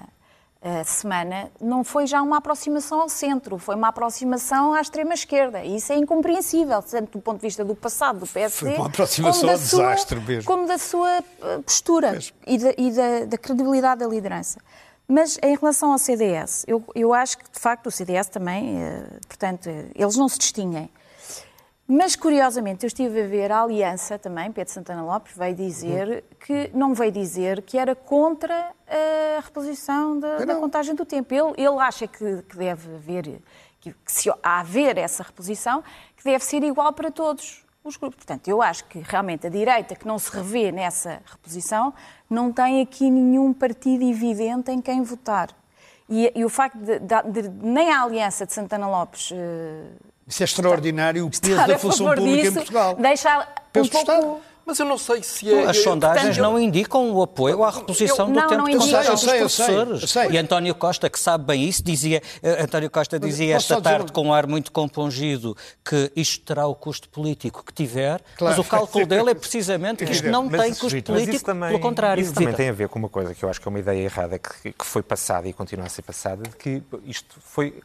semana 0.83 1.51
não 1.61 1.83
foi 1.83 2.07
já 2.07 2.21
uma 2.21 2.37
aproximação 2.37 3.01
ao 3.01 3.09
centro, 3.09 3.57
foi 3.57 3.75
uma 3.75 3.89
aproximação 3.89 4.73
à 4.73 4.81
extrema-esquerda. 4.81 5.63
E 5.63 5.75
isso 5.75 5.93
é 5.93 5.97
incompreensível, 5.97 6.81
tanto 6.81 7.17
do 7.17 7.21
ponto 7.21 7.37
de 7.37 7.41
vista 7.47 7.63
do 7.63 7.75
passado 7.75 8.19
do 8.19 8.27
PSD, 8.27 8.71
Foi 8.71 8.75
uma 8.75 8.87
aproximação 8.87 9.41
como 9.41 9.47
da 9.47 9.53
ao 9.53 9.59
sua- 9.59 9.79
desastre 9.83 10.19
mesmo. 10.21 10.43
como 10.45 10.67
da 10.67 10.77
sua 10.77 11.17
eh, 11.17 11.23
postura 11.65 12.19
e, 12.47 12.57
da, 12.57 12.73
e 12.77 12.91
da- 12.91 13.25
da 13.25 13.37
credibilidade 13.37 13.99
da 13.99 14.07
liderança. 14.07 14.59
Mas 15.07 15.37
em 15.43 15.55
relação 15.55 15.91
ao 15.91 15.99
CDS, 15.99 16.63
eu, 16.67 16.83
eu 16.95 17.13
acho 17.13 17.37
que 17.37 17.43
de 17.51 17.59
facto 17.59 17.85
o 17.87 17.91
CDS 17.91 18.27
também, 18.27 18.81
eh, 18.81 19.03
portanto, 19.27 19.67
eh, 19.67 19.85
eles 19.93 20.15
não 20.17 20.27
se 20.27 20.39
distinguem. 20.39 20.89
Mas, 21.87 22.15
curiosamente, 22.15 22.83
eu 22.83 22.87
estive 22.87 23.21
a 23.21 23.27
ver 23.27 23.51
a 23.51 23.61
Aliança 23.61 24.17
também, 24.17 24.51
Pedro 24.51 24.73
Santana 24.73 25.03
Lopes 25.03 25.37
veio 25.37 25.53
dizer 25.53 26.23
que 26.39 26.71
não 26.73 26.95
veio 26.95 27.11
dizer 27.11 27.61
que 27.61 27.77
era 27.77 27.93
contra 27.93 28.71
a 28.87 29.39
reposição 29.41 30.19
da, 30.19 30.37
da 30.45 30.55
contagem 30.55 30.95
do 30.95 31.05
tempo. 31.05 31.31
Ele, 31.31 31.53
ele 31.55 31.79
acha 31.79 32.07
que, 32.07 32.41
que 32.41 32.57
deve 32.57 32.95
haver, 32.95 33.39
que, 33.79 33.91
que 33.93 34.11
se 34.11 34.33
haver 34.41 34.97
essa 34.97 35.21
reposição, 35.21 35.83
que 36.17 36.23
deve 36.23 36.43
ser 36.43 36.63
igual 36.63 36.91
para 36.91 37.11
todos 37.11 37.63
os 37.83 37.97
grupos. 37.97 38.15
Portanto, 38.17 38.47
eu 38.47 38.63
acho 38.63 38.85
que 38.85 38.97
realmente 39.05 39.45
a 39.45 39.49
direita 39.51 39.95
que 39.95 40.07
não 40.07 40.17
se 40.17 40.31
revê 40.35 40.71
nessa 40.71 41.21
reposição 41.23 41.93
não 42.27 42.51
tem 42.51 42.81
aqui 42.81 43.11
nenhum 43.11 43.53
partido 43.53 44.03
evidente 44.03 44.71
em 44.71 44.81
quem 44.81 45.03
votar. 45.03 45.49
E, 46.09 46.31
e 46.35 46.43
o 46.43 46.49
facto 46.49 46.77
de, 46.79 46.97
de- 46.97 47.41
de 47.43 47.49
nem 47.63 47.91
a 47.91 48.01
Aliança 48.01 48.43
de 48.43 48.53
Santana 48.53 48.87
Lopes 48.87 49.31
eh, 49.31 49.85
Isso 50.27 50.41
é 50.41 50.45
extraordinário, 50.45 51.25
o 51.25 51.29
peso 51.29 51.67
da 51.67 51.77
função 51.77 52.07
pública 52.15 52.37
disso, 52.37 52.47
em 52.49 52.53
Portugal. 52.53 52.95
deixa 52.95 53.39
um 53.39 53.43
Peso 53.71 53.89
do 53.89 53.91
pouco... 53.91 54.11
Estado. 54.11 54.37
Mas 54.67 54.79
eu 54.79 54.85
não 54.87 54.97
sei 54.97 55.21
se 55.21 55.53
é. 55.53 55.65
As 55.65 55.77
eu- 55.77 55.83
sondagens 55.83 56.23
portanto, 56.37 56.41
não 56.41 56.59
indicam 56.59 57.11
o 57.11 57.21
apoio 57.21 57.63
à 57.63 57.69
reposição 57.69 58.25
eu- 58.29 58.33
do 58.33 58.39
não, 58.39 58.47
tempo 58.47 58.57
não 58.61 58.65
de 58.65 58.71
Eu 58.71 58.79
dos 58.79 58.89
sei, 58.89 59.03
sei, 59.03 59.11
eu 59.11 59.17
sei, 59.19 59.37
professores. 59.37 60.01
eu 60.01 60.07
sei. 60.07 60.29
E 60.31 60.37
António 60.39 60.73
Costa, 60.73 61.07
que 61.07 61.19
sabe 61.19 61.43
bem 61.45 61.63
isso, 61.69 61.83
dizia, 61.83 62.19
eh, 62.41 62.63
António 62.63 62.89
Costa 62.89 63.19
dizia 63.19 63.51
só 63.59 63.75
esta 63.75 63.75
dizer 63.75 63.83
tarde 63.83 64.09
um- 64.09 64.13
com 64.15 64.21
um 64.29 64.33
ar 64.33 64.47
muito 64.47 64.71
compungido 64.71 65.55
que 65.87 66.11
isto 66.15 66.43
terá 66.43 66.65
o 66.65 66.73
custo 66.73 67.07
político 67.09 67.63
que 67.63 67.71
tiver, 67.71 68.19
Claro. 68.35 68.57
mas 68.57 68.65
o 68.65 68.67
cálculo 68.67 69.05
dele 69.05 69.29
é 69.29 69.35
precisamente 69.35 70.03
que 70.03 70.11
isto 70.11 70.27
não 70.31 70.45
Mas 70.49 70.59
tem 70.59 70.71
custo 70.73 70.95
mas 70.95 71.03
político, 71.03 71.45
também- 71.45 71.69
pelo 71.69 71.79
contrário. 71.79 72.19
Isso 72.23 72.33
também 72.33 72.53
tem 72.55 72.69
a 72.69 72.73
ver 72.73 72.89
com 72.89 72.97
uma 72.97 73.09
coisa 73.09 73.35
que 73.35 73.45
eu 73.45 73.49
acho 73.51 73.61
que 73.61 73.67
é 73.67 73.69
uma 73.69 73.79
ideia 73.79 74.01
errada 74.01 74.39
que, 74.39 74.73
que 74.73 74.83
foi 74.85 75.03
passada 75.03 75.47
e 75.47 75.53
continua 75.53 75.85
a 75.85 75.89
ser 75.89 76.01
passada, 76.01 76.41
de 76.41 76.55
que 76.55 76.81
isto 77.05 77.35
foi. 77.39 77.83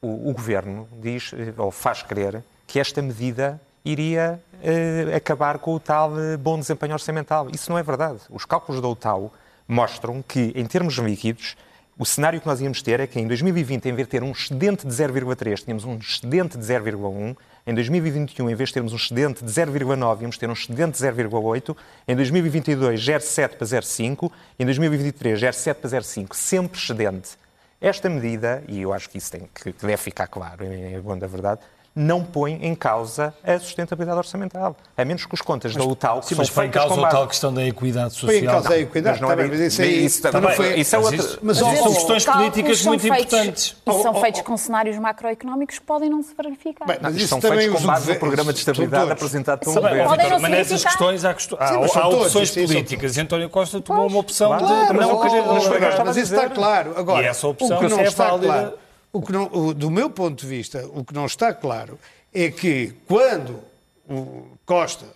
O, 0.00 0.30
o 0.30 0.32
governo 0.32 0.88
diz, 1.00 1.32
eh, 1.32 1.52
ou 1.56 1.70
faz 1.70 2.02
crer, 2.02 2.42
que 2.66 2.78
esta 2.78 3.02
medida 3.02 3.60
iria 3.84 4.40
eh, 4.62 5.14
acabar 5.16 5.58
com 5.58 5.74
o 5.74 5.80
tal 5.80 6.18
eh, 6.18 6.36
bom 6.36 6.58
desempenho 6.58 6.92
orçamental. 6.92 7.48
Isso 7.52 7.70
não 7.70 7.78
é 7.78 7.82
verdade. 7.82 8.20
Os 8.30 8.44
cálculos 8.44 8.80
da 8.80 8.88
UTAU 8.88 9.32
mostram 9.66 10.22
que, 10.22 10.52
em 10.54 10.66
termos 10.66 10.94
líquidos, 10.94 11.56
o 11.98 12.06
cenário 12.06 12.40
que 12.40 12.46
nós 12.46 12.60
íamos 12.60 12.80
ter 12.80 13.00
é 13.00 13.08
que 13.08 13.18
em 13.18 13.26
2020, 13.26 13.86
em 13.86 13.92
vez 13.92 14.06
de 14.06 14.10
ter 14.12 14.22
um 14.22 14.30
excedente 14.30 14.86
de 14.86 14.92
0,3, 14.92 15.64
tínhamos 15.64 15.84
um 15.84 15.96
excedente 15.96 16.56
de 16.56 16.64
0,1. 16.64 17.36
Em 17.66 17.74
2021, 17.74 18.50
em 18.50 18.54
vez 18.54 18.68
de 18.68 18.74
termos 18.74 18.92
um 18.92 18.96
excedente 18.96 19.44
de 19.44 19.50
0,9, 19.50 20.20
íamos 20.20 20.38
ter 20.38 20.48
um 20.48 20.52
excedente 20.52 20.92
de 20.92 21.04
0,8. 21.04 21.76
Em 22.06 22.14
2022, 22.14 23.00
0,7 23.00 23.48
para 23.56 23.66
0,5. 23.66 24.30
Em 24.60 24.64
2023, 24.64 25.40
0,7 25.40 25.74
para 25.74 25.90
0,5. 25.90 26.34
Sempre 26.34 26.78
excedente. 26.78 27.30
Esta 27.80 28.08
medida, 28.08 28.62
e 28.66 28.80
eu 28.80 28.92
acho 28.92 29.08
que 29.08 29.18
isso 29.18 29.30
tem 29.30 29.48
que, 29.54 29.72
deve 29.72 29.96
ficar 29.96 30.26
claro, 30.26 30.64
em 30.64 30.94
é 30.94 31.00
bom 31.00 31.16
da 31.16 31.28
verdade, 31.28 31.60
não 31.98 32.22
põe 32.22 32.52
em 32.62 32.74
causa 32.76 33.34
a 33.42 33.58
sustentabilidade 33.58 34.18
orçamental. 34.18 34.76
A 34.96 35.04
menos 35.04 35.26
que 35.26 35.34
as 35.34 35.40
contas 35.40 35.74
da 35.74 35.82
UTAU, 35.82 36.20
que 36.20 36.26
Sim, 36.28 36.34
são 36.36 36.38
mas 36.42 36.50
põe 36.50 36.66
em 36.66 36.70
causa 36.70 37.06
a 37.06 37.08
tal 37.08 37.26
questão 37.26 37.52
da 37.52 37.64
equidade 37.64 38.12
social. 38.14 38.28
Põe 38.30 38.38
em 38.38 38.46
causa 38.46 38.72
a 38.72 38.78
equidade, 38.78 39.20
Mas 39.20 39.20
não 39.20 39.32
é 39.32 39.48
mas 39.48 39.60
isso 39.60 39.82
aí 39.82 40.04
isso 40.04 40.18
então 40.20 40.30
também- 40.32 40.48
não 40.50 40.56
foi- 40.56 40.78
isso 40.78 40.94
é 40.94 40.98
Mas 40.98 41.06
outra... 41.06 41.18
isso- 41.26 41.38
Mas, 41.42 41.60
Mas 41.60 41.72
isso 41.74 41.82
são 41.82 41.94
questões 41.94 42.24
políticas 42.24 42.78
são 42.78 42.86
muito 42.92 43.00
feitos- 43.02 43.24
importantes. 43.24 43.76
E 43.86 44.02
são 44.02 44.14
feitos 44.20 44.40
com 44.42 44.56
cenários 44.56 44.98
macroeconómicos 44.98 45.78
que 45.78 45.84
podem 45.84 46.08
não 46.08 46.22
se 46.22 46.34
verificar. 46.40 46.86
Bem, 46.86 46.98
mas 47.00 47.16
isso 47.16 47.28
são 47.28 47.40
também 47.40 47.58
feitos 47.58 47.74
os 47.76 47.80
com 47.82 47.86
base 47.86 48.12
no 48.12 48.18
programa 48.18 48.52
de 48.52 48.58
estabilidade 48.60 49.10
apresentado 49.10 49.58
pelo 49.60 49.74
governo. 49.74 50.16
Não 50.16 50.38
mas 50.40 50.50
nessas 50.50 50.84
questões 50.84 51.24
há, 51.24 51.34
mas 51.34 51.96
opções 51.96 52.50
são 52.50 52.64
políticas. 52.66 53.16
E 53.16 53.20
António 53.20 53.50
Costa 53.50 53.80
tomou 53.80 54.06
uma 54.06 54.18
opção 54.18 54.56
de 54.56 54.62
mas 54.62 55.06
não 55.06 55.20
querer 55.20 55.44
não 55.44 56.04
mas 56.04 56.16
isso 56.16 56.34
está 56.34 56.48
claro. 56.48 56.94
Agora, 56.96 57.22
E 57.24 57.26
essa 57.26 57.46
opção 57.48 57.76
o 57.76 57.80
que 57.80 57.88
não 57.88 57.98
é 57.98 58.04
está 58.04 58.28
claro, 58.38 58.72
o 59.12 59.22
que 59.22 59.32
não, 59.32 59.48
o- 59.52 59.74
do 59.74 59.90
meu 59.90 60.10
ponto 60.10 60.40
de 60.40 60.46
vista, 60.46 60.86
o 60.92 61.04
que 61.04 61.14
não 61.14 61.26
está 61.26 61.52
claro 61.52 61.98
é 62.34 62.50
que 62.50 62.92
quando 63.06 63.60
o 64.08 64.46
Costa, 64.66 65.06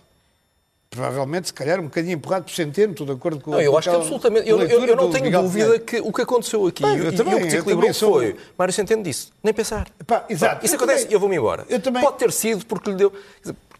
provavelmente, 0.89 1.47
se 1.47 1.53
calhar, 1.53 1.79
um 1.79 1.83
bocadinho 1.85 2.13
empurrado 2.15 2.45
por 2.45 2.51
Centeno, 2.53 2.91
estou 2.91 3.05
de 3.07 3.13
acordo 3.13 3.39
com 3.41 3.51
Não, 3.51 3.61
eu 3.61 3.71
com 3.71 3.77
acho 3.79 3.89
que 3.89 3.95
absolutamente. 3.95 4.47
Eu, 4.49 4.59
eu- 4.61 4.85
eu 4.85 4.95
não 4.95 5.09
tenho 5.09 5.23
Miguel 5.25 5.41
dúvida 5.43 5.65
Pinheiro. 5.65 5.85
que 5.85 5.99
o 6.01 6.11
que 6.13 6.21
aconteceu 6.21 6.67
aqui 6.67 6.83
Bem, 6.83 6.95
e, 6.95 6.99
eu 6.99 7.09
e 7.11 7.15
também, 7.15 7.33
o 7.33 7.37
que 7.39 7.43
desequilibrou 7.45 7.93
sou- 7.93 8.13
foi. 8.13 8.35
Mário 8.57 8.73
Centeno 8.73 9.01
disse: 9.01 9.29
nem 9.43 9.53
pensar. 9.53 9.87
Pá, 10.05 10.25
exato. 10.29 10.63
Isso 10.65 10.75
Eu 10.75 10.77
acontece 10.77 10.99
também- 11.03 11.11
e 11.11 11.15
eu 11.15 11.19
vou-me 11.19 11.35
embora. 11.35 11.65
Eu 11.69 11.79
também- 11.79 12.03
Pode 12.03 12.17
ter 12.17 12.31
sido 12.31 12.65
porque 12.65 12.89
lhe 12.91 12.95
deu. 12.95 13.11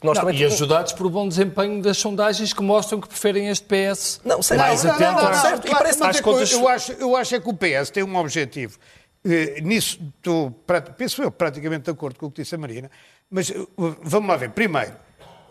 Nós 0.02 0.18
Não, 0.18 0.26
também 0.26 0.42
e 0.42 0.44
ajudados 0.46 0.92
por 0.92 1.10
bom 1.10 1.30
desempenho 1.30 1.82
das 1.82 1.98
sondagens 1.98 2.52
que 2.52 2.62
mostram 2.62 3.00
que 3.00 3.08
preferem 3.08 3.48
este 3.48 3.66
PS 3.66 4.20
Não, 4.26 4.42
sei 4.42 4.58
mais 4.58 4.84
lá, 4.84 4.90
não, 4.90 4.96
atento 4.96 5.14
não, 5.14 5.22
não, 5.24 5.30
às- 5.30 5.42
certo, 5.42 5.66
e 5.66 5.70
Claro, 5.70 5.84
parece 5.86 6.04
às 6.04 6.10
é 6.10 6.20
que 6.20 6.24
contas. 6.24 6.52
eu, 6.52 6.68
acho, 6.68 6.92
eu 6.94 7.16
acho 7.16 7.36
é 7.36 7.40
que 7.40 7.50
o 7.50 7.54
PS 7.54 7.90
tem 7.90 8.04
um 8.04 8.18
objetivo. 8.18 8.78
Eh, 9.26 9.62
nisso 9.62 10.00
estou, 10.18 10.52
penso 10.98 11.24
eu, 11.24 11.32
praticamente 11.32 11.86
de 11.86 11.92
acordo 11.92 12.20
com 12.20 12.26
o 12.26 12.32
que 12.32 12.42
disse 12.42 12.56
a 12.56 12.58
Marina. 12.58 12.92
Mas 13.30 13.50
eh, 13.50 13.56
vamos 13.78 14.28
lá 14.28 14.36
ver. 14.36 14.50
Primeiro, 14.50 14.94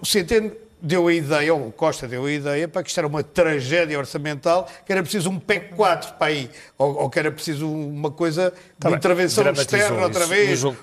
o 0.00 0.06
Centeno 0.06 0.52
deu 0.80 1.06
a 1.06 1.14
ideia, 1.14 1.54
ou 1.54 1.68
o 1.68 1.72
Costa 1.72 2.08
deu 2.08 2.26
a 2.26 2.32
ideia, 2.32 2.66
para 2.66 2.82
que 2.82 2.88
isto 2.88 2.98
era 2.98 3.06
uma 3.06 3.22
tragédia 3.22 3.96
orçamental, 3.96 4.68
que 4.84 4.92
era 4.92 5.00
preciso 5.00 5.30
um 5.30 5.38
PEC 5.38 5.74
4 5.74 6.14
para 6.14 6.26
aí, 6.26 6.50
ou, 6.76 7.02
ou 7.02 7.10
que 7.10 7.18
era 7.18 7.30
preciso 7.30 7.70
uma 7.70 8.10
coisa 8.10 8.50
de 8.50 8.80
Tá 8.80 8.90
intervenção 8.90 9.48
externa 9.52 10.02
outra 10.02 10.26
vez, 10.26 10.62
uma, 10.64 10.76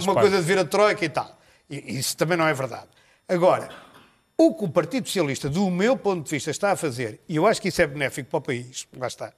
uma 0.00 0.14
coisa 0.14 0.38
de 0.38 0.42
vir 0.42 0.58
a 0.58 0.64
troika 0.64 1.04
e 1.04 1.08
tal. 1.08 1.38
E, 1.68 1.98
isso 1.98 2.16
também 2.16 2.38
não 2.38 2.48
é 2.48 2.54
verdade. 2.54 2.88
Agora, 3.28 3.68
o 4.36 4.54
que 4.54 4.64
o 4.64 4.68
Partido 4.68 5.06
Socialista, 5.06 5.48
do 5.48 5.70
meu 5.70 5.96
ponto 5.96 6.24
de 6.24 6.30
vista, 6.30 6.50
está 6.50 6.72
a 6.72 6.76
fazer, 6.76 7.20
e 7.28 7.36
eu 7.36 7.46
acho 7.46 7.60
que 7.60 7.68
isso 7.68 7.82
é 7.82 7.86
benéfico 7.86 8.30
para 8.30 8.38
o 8.38 8.42
país, 8.42 8.88
lá 8.98 9.06
está, 9.06 9.32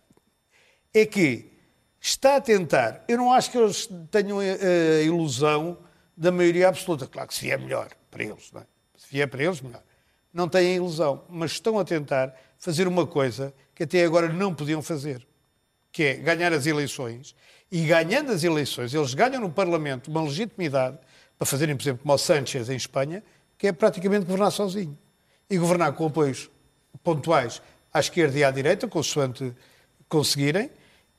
é 0.95 1.05
que 1.05 1.56
está 2.01 2.37
a 2.37 2.41
tentar. 2.41 3.05
Eu 3.09 3.19
não 3.19 3.33
acho 3.33 3.51
que 3.51 3.59
eles 3.59 3.89
tenham 4.11 4.39
a, 4.39 4.43
a 4.43 5.03
ilusão 5.03 5.79
da 6.17 6.33
maioria 6.33 6.69
absoluta. 6.69 7.07
Claro 7.07 7.29
que 7.29 7.35
se 7.35 7.43
vier 7.43 7.59
melhor 7.59 7.91
para 8.11 8.25
eles, 8.25 8.51
não 8.53 8.61
é? 8.61 8.67
Se 8.97 9.07
vier 9.11 9.29
para 9.29 9.43
eles, 9.43 9.61
melhor. 9.61 9.83
Não 10.33 10.49
têm 10.49 10.73
a 10.73 10.77
ilusão, 10.77 11.25
mas 11.29 11.53
estão 11.53 11.79
a 11.79 11.85
tentar 11.85 12.35
fazer 12.59 12.89
uma 12.89 13.07
coisa 13.07 13.55
que 13.75 13.85
até 13.85 14.05
agora 14.05 14.29
não 14.29 14.55
podiam 14.55 14.83
fazer, 14.83 15.27
que 15.93 16.03
é 16.03 16.15
ganhar 16.15 16.53
as 16.53 16.67
eleições. 16.67 17.35
E 17.71 17.85
ganhando 17.85 18.33
as 18.33 18.45
eleições, 18.45 18.95
eles 18.95 19.13
ganham 19.13 19.41
no 19.41 19.51
Parlamento 19.51 20.09
uma 20.09 20.23
legitimidade 20.23 20.99
para 21.39 21.47
fazerem, 21.47 21.77
por 21.77 21.83
exemplo, 21.83 22.03
como 22.03 22.15
o 22.15 22.19
Sánchez 22.19 22.71
em 22.71 22.77
Espanha, 22.77 23.23
que 23.59 23.67
é 23.67 23.73
praticamente 23.73 24.25
governar 24.25 24.51
sozinho. 24.51 24.97
E 25.49 25.59
governar 25.59 25.93
com 25.93 26.07
apoios 26.07 26.51
pontuais 27.03 27.61
à 27.93 28.01
esquerda 28.01 28.39
e 28.39 28.45
à 28.45 28.51
direita, 28.51 28.89
consoante 28.89 29.55
conseguirem. 30.09 30.71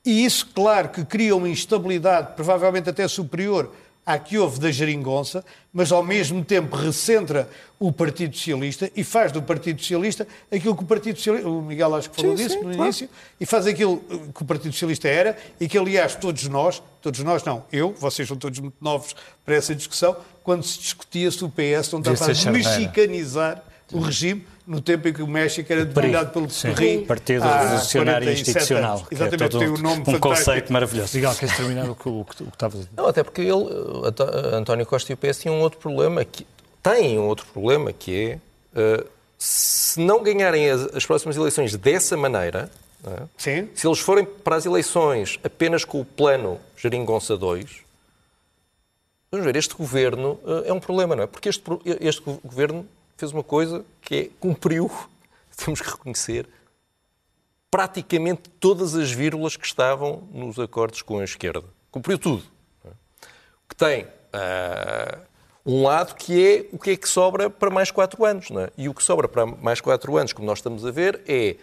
E 0.08 0.24
isso, 0.24 0.48
claro, 0.54 0.88
que 0.88 1.04
cria 1.04 1.36
uma 1.36 1.50
instabilidade 1.50 2.34
provavelmente 2.34 2.88
até 2.88 3.06
superior 3.06 3.70
à 4.06 4.18
que 4.18 4.38
houve 4.38 4.58
da 4.58 4.70
geringonça, 4.70 5.44
mas 5.70 5.92
ao 5.92 6.02
mesmo 6.02 6.42
tempo 6.42 6.74
recentra 6.74 7.46
o 7.78 7.92
Partido 7.92 8.34
Socialista 8.34 8.90
e 8.96 9.04
faz 9.04 9.32
do 9.32 9.42
Partido 9.42 9.82
Socialista 9.82 10.26
aquilo 10.50 10.74
que 10.74 10.82
o 10.82 10.86
Partido 10.86 11.18
Socialista, 11.18 11.46
o 11.46 11.60
Miguel 11.60 11.94
acho 11.94 12.08
que 12.08 12.16
falou 12.16 12.34
Sim, 12.34 12.42
disso 12.42 12.54
sim, 12.54 12.64
no 12.64 12.70
claro. 12.70 12.84
início, 12.84 13.10
e 13.38 13.44
faz 13.44 13.66
aquilo 13.66 13.98
que 14.34 14.42
o 14.42 14.46
Partido 14.46 14.72
Socialista 14.72 15.08
era 15.08 15.36
e 15.60 15.68
que, 15.68 15.76
aliás, 15.76 16.14
todos 16.14 16.48
nós, 16.48 16.82
todos 17.02 17.20
nós 17.20 17.44
não, 17.44 17.66
eu, 17.70 17.92
vocês 17.92 18.26
são 18.26 18.38
todos 18.38 18.60
muito 18.60 18.76
novos 18.80 19.14
para 19.44 19.56
essa 19.56 19.74
discussão, 19.74 20.16
quando 20.42 20.62
se 20.62 20.78
discutia 20.78 21.30
se 21.30 21.44
o 21.44 21.50
PS 21.50 21.92
não 21.92 22.00
estava 22.00 22.32
a 22.32 22.50
mexicanizar 22.50 23.62
o 23.92 24.00
regime 24.00 24.46
no 24.66 24.80
tempo 24.80 25.08
em 25.08 25.12
que 25.12 25.22
o 25.22 25.26
México 25.26 25.72
era 25.72 25.84
dominado 25.84 26.30
pelo 26.32 26.46
PRI. 26.46 27.04
Partido 27.06 27.42
Revolucionário 27.42 28.26
47 28.26 28.40
Institucional, 28.50 29.06
é 29.10 29.14
Exatamente, 29.14 29.50
todo 29.50 29.58
tem 29.60 29.68
um 29.68 29.76
nome 29.78 30.02
um 30.02 30.04
fantástico. 30.04 30.28
conceito 30.28 30.72
maravilhoso. 30.72 31.10
Miguel, 31.16 31.34
queres 31.34 31.56
terminar 31.56 31.88
o 31.90 31.94
que, 31.94 32.08
o 32.08 32.24
que, 32.24 32.42
o 32.42 32.46
que 32.46 32.52
estavas 32.52 32.74
a 32.80 32.82
dizer? 32.84 32.90
Não, 32.96 33.06
até 33.06 33.22
porque 33.22 33.40
ele, 33.40 33.50
eh, 33.50 34.08
Anto- 34.08 34.22
António 34.56 34.84
Costa 34.86 35.10
e 35.10 35.14
o 35.14 35.16
PS 35.16 35.38
tinham 35.40 35.56
um 35.56 35.60
outro 35.60 35.78
problema, 35.78 36.24
que, 36.24 36.46
têm 36.82 37.18
um 37.18 37.26
outro 37.26 37.46
problema, 37.46 37.92
que 37.92 38.14
é, 38.32 38.38
eh, 38.74 39.04
se 39.38 40.00
não 40.00 40.22
ganharem 40.22 40.68
as, 40.70 40.82
as 40.94 41.06
próximas 41.06 41.36
eleições 41.36 41.74
dessa 41.76 42.16
maneira, 42.16 42.70
é? 43.06 43.22
Sim. 43.38 43.68
se 43.74 43.86
eles 43.86 44.00
forem 44.00 44.24
para 44.24 44.56
as 44.56 44.66
eleições 44.66 45.38
apenas 45.44 45.84
com 45.84 46.00
o 46.00 46.04
plano 46.04 46.60
Geringonça 46.76 47.36
2, 47.36 47.64
vamos 49.30 49.46
ver, 49.46 49.56
este 49.56 49.74
governo 49.74 50.38
eh, 50.46 50.68
é 50.68 50.72
um 50.72 50.80
problema, 50.80 51.14
não 51.16 51.22
é? 51.22 51.26
Porque 51.26 51.48
este, 51.48 51.62
este 52.00 52.20
go- 52.22 52.40
governo 52.44 52.86
fez 53.18 53.32
uma 53.32 53.42
coisa 53.42 53.84
que 54.00 54.14
é, 54.14 54.30
cumpriu, 54.40 54.90
temos 55.56 55.80
que 55.80 55.90
reconhecer, 55.90 56.48
praticamente 57.70 58.48
todas 58.60 58.94
as 58.94 59.10
vírgulas 59.10 59.56
que 59.56 59.66
estavam 59.66 60.22
nos 60.32 60.58
acordos 60.58 61.02
com 61.02 61.18
a 61.18 61.24
esquerda. 61.24 61.64
Cumpriu 61.90 62.18
tudo. 62.18 62.44
é? 62.84 62.88
O 62.88 63.68
que 63.68 63.76
tem 63.76 64.06
ah, 64.32 65.18
um 65.66 65.82
lado 65.82 66.14
que 66.14 66.46
é 66.46 66.66
o 66.72 66.78
que 66.78 66.90
é 66.90 66.96
que 66.96 67.08
sobra 67.08 67.50
para 67.50 67.68
mais 67.68 67.90
quatro 67.90 68.24
anos. 68.24 68.50
É? 68.52 68.70
E 68.78 68.88
o 68.88 68.94
que 68.94 69.02
sobra 69.02 69.28
para 69.28 69.44
mais 69.44 69.80
quatro 69.80 70.16
anos, 70.16 70.32
como 70.32 70.46
nós 70.46 70.60
estamos 70.60 70.86
a 70.86 70.90
ver, 70.90 71.20
é 71.26 71.56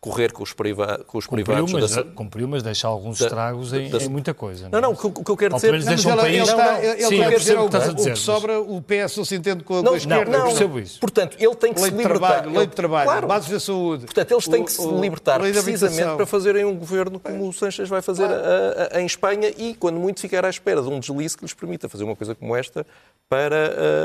correr 0.00 0.30
com 0.32 0.44
os, 0.44 0.52
priva 0.52 1.04
com 1.08 1.18
os 1.18 1.26
Cumpriu 1.26 1.44
privados. 1.44 1.72
mas, 1.72 1.90
da- 1.90 2.04
cumpriu, 2.04 2.46
mas 2.46 2.62
deixa 2.62 2.86
alguns 2.86 3.18
da- 3.18 3.26
estragos 3.26 3.72
em, 3.72 3.90
da- 3.90 3.98
em 3.98 4.08
muita 4.08 4.32
coisa. 4.32 4.68
Não, 4.70 4.80
não, 4.80 4.92
o 4.92 4.96
que, 4.96 5.06
o 5.08 5.10
que 5.24 5.30
eu 5.30 5.36
quero 5.36 5.56
dizer... 5.56 5.72
Não, 5.72 5.84
mas 5.84 6.04
um 6.04 6.10
ele 6.12 6.20
país- 6.20 6.48
está, 6.48 6.84
ele 6.84 6.96
sim, 7.02 7.14
está 7.14 7.16
eu 7.16 7.22
a 7.36 7.38
dizer 7.38 7.58
o 7.58 7.64
o, 7.64 7.68
que 7.68 7.76
estás 7.76 7.88
a 7.88 7.92
o 7.92 7.94
dizer, 7.96 8.12
que 8.12 8.18
sobra, 8.20 8.60
o 8.60 8.80
PS 8.80 9.16
não 9.16 9.24
se 9.24 9.34
entende 9.34 9.64
com 9.64 9.74
a, 9.74 9.78
com 9.78 9.82
Não, 9.84 9.94
a 9.94 9.96
esquerda. 9.96 10.30
não, 10.30 10.38
não. 10.38 10.46
Percebo 10.46 10.78
isso. 10.78 11.00
Portanto, 11.00 11.36
ele 11.40 11.54
tem 11.56 11.74
que 11.74 11.80
Lei 11.80 11.90
se 11.90 11.96
de 11.96 12.02
libertar. 12.02 12.26
trabalho, 12.28 12.50
lei 12.50 12.58
Ele- 12.60 12.66
de 12.66 12.76
trabalho, 12.76 13.10
Claro. 13.10 13.26
bases 13.26 13.50
da 13.50 13.58
saúde. 13.60 14.04
Portanto, 14.04 14.30
eles 14.32 14.46
têm 14.48 14.62
O- 14.62 14.64
que 14.64 14.72
se 14.72 14.80
o- 14.80 15.00
libertar 15.00 15.40
lei 15.40 15.52
precisamente 15.52 16.16
para 16.16 16.26
fazerem 16.26 16.64
um 16.64 16.76
governo 16.76 17.18
como 17.18 17.48
o 17.48 17.52
Sanches 17.52 17.88
vai 17.88 18.00
fazer 18.00 18.26
a- 18.26 18.92
a- 18.92 18.96
a- 18.98 19.00
em 19.02 19.06
Espanha 19.06 19.52
e, 19.58 19.74
quando 19.74 19.98
muito, 19.98 20.20
ficar 20.20 20.44
à 20.44 20.48
espera 20.50 20.80
de 20.80 20.88
um 20.88 21.00
deslize 21.00 21.36
que 21.36 21.42
lhes 21.44 21.54
permita 21.54 21.88
fazer 21.88 22.04
uma 22.04 22.14
coisa 22.14 22.36
como 22.36 22.54
esta 22.54 22.86
para... 23.28 23.56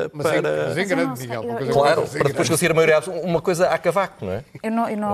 uh, 0.08 0.10
Mas 0.12 0.26
é, 0.26 0.42
para... 0.42 0.64
mas 0.70 0.78
é 0.78 0.82
não 0.82 0.88
grande, 0.88 1.22
Miguel. 1.22 1.44
Claro, 1.72 2.02
para 2.08 2.24
depois 2.30 2.50
conseguir 2.50 2.72
a 2.72 2.74
maioria. 2.74 3.00
Uma 3.24 3.42
coisa 3.42 3.68
a 3.70 3.78
cavaco, 3.78 4.26
não 4.26 4.34
é? 4.34 4.44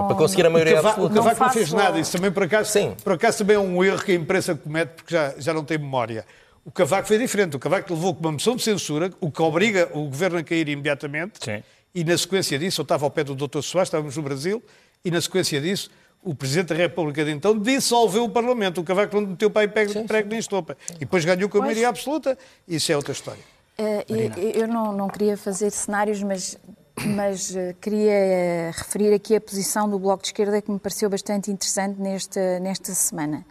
Para 0.08 0.16
conseguir 0.16 0.46
a 0.46 0.50
O 0.50 0.54
maioria 0.72 0.82
Cavaco, 0.82 1.06
o. 1.06 1.10
Cavaco 1.10 1.44
não, 1.44 1.50
fez 1.52 1.72
nada, 1.74 2.00
isso 2.00 2.12
também 2.12 2.32
por 2.32 2.44
acaso, 2.44 2.72
Sim. 2.72 2.96
por 3.04 3.14
acaso 3.14 3.38
também 3.40 3.56
é 3.56 3.60
um 3.60 3.84
erro 3.84 4.04
que 4.04 4.12
a 4.12 4.16
imprensa 4.16 4.56
comete 4.56 4.92
porque 4.96 5.14
já, 5.14 5.34
já 5.38 5.54
não 5.54 5.64
tem 5.64 5.78
memória. 5.78 6.26
O 6.66 6.72
Cavaco 6.72 7.08
foi 7.08 7.18
diferente. 7.18 7.56
O 7.56 7.60
Cavaco 7.60 7.94
levou 7.94 8.14
com 8.14 8.22
uma 8.22 8.32
moção 8.34 8.56
de 8.56 8.64
censura, 8.64 9.12
o 9.20 9.32
que 9.32 9.42
obriga 9.42 9.90
o 9.94 10.04
governo 10.06 10.38
a 10.38 10.44
cair 10.44 10.68
imediatamente. 10.70 11.40
Sim. 11.44 11.64
E 11.96 12.04
na 12.04 12.16
sequência 12.18 12.60
disso, 12.60 12.82
eu 12.82 12.84
estava 12.84 13.06
ao 13.06 13.10
pé 13.10 13.24
do 13.24 13.34
Dr. 13.34 13.62
Soares, 13.62 13.88
estávamos 13.88 14.16
no 14.16 14.22
Brasil, 14.24 14.62
e 15.04 15.10
na 15.10 15.20
sequência 15.20 15.60
disso, 15.60 15.90
o 16.22 16.36
Presidente 16.36 16.68
da 16.68 16.76
República 16.76 17.24
de 17.26 17.32
então 17.32 17.58
dissolveu 17.58 18.26
o 18.26 18.30
Parlamento. 18.30 18.82
O 18.82 18.84
Cavaco 18.84 19.20
não 19.20 19.28
meteu 19.30 19.50
para 19.50 19.62
aí 19.64 19.68
prego, 19.68 20.04
prego 20.06 20.30
nem 20.30 20.38
estopa. 20.40 20.78
E 20.96 21.00
depois 21.00 21.24
ganhou 21.26 21.50
com 21.50 21.58
a 21.58 21.62
maioria 21.62 21.88
absoluta. 21.90 22.38
Isso 22.68 22.92
é 22.92 22.96
outra 22.96 23.14
história. 23.14 23.42
Eh, 23.78 24.06
e- 24.10 24.14
e 24.58 24.60
eu 24.60 24.68
não, 24.68 24.92
não 24.92 25.08
queria 25.08 25.38
fazer 25.38 25.72
cenários, 25.72 26.22
mas 26.22 26.58
mas 27.06 27.52
uh, 27.52 27.74
queria 27.80 28.72
uh, 28.72 28.78
referir 28.78 29.14
aqui 29.14 29.36
a 29.36 29.42
posição 29.42 29.90
do 29.90 29.98
Bloco 30.00 30.24
de 30.24 30.30
Esquerda 30.30 30.62
que 30.62 30.72
me 30.72 30.80
pareceu 30.80 31.10
bastante 31.10 31.52
interessante 31.52 32.00
nesta, 32.00 32.60
nesta 32.60 32.94
semana. 32.94 33.46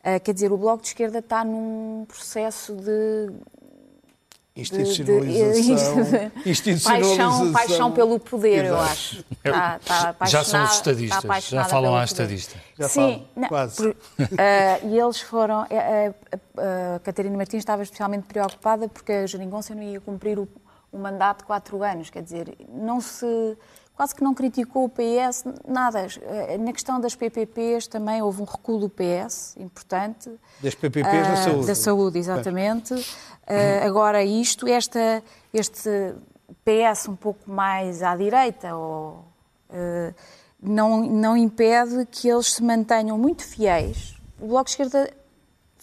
Uh, 0.00 0.20
quer 0.22 0.32
dizer, 0.32 0.52
o 0.52 0.56
Bloco 0.56 0.82
de 0.82 0.88
Esquerda 0.88 1.18
está 1.18 1.44
num 1.44 2.04
processo 2.08 2.74
de 2.74 3.32
Institucionalização. 4.58 6.02
De, 6.02 6.10
de, 6.42 6.50
institucionalização. 6.50 7.52
Paixão, 7.52 7.52
paixão 7.52 7.92
pelo 7.92 8.18
poder, 8.18 8.64
Exato. 8.64 8.74
eu 8.74 8.80
acho. 8.80 9.24
Está, 9.44 9.76
está 10.10 10.26
já 10.26 10.44
são 10.44 10.64
os 10.64 10.72
estadistas, 10.72 11.44
já 11.48 11.64
falam 11.64 11.96
à 11.96 12.02
estadista. 12.02 12.56
Já 12.76 12.88
Sim, 12.88 13.24
não, 13.36 13.48
quase. 13.48 13.76
Por, 13.76 13.90
uh, 13.90 13.94
e 14.82 14.98
eles 14.98 15.20
foram. 15.20 15.60
A, 15.60 15.64
a, 15.66 16.96
a, 16.96 16.98
Catarina 16.98 17.36
Martins 17.36 17.60
estava 17.60 17.84
especialmente 17.84 18.24
preocupada 18.24 18.88
porque 18.88 19.12
a 19.12 19.26
Jeringonça 19.26 19.76
não 19.76 19.82
ia 19.82 20.00
cumprir 20.00 20.40
o, 20.40 20.48
o 20.92 20.98
mandato 20.98 21.38
de 21.38 21.44
quatro 21.44 21.82
anos. 21.82 22.10
Quer 22.10 22.22
dizer, 22.22 22.56
não 22.68 23.00
se 23.00 23.56
quase 23.98 24.14
que 24.14 24.22
não 24.22 24.32
criticou 24.32 24.84
o 24.84 24.88
PS, 24.88 25.44
nada. 25.66 26.06
Na 26.60 26.72
questão 26.72 27.00
das 27.00 27.16
PPPs 27.16 27.88
também 27.88 28.22
houve 28.22 28.40
um 28.40 28.44
recuo 28.44 28.78
do 28.78 28.88
PS, 28.88 29.56
importante. 29.56 30.30
Das 30.62 30.74
PPPs 30.76 31.26
uh, 31.26 31.30
da 31.30 31.36
saúde. 31.36 31.66
Da 31.66 31.74
saúde, 31.74 32.18
exatamente. 32.18 32.94
Uh, 32.94 33.84
agora 33.84 34.22
isto, 34.22 34.68
esta, 34.68 35.20
este 35.52 36.14
PS 36.64 37.08
um 37.08 37.16
pouco 37.16 37.50
mais 37.50 38.00
à 38.00 38.14
direita, 38.14 38.76
ou, 38.76 39.24
não, 40.62 41.02
não 41.02 41.36
impede 41.36 42.06
que 42.06 42.28
eles 42.28 42.52
se 42.52 42.62
mantenham 42.62 43.18
muito 43.18 43.42
fiéis. 43.42 44.16
O 44.40 44.46
Bloco 44.46 44.64
de 44.64 44.70
Esquerda 44.70 45.10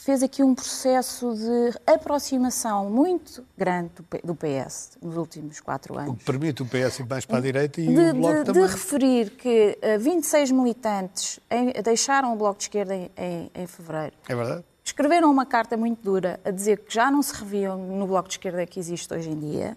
fez 0.06 0.22
aqui 0.22 0.43
um 0.43 0.53
processo 0.53 1.34
de 1.34 1.91
aproximação 1.91 2.91
muito 2.91 3.43
grande 3.58 3.89
do 4.24 4.36
PS 4.36 4.99
nos 5.01 5.18
últimos 5.18 5.60
quatro 5.60 5.97
anos. 5.97 6.14
O 6.14 6.16
que 6.16 6.24
permite 6.24 6.62
o 6.62 6.66
PS 6.68 6.99
ir 6.99 7.08
mais 7.08 7.26
para 7.26 7.39
a 7.39 7.41
direita 7.41 7.82
e 7.82 7.88
de, 7.88 8.12
o 8.12 8.14
Bloco 8.14 8.36
de, 8.36 8.43
também. 8.43 8.66
De 8.68 8.72
referir 8.72 9.32
que 9.32 9.80
26 9.99 10.51
militantes 10.51 11.39
em, 11.49 11.72
deixaram 11.82 12.34
o 12.34 12.36
Bloco 12.36 12.60
de 12.60 12.66
Esquerda 12.66 12.93
em, 12.93 13.10
em, 13.18 13.51
em 13.56 13.66
fevereiro. 13.66 14.14
É 14.30 14.36
verdade. 14.36 14.64
Escreveram 14.84 15.32
uma 15.32 15.43
carta 15.43 15.76
muito 15.76 16.03
dura 16.03 16.39
a 16.45 16.51
dizer 16.51 16.82
que 16.82 16.93
já 16.93 17.10
não 17.10 17.24
se 17.24 17.34
reviam 17.34 17.76
no 17.76 18.06
Bloco 18.06 18.30
de 18.30 18.36
Esquerda 18.36 18.64
que 18.68 18.80
existe 18.80 19.12
hoje 19.12 19.32
em 19.32 19.39
dia. 19.39 19.76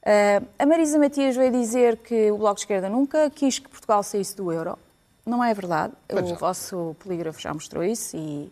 Uh, 0.00 0.46
a 0.58 0.64
Marisa 0.64 0.98
Matias 0.98 1.36
veio 1.36 1.52
dizer 1.52 1.98
que 1.98 2.30
o 2.30 2.38
Bloco 2.38 2.54
de 2.54 2.60
Esquerda 2.62 2.88
nunca 2.88 3.28
quis 3.28 3.58
que 3.58 3.68
Portugal 3.68 4.02
saísse 4.02 4.34
do 4.34 4.50
euro. 4.50 4.78
Não 5.26 5.44
é 5.44 5.52
verdade. 5.52 5.92
Pois 6.08 6.30
o 6.30 6.36
vosso 6.36 6.96
polígrafo 6.98 7.38
já 7.38 7.52
mostrou 7.52 7.84
isso 7.84 8.16
e 8.16 8.50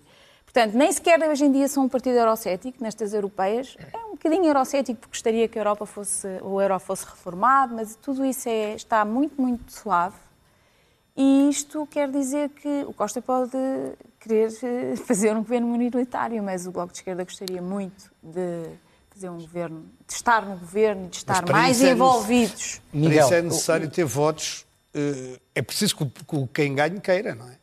Portanto, 0.50 0.74
nem 0.74 0.90
sequer 0.90 1.20
hoje 1.28 1.44
em 1.44 1.52
dia 1.52 1.68
são 1.68 1.84
um 1.84 1.88
partido 1.90 2.16
eurocético 2.16 2.82
nestas 2.82 3.12
europeias. 3.12 3.76
É 3.92 3.98
um 3.98 4.12
bocadinho 4.12 4.46
eurocético 4.46 4.98
porque 4.98 5.12
gostaria 5.12 5.46
que 5.46 5.58
a 5.58 5.60
Europa 5.60 5.84
fosse, 5.84 6.26
o 6.42 6.58
euro 6.58 6.78
fosse 6.80 7.04
reformado, 7.04 7.74
mas 7.74 7.94
tudo 7.96 8.24
isso 8.24 8.48
é, 8.48 8.74
está 8.74 9.04
muito, 9.04 9.40
muito 9.40 9.70
suave. 9.70 10.16
E 11.14 11.50
isto 11.50 11.86
quer 11.86 12.10
dizer 12.10 12.48
que 12.48 12.84
o 12.86 12.94
Costa 12.94 13.20
pode 13.20 13.58
querer 14.18 14.50
eh, 14.62 14.96
fazer 14.96 15.36
um 15.36 15.42
governo 15.42 15.68
minoritário, 15.68 16.42
mas 16.42 16.66
o 16.66 16.70
Bloco 16.70 16.92
de 16.92 16.98
Esquerda 16.98 17.24
gostaria 17.24 17.60
muito 17.60 18.10
de 18.22 18.70
fazer 19.10 19.28
um 19.28 19.38
governo, 19.38 19.84
de 20.06 20.14
estar 20.14 20.46
no 20.46 20.56
governo, 20.56 21.08
de 21.08 21.16
estar 21.18 21.46
mais 21.46 21.82
é 21.82 21.90
envolvidos. 21.90 22.80
É, 22.94 23.00
para 23.02 23.14
isso 23.16 23.34
é 23.34 23.42
necessário 23.42 23.90
ter 23.90 24.04
votos. 24.04 24.64
Eh, 24.94 25.38
é 25.56 25.60
preciso 25.60 25.96
que 25.96 26.06
quem 26.54 26.74
ganhe 26.74 27.00
queira, 27.00 27.34
não 27.34 27.48
é? 27.48 27.58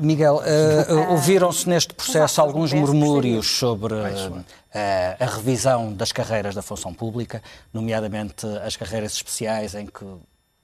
Miguel, 0.00 0.36
uh, 0.36 1.10
ouviram-se 1.12 1.68
neste 1.68 1.94
processo 1.94 2.40
alguns 2.40 2.72
murmúrios 2.72 3.46
sobre 3.46 3.94
uh, 3.94 4.44
a 5.20 5.26
revisão 5.26 5.92
das 5.92 6.10
carreiras 6.10 6.54
da 6.54 6.62
função 6.62 6.92
pública, 6.92 7.42
nomeadamente 7.72 8.46
as 8.64 8.76
carreiras 8.76 9.12
especiais 9.12 9.74
em 9.74 9.86
que 9.86 10.04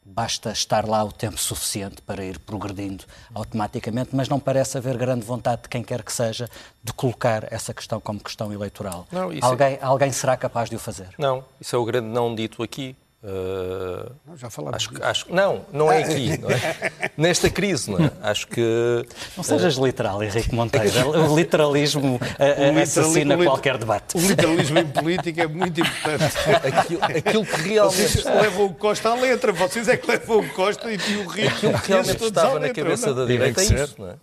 basta 0.04 0.50
estar 0.50 0.86
lá 0.86 1.04
o 1.04 1.12
tempo 1.12 1.38
suficiente 1.38 2.02
para 2.02 2.24
ir 2.24 2.38
progredindo 2.40 3.04
automaticamente, 3.32 4.10
mas 4.12 4.28
não 4.28 4.40
parece 4.40 4.76
haver 4.76 4.96
grande 4.96 5.24
vontade 5.24 5.62
de 5.62 5.68
quem 5.68 5.82
quer 5.82 6.02
que 6.02 6.12
seja 6.12 6.48
de 6.82 6.92
colocar 6.92 7.46
essa 7.52 7.72
questão 7.72 8.00
como 8.00 8.18
questão 8.18 8.52
eleitoral. 8.52 9.06
Não, 9.12 9.30
alguém, 9.40 9.74
é... 9.74 9.78
alguém 9.80 10.10
será 10.10 10.36
capaz 10.36 10.68
de 10.68 10.76
o 10.76 10.78
fazer? 10.78 11.08
Não, 11.18 11.44
isso 11.60 11.76
é 11.76 11.78
o 11.78 11.84
grande 11.84 12.08
não 12.08 12.34
dito 12.34 12.62
aqui. 12.62 12.96
Uh, 13.22 14.10
não, 14.26 14.34
já 14.34 14.48
falamos 14.48 14.76
acho, 14.76 15.04
acho, 15.04 15.34
Não, 15.34 15.66
não 15.70 15.92
é 15.92 16.02
aqui. 16.02 16.38
Não 16.38 16.50
é? 16.50 17.10
Nesta 17.18 17.50
crise, 17.50 17.90
não 17.90 17.98
é? 18.02 18.10
Acho 18.22 18.46
que... 18.46 19.06
Não 19.36 19.44
sejas 19.44 19.76
uh, 19.76 19.84
literal, 19.84 20.22
Henrique 20.22 20.54
Monteiro. 20.54 21.10
o 21.10 21.36
literalismo 21.36 22.16
uh, 22.16 22.80
assassina 22.82 23.36
qualquer 23.36 23.76
debate. 23.76 24.16
O 24.16 24.20
literalismo 24.20 24.78
em 24.78 24.86
política 24.86 25.42
é 25.42 25.46
muito 25.46 25.80
importante. 25.82 26.34
Aquilo, 26.80 27.04
aquilo 27.04 27.44
que 27.44 27.60
realmente... 27.60 28.08
Vocês 28.08 28.24
levam 28.24 28.66
o 28.66 28.74
Costa 28.74 29.10
à 29.10 29.14
letra. 29.14 29.52
Vocês 29.52 29.86
é 29.88 29.98
que 29.98 30.10
levam 30.10 30.38
o 30.38 30.48
Costa 30.50 30.90
e 30.90 30.96
o 30.96 31.26
Rio. 31.26 31.48
Aquilo 31.48 31.78
que 31.78 31.88
realmente 31.88 32.24
estava 32.24 32.58
na 32.58 32.70
cabeça 32.70 33.12
da 33.12 33.26
direita 33.26 33.60
é 33.60 33.64
isso, 33.64 33.96
não 33.98 34.08
é? 34.08 34.14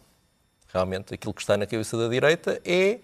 Realmente, 0.73 1.13
aquilo 1.13 1.33
que 1.33 1.41
está 1.41 1.55
na 1.55 1.67
cabeça 1.67 1.95
da 1.97 2.07
direita 2.07 2.59
é 2.65 2.99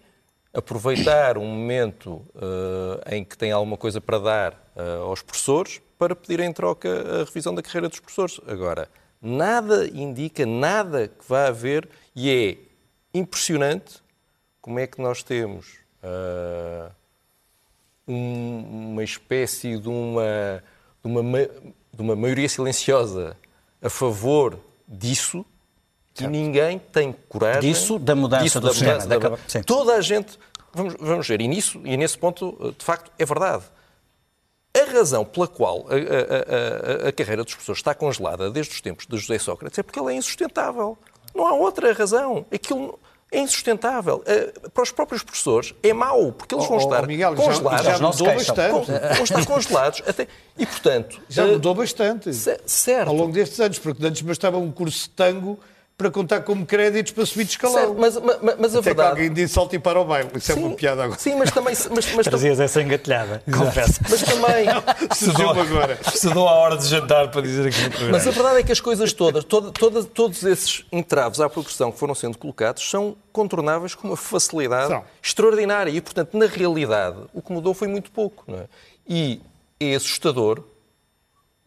aproveitar 0.54 1.38
um 1.38 1.46
momento 1.46 2.22
uh, 2.36 3.02
em 3.12 3.24
que 3.26 3.36
tem 3.36 3.52
alguma 3.52 3.76
coisa 3.76 4.00
para 4.00 4.20
dar 4.20 4.54
uh, 4.76 5.04
aos 5.04 5.22
professores 5.22 5.82
para 5.98 6.16
pedir 6.16 6.40
em 6.42 6.54
troca 6.54 7.22
a 7.22 7.24
revisão 7.24 7.56
da 7.56 7.64
carreira 7.64 7.90
dos 7.90 8.00
professores. 8.00 8.40
Agora, 8.46 8.90
nada 9.22 9.88
indica, 9.88 10.46
nada 10.46 11.08
que 11.08 11.26
vá 11.28 11.48
haver, 11.48 11.88
e 12.16 12.30
é 12.30 12.58
impressionante 13.18 14.04
como 14.62 14.80
é 14.80 14.86
que 14.86 15.02
nós 15.02 15.24
temos 15.24 15.78
uh, 16.04 16.92
um, 18.08 18.92
uma 18.92 19.04
espécie 19.04 19.80
de 19.80 19.90
uma, 19.90 20.64
de, 21.04 21.10
uma, 21.10 21.22
de 21.94 22.02
uma 22.02 22.16
maioria 22.16 22.50
silenciosa 22.50 23.38
a 23.82 23.90
favor 23.90 24.60
disso 24.88 25.46
Certo. 26.14 26.30
E 26.30 26.32
ninguém 26.32 26.78
tem 26.78 27.16
coragem. 27.28 27.62
Disso, 27.62 27.98
da 27.98 28.16
mudança 28.16 28.44
disso, 28.44 28.60
do 28.60 28.68
da 28.68 28.74
sistema. 28.74 29.06
Da, 29.06 29.18
da, 29.18 29.64
toda 29.66 29.96
a 29.96 30.02
gente. 30.02 30.38
Vamos, 30.72 30.96
vamos 31.00 31.28
ver, 31.28 31.42
e, 31.42 31.48
nisso, 31.48 31.82
e 31.84 31.96
nesse 31.98 32.18
ponto, 32.18 32.74
de 32.78 32.84
facto, 32.84 33.12
é 33.18 33.26
verdade. 33.26 33.64
A 34.76 34.92
razão 34.92 35.24
pela 35.24 35.48
qual 35.48 35.86
a, 35.88 35.94
a, 35.94 37.06
a, 37.06 37.10
a, 37.10 37.12
carreira 37.12 37.44
dos 37.44 37.54
professores 37.54 37.80
está 37.80 37.94
congelada 37.94 38.50
desde 38.50 38.74
os 38.74 38.82
tempos 38.82 39.06
de 39.06 39.16
José 39.18 39.38
Sócrates 39.38 39.78
é 39.78 39.84
porque 39.84 40.00
ela 40.00 40.12
é 40.12 40.16
insustentável. 40.16 40.98
Não 41.36 41.46
há 41.46 41.54
outra 41.54 41.94
razão. 41.94 42.44
Aquilo 42.52 42.98
é 43.32 43.40
insustentável. 43.40 44.24
Para 44.74 44.84
os 44.84 44.92
próprios 44.92 45.22
professores 45.22 45.76
é 45.84 45.94
mau, 45.94 46.32
porque 46.32 46.56
eles 46.56 46.68
vão 46.68 46.78
estar 46.78 47.02
oh, 47.02 47.04
oh, 47.04 47.08
Miguel, 47.08 47.36
congelados. 47.36 47.86
Já, 47.86 47.98
já 47.98 48.08
mudou 48.08 48.28
bastante. 48.28 48.92
Vão 48.92 49.24
estar 49.24 49.46
congelados. 49.46 50.04
Até, 50.08 50.28
e, 50.58 50.66
portanto... 50.66 51.22
Já 51.30 51.46
mudou 51.46 51.76
bastante. 51.76 52.32
Certo. 52.34 53.10
Ao 53.10 53.16
longo 53.16 53.32
destes 53.32 53.60
anos, 53.60 53.78
porque 53.78 54.04
antes 54.04 54.24
bastava 54.24 54.58
um 54.58 54.72
curso 54.72 55.04
de 55.04 55.10
tango 55.12 55.60
para 56.04 56.12
contar 56.12 56.42
como 56.42 56.66
créditos 56.66 57.14
para 57.14 57.26
subir 57.26 57.46
de 57.46 57.52
escalão. 57.52 57.78
Certo, 57.78 57.96
mas, 57.98 58.18
mas, 58.18 58.60
mas 58.60 58.76
a 58.76 58.80
Até 58.80 58.90
verdade... 58.90 59.16
que 59.16 59.22
alguém 59.22 59.34
disse 59.34 59.54
salto 59.54 59.74
e 59.74 59.80
para 59.80 60.02
o 60.02 60.04
baile. 60.04 60.30
Isso 60.36 60.54
sim, 60.54 60.60
é 60.60 60.66
uma 60.66 60.76
piada 60.76 61.04
agora. 61.06 61.20
Sim, 61.20 61.36
mas 61.36 61.50
também... 61.50 61.74
Mas, 61.92 62.14
mas 62.14 62.26
Trazias 62.26 62.60
essa 62.60 62.82
engatilhada, 62.82 63.42
confesso. 63.50 64.02
Mas 64.10 64.22
também... 64.22 64.66
Surgiu-me 65.16 65.62
agora. 65.62 65.98
Estudou 66.14 66.50
a 66.50 66.52
hora 66.52 66.78
de 66.78 66.88
jantar 66.88 67.32
para 67.32 67.42
dizer 67.42 67.70
aqui 67.70 67.82
no 67.84 67.90
programa. 67.90 68.12
Mas 68.12 68.28
a 68.28 68.32
verdade 68.32 68.60
é 68.60 68.64
que 68.64 68.72
as 68.74 68.82
coisas 68.82 69.14
todas, 69.14 69.46
toda, 69.46 69.72
toda, 69.72 70.04
todos 70.04 70.44
esses 70.44 70.86
entraves 70.92 71.40
à 71.40 71.50
progressão 71.50 71.90
que 71.90 71.98
foram 71.98 72.14
sendo 72.14 72.38
colocados 72.38 72.90
são 72.90 73.16
contornáveis 73.32 73.96
com 73.96 74.10
uma 74.10 74.18
facilidade 74.18 74.90
são. 74.90 75.06
extraordinária. 75.22 75.90
E, 75.90 76.02
portanto, 76.02 76.38
na 76.38 76.48
realidade, 76.48 77.18
o 77.34 77.42
que 77.42 77.54
mudou 77.54 77.74
foi 77.74 77.88
muito 77.88 78.12
pouco. 78.12 78.44
Não 78.46 78.60
é? 78.60 78.66
E 79.08 79.42
é 79.80 79.96
assustador, 79.96 80.66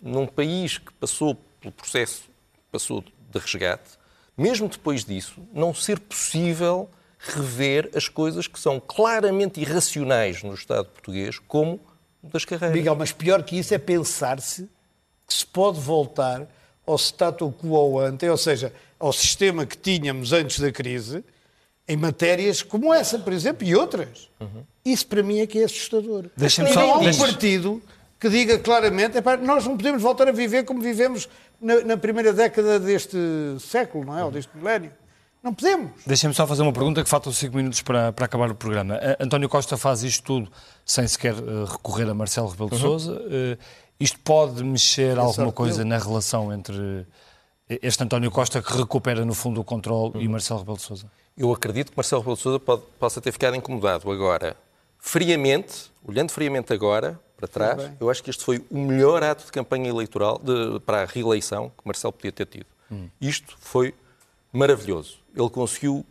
num 0.03 0.27
país 0.27 0.77
que 0.77 0.93
passou 0.93 1.39
pelo 1.59 1.73
processo, 1.73 2.25
passou 2.71 3.03
de 3.03 3.39
resgate, 3.39 3.96
mesmo 4.37 4.69
depois 4.69 5.05
disso, 5.05 5.41
não 5.53 5.73
ser 5.75 5.99
possível 5.99 6.91
rever 7.19 7.91
as 7.95 8.09
coisas 8.09 8.47
que 8.47 8.61
são 8.61 8.79
claramente 8.79 9.61
irracionais 9.61 10.43
no 10.43 10.55
Estado 10.55 10.87
português, 10.89 11.39
como 11.39 11.81
das 12.23 12.45
carreiras. 12.45 12.77
Miguel, 12.77 12.97
mas 12.97 13.13
pior 13.13 13.43
que 13.43 13.59
isso 13.59 13.73
é 13.75 13.79
pensar-se 13.79 14.69
que 15.27 15.35
se 15.35 15.47
pode 15.47 15.81
voltar 15.81 16.47
ao 16.87 16.97
status 16.97 17.53
quo 17.61 17.99
ante, 17.99 18.29
ou 18.29 18.37
seja, 18.37 18.73
ao 18.99 19.13
sistema 19.13 19.67
que 19.67 19.77
tínhamos 19.77 20.33
antes 20.33 20.61
da 20.61 20.71
crise, 20.71 21.25
em 21.89 21.97
matérias 21.97 22.63
como 22.63 22.93
essa, 22.93 23.19
por 23.19 23.33
exemplo, 23.33 23.67
e 23.67 23.75
outras. 23.75 24.29
Uhum. 24.41 24.65
Isso 24.85 25.07
para 25.07 25.23
mim 25.23 25.41
é 25.41 25.47
que 25.47 25.59
é 25.59 25.65
assustador. 25.65 26.27
Deixa-me 26.37 26.73
só... 26.73 26.81
Não 26.81 26.95
há 26.95 26.99
um 26.99 27.19
partido 27.19 27.83
que 28.19 28.29
diga 28.29 28.59
claramente, 28.59 29.15
nós 29.43 29.67
não 29.67 29.77
podemos 29.77 30.03
voltar 30.03 30.29
a 30.29 30.33
viver 30.33 30.65
como 30.65 30.81
vivemos 30.81 31.29
na, 31.61 31.81
na, 31.83 31.97
primeira 31.97 32.33
década 32.33 32.79
deste 32.79 33.17
século, 33.61 34.05
não 34.05 34.19
é? 34.19 34.25
Ou 34.25 34.31
deste 34.31 34.57
milénio. 34.57 34.93
Não 35.43 35.55
podemos. 35.55 35.93
Deixem-me 36.05 36.35
só 36.35 36.47
fazer 36.47 36.63
uma 36.63 36.73
pergunta 36.73 37.03
que 37.05 37.09
faltam 37.09 37.33
cinco 37.33 37.57
minutos 37.57 37.81
para, 37.81 38.13
para 38.13 38.25
acabar 38.25 38.51
o 38.51 38.55
programa. 38.55 38.97
Uh, 38.97 39.25
António 39.25 39.49
Costa 39.49 39.77
faz 39.77 40.03
isto 40.03 40.25
tudo 40.25 40.51
sem 40.85 41.07
sequer 41.07 41.35
uh, 41.35 41.65
recorrer 41.65 42.09
a 42.09 42.15
Marcelo 42.15 42.49
Rebelo 42.49 42.71
de 42.71 42.75
uhum. 42.77 42.81
Sousa. 42.81 43.13
Uh, 43.13 43.59
isto 43.99 44.19
pode 44.21 44.65
mexer 44.65 45.17
alguma 45.19 45.53
coisa 45.53 45.85
na 45.85 45.99
relação 45.99 46.53
entre 46.53 47.07
este 47.69 48.03
António 48.03 48.31
Costa 48.31 48.61
que 48.61 48.77
recupera 48.77 49.25
no 49.25 49.35
fundo 49.35 49.61
o 49.61 49.65
controle 49.65 50.17
uhum. 50.17 50.21
e 50.21 50.29
Marcelo 50.29 50.61
Rebelo 50.61 50.79
de 50.79 50.83
Sousa? 50.83 51.11
Eu 51.37 51.53
acredito 51.53 51.93
que 51.93 51.97
Marcelo 51.97 52.23
Rebelo 52.23 52.37
de 52.37 52.43
Sousa 52.43 52.59
pode, 52.59 52.83
possa 52.99 53.21
ter 53.21 53.31
ficado 53.31 53.55
incomodado 53.57 54.11
agora. 54.11 54.57
Friamente, 54.99 55.93
olhando 56.05 56.31
friamente 56.33 56.73
agora, 56.73 57.21
para 57.37 57.49
trás, 57.49 57.93
eu 58.01 58.09
acho 58.09 58.23
que 58.23 58.31
este 58.31 58.43
foi 58.43 58.65
o 58.71 58.79
melhor 58.79 59.23
ato 59.23 59.45
de 59.45 59.53
campanha 59.53 59.89
eleitoral 59.89 60.39
de, 60.43 60.81
para 60.81 61.03
a 61.03 61.05
reeleição 61.05 61.71
que 61.71 61.85
Marcelo 61.85 62.13
podia 62.13 62.33
ter 62.33 62.47
tido. 62.47 62.67
Hum. 62.91 63.09
Isto 63.21 63.57
foi 63.59 63.95
maravilhoso. 64.53 65.19
Ele 65.35 65.51
conseguiu 65.51 66.05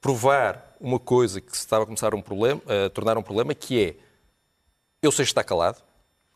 provar 0.00 0.76
uma 0.80 0.98
coisa 0.98 1.40
que 1.40 1.52
se 1.52 1.60
estava 1.60 1.84
a 1.84 1.86
começar 1.86 2.14
um 2.14 2.20
problema, 2.20 2.60
a 2.66 2.90
tornar 2.90 3.16
um 3.16 3.22
problema, 3.22 3.54
que 3.54 3.82
é 3.82 3.96
eu 5.02 5.12
sei 5.12 5.24
estar 5.24 5.44
calado, 5.44 5.80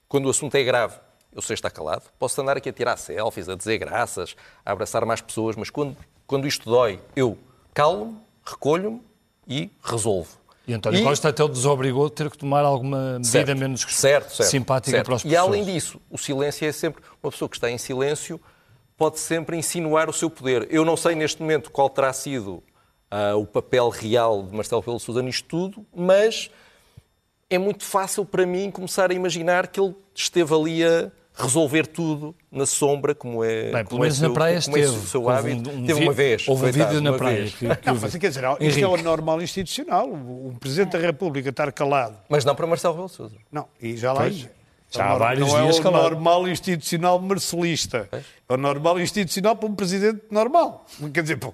quando 0.09 0.27
o 0.27 0.31
assunto 0.31 0.55
é 0.55 0.63
grave, 0.63 0.99
eu 1.33 1.43
sei 1.43 1.55
estar 1.55 1.71
calado, 1.71 2.05
posso 2.19 2.41
andar 2.41 2.57
aqui 2.57 2.69
a 2.69 2.73
tirar 2.73 2.97
selfies, 2.97 3.49
a 3.49 3.55
dizer 3.55 3.79
graças, 3.79 4.37
a 4.65 4.73
abraçar 4.73 5.05
mais 5.05 5.21
pessoas, 5.21 5.57
mas 5.57 5.71
quando, 5.71 5.97
quando 6.27 6.47
isto 6.47 6.69
dói, 6.69 7.01
eu 7.15 7.39
calo-me, 7.75 8.17
recolho-me 8.45 9.03
e 9.47 9.71
resolvo. 9.83 10.40
E 10.67 10.75
António 10.75 11.01
e... 11.01 11.03
Costa 11.03 11.29
até 11.29 11.43
o 11.43 11.49
desobrigou 11.49 12.07
a 12.07 12.11
ter 12.11 12.31
que 12.31 12.39
tomar 12.39 12.65
alguma 12.65 13.15
medida 13.15 13.31
certo, 13.31 13.57
menos 13.57 13.81
certo, 13.83 14.35
certo, 14.35 14.51
simpática 14.51 14.97
certo. 14.97 15.07
para 15.07 15.15
os 15.17 15.23
professores. 15.23 15.47
E 15.47 15.49
além 15.49 15.65
disso, 15.65 16.01
o 16.11 16.19
silêncio 16.19 16.67
é 16.67 16.73
sempre... 16.73 17.03
Uma 17.23 17.31
pessoa 17.31 17.49
que 17.49 17.57
está 17.57 17.71
em 17.71 17.79
silêncio 17.79 18.41
pode 18.97 19.19
sempre 19.19 19.57
insinuar 19.57 20.11
o 20.11 20.13
seu 20.13 20.29
poder. 20.29 20.69
Eu 20.71 20.85
não 20.85 20.97
sei 20.97 21.15
neste 21.15 21.41
momento 21.41 21.71
qual 21.71 21.89
terá 21.89 22.13
sido 22.13 22.63
uh, 23.11 23.37
o 23.37 23.47
papel 23.47 23.89
real 23.89 24.43
de 24.43 24.55
Marcelo 24.55 24.83
Pelo 24.83 25.01
Sousa 25.01 25.23
nisto 25.23 25.49
tudo, 25.49 25.87
mas 25.95 26.51
é 27.49 27.59
muito 27.59 27.85
fácil 27.85 28.25
para 28.25 28.47
mim 28.47 28.71
começar 28.71 29.11
a 29.11 29.15
imaginar 29.15 29.67
que 29.69 29.81
ele 29.81 29.95
esteve 30.15 30.55
ali 30.55 30.85
a 30.85 31.11
resolver 31.35 31.87
tudo 31.87 32.35
na 32.51 32.67
sombra, 32.67 33.15
como 33.15 33.43
é, 33.45 33.73
Bem, 33.73 33.85
como 33.85 34.05
é 34.05 34.11
seu, 34.11 34.29
na 34.29 34.35
praia 34.35 34.61
como 34.63 34.77
é 34.77 34.81
esteve. 34.81 34.99
o 34.99 35.07
seu 35.07 35.29
hábito. 35.29 35.71
Um, 35.71 35.79
um 35.79 35.87
teve 35.87 36.03
uma 36.03 36.13
vez. 36.13 36.47
Houve 36.47 36.67
um 36.67 36.73
vídeo 36.73 37.01
na 37.01 37.13
praia. 37.13 37.45
Que, 37.45 37.77
que 37.77 37.87
não, 37.87 38.01
mas 38.01 38.17
quer 38.17 38.29
dizer, 38.29 38.45
isto 38.61 38.81
é 38.81 38.87
o 38.87 38.97
normal 38.97 39.41
institucional. 39.41 40.09
O 40.09 40.55
Presidente 40.59 40.93
da 40.93 40.99
República 40.99 41.49
estar 41.51 41.73
calado. 41.73 42.17
Mas 42.29 42.45
não 42.45 42.55
para 42.55 42.67
Marcelo 42.67 42.95
Rebelo 42.95 43.09
Sousa. 43.09 43.37
Não, 43.51 43.69
e 43.81 43.97
já 43.97 44.13
lá 44.13 44.29
ia. 44.29 44.51
Já 44.91 45.13
há 45.13 45.17
vários 45.17 45.49
não 45.49 45.63
dias 45.63 45.77
é 45.77 45.81
o 45.81 45.83
calado. 45.83 46.03
normal 46.03 46.49
institucional 46.49 47.21
marcelista. 47.21 48.09
É 48.13 48.53
o 48.53 48.57
normal 48.57 49.01
institucional 49.01 49.55
para 49.55 49.69
um 49.69 49.75
presidente 49.75 50.23
normal. 50.31 50.85
Quer 51.15 51.23
dizer, 51.23 51.37
para 51.37 51.53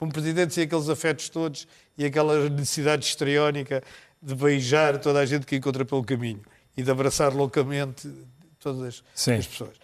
um 0.00 0.08
presidente 0.08 0.52
sem 0.52 0.64
aqueles 0.64 0.88
afetos 0.88 1.28
todos 1.28 1.68
e 1.96 2.04
aquela 2.04 2.50
necessidade 2.50 3.06
histriónica 3.06 3.80
de 4.20 4.34
beijar 4.34 4.98
toda 4.98 5.20
a 5.20 5.26
gente 5.26 5.46
que 5.46 5.54
encontra 5.54 5.84
pelo 5.84 6.02
caminho 6.02 6.40
e 6.76 6.82
de 6.82 6.90
abraçar 6.90 7.32
loucamente 7.32 8.10
todas 8.64 9.02
as, 9.14 9.28
as 9.28 9.46
pessoas. 9.46 9.76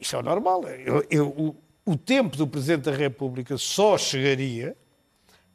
Isto 0.00 0.16
é 0.16 0.18
o 0.18 0.22
normal. 0.22 0.62
Eu, 0.68 1.04
eu, 1.10 1.28
o, 1.28 1.56
o 1.84 1.96
tempo 1.96 2.36
do 2.36 2.46
Presidente 2.46 2.84
da 2.84 2.92
República 2.92 3.56
só 3.58 3.98
chegaria 3.98 4.76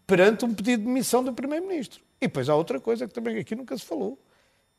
perante 0.05 0.43
um 0.43 0.53
pedido 0.53 0.81
de 0.81 0.87
demissão 0.87 1.23
do 1.23 1.31
Primeiro-Ministro. 1.31 2.01
E 2.19 2.27
depois 2.27 2.49
há 2.49 2.55
outra 2.55 2.79
coisa 2.79 3.07
que 3.07 3.13
também 3.13 3.37
aqui 3.37 3.55
nunca 3.55 3.77
se 3.77 3.85
falou. 3.85 4.19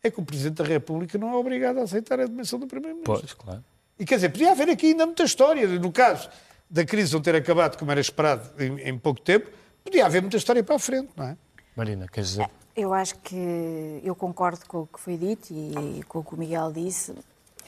É 0.02 0.10
que 0.10 0.20
o 0.20 0.24
Presidente 0.24 0.56
da 0.56 0.64
República 0.64 1.16
não 1.16 1.30
é 1.30 1.36
obrigado 1.36 1.78
a 1.78 1.82
aceitar 1.82 2.18
a 2.20 2.26
demissão 2.26 2.58
do 2.58 2.66
Primeiro-Ministro. 2.66 3.20
Pois, 3.20 3.32
claro. 3.32 3.64
E 3.98 4.04
quer 4.04 4.16
dizer, 4.16 4.30
podia 4.30 4.50
haver 4.50 4.70
aqui 4.70 4.86
ainda 4.86 5.06
muita 5.06 5.24
história. 5.24 5.66
No 5.78 5.92
caso 5.92 6.28
da 6.68 6.84
crise 6.84 7.12
não 7.12 7.20
ter 7.20 7.34
acabado 7.34 7.78
como 7.78 7.90
era 7.90 8.00
esperado 8.00 8.50
em, 8.62 8.80
em 8.80 8.98
pouco 8.98 9.20
tempo, 9.20 9.50
podia 9.84 10.06
haver 10.06 10.22
muita 10.22 10.36
história 10.36 10.62
para 10.62 10.76
a 10.76 10.78
frente, 10.78 11.10
não 11.16 11.26
é? 11.26 11.36
Marina, 11.76 12.08
queres 12.08 12.30
dizer? 12.30 12.50
Eu 12.76 12.94
acho 12.94 13.16
que 13.16 14.00
eu 14.02 14.14
concordo 14.14 14.64
com 14.66 14.82
o 14.82 14.86
que 14.86 15.00
foi 15.00 15.16
dito 15.16 15.52
e 15.52 16.02
com 16.04 16.20
o 16.20 16.24
que 16.24 16.34
o 16.34 16.38
Miguel 16.38 16.72
disse. 16.72 17.14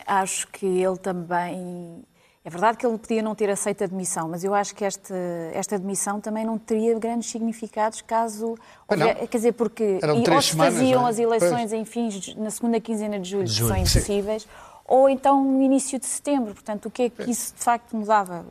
Acho 0.07 0.47
que 0.49 0.67
ele 0.67 0.97
também. 0.97 2.05
É 2.45 2.51
verdade 2.51 2.77
que 2.77 2.85
ele 2.85 2.99
podia 2.99 3.23
não 3.23 3.37
ter 3.37 3.49
aceito 3.49 3.85
a 3.85 3.87
demissão, 3.87 4.29
mas 4.29 4.43
eu 4.43 4.53
acho 4.53 4.75
que 4.75 4.85
esta, 4.85 5.15
esta 5.55 5.79
demissão 5.79 6.21
também 6.21 6.45
não 6.45 6.59
teria 6.59 6.99
grandes 6.99 7.31
significados 7.31 8.01
caso. 8.03 8.57
Houver, 8.89 9.29
quer 9.29 9.37
dizer, 9.37 9.53
porque 9.53 10.01
Eram 10.03 10.19
ou 10.19 10.43
se 10.43 10.49
semanas, 10.49 10.75
faziam 10.75 11.07
é? 11.07 11.11
as 11.11 11.19
eleições 11.21 11.71
Pois. 11.71 11.73
em 11.73 11.85
fins 11.85 12.35
na 12.35 12.51
segunda 12.51 12.81
quinzena 12.81 13.21
de 13.21 13.31
julho, 13.31 13.45
De 13.45 13.53
que 13.53 13.59
julho. 13.59 13.69
são 13.69 13.87
Sim. 13.87 13.99
impossíveis, 13.99 14.49
ou 14.85 15.09
então 15.09 15.45
no 15.45 15.63
início 15.63 16.01
de 16.01 16.07
setembro. 16.07 16.53
Portanto, 16.53 16.87
o 16.87 16.91
que 16.91 17.03
é 17.05 17.11
que 17.11 17.31
isso 17.31 17.55
de 17.55 17.63
facto 17.63 17.97
mudava? 17.97 18.45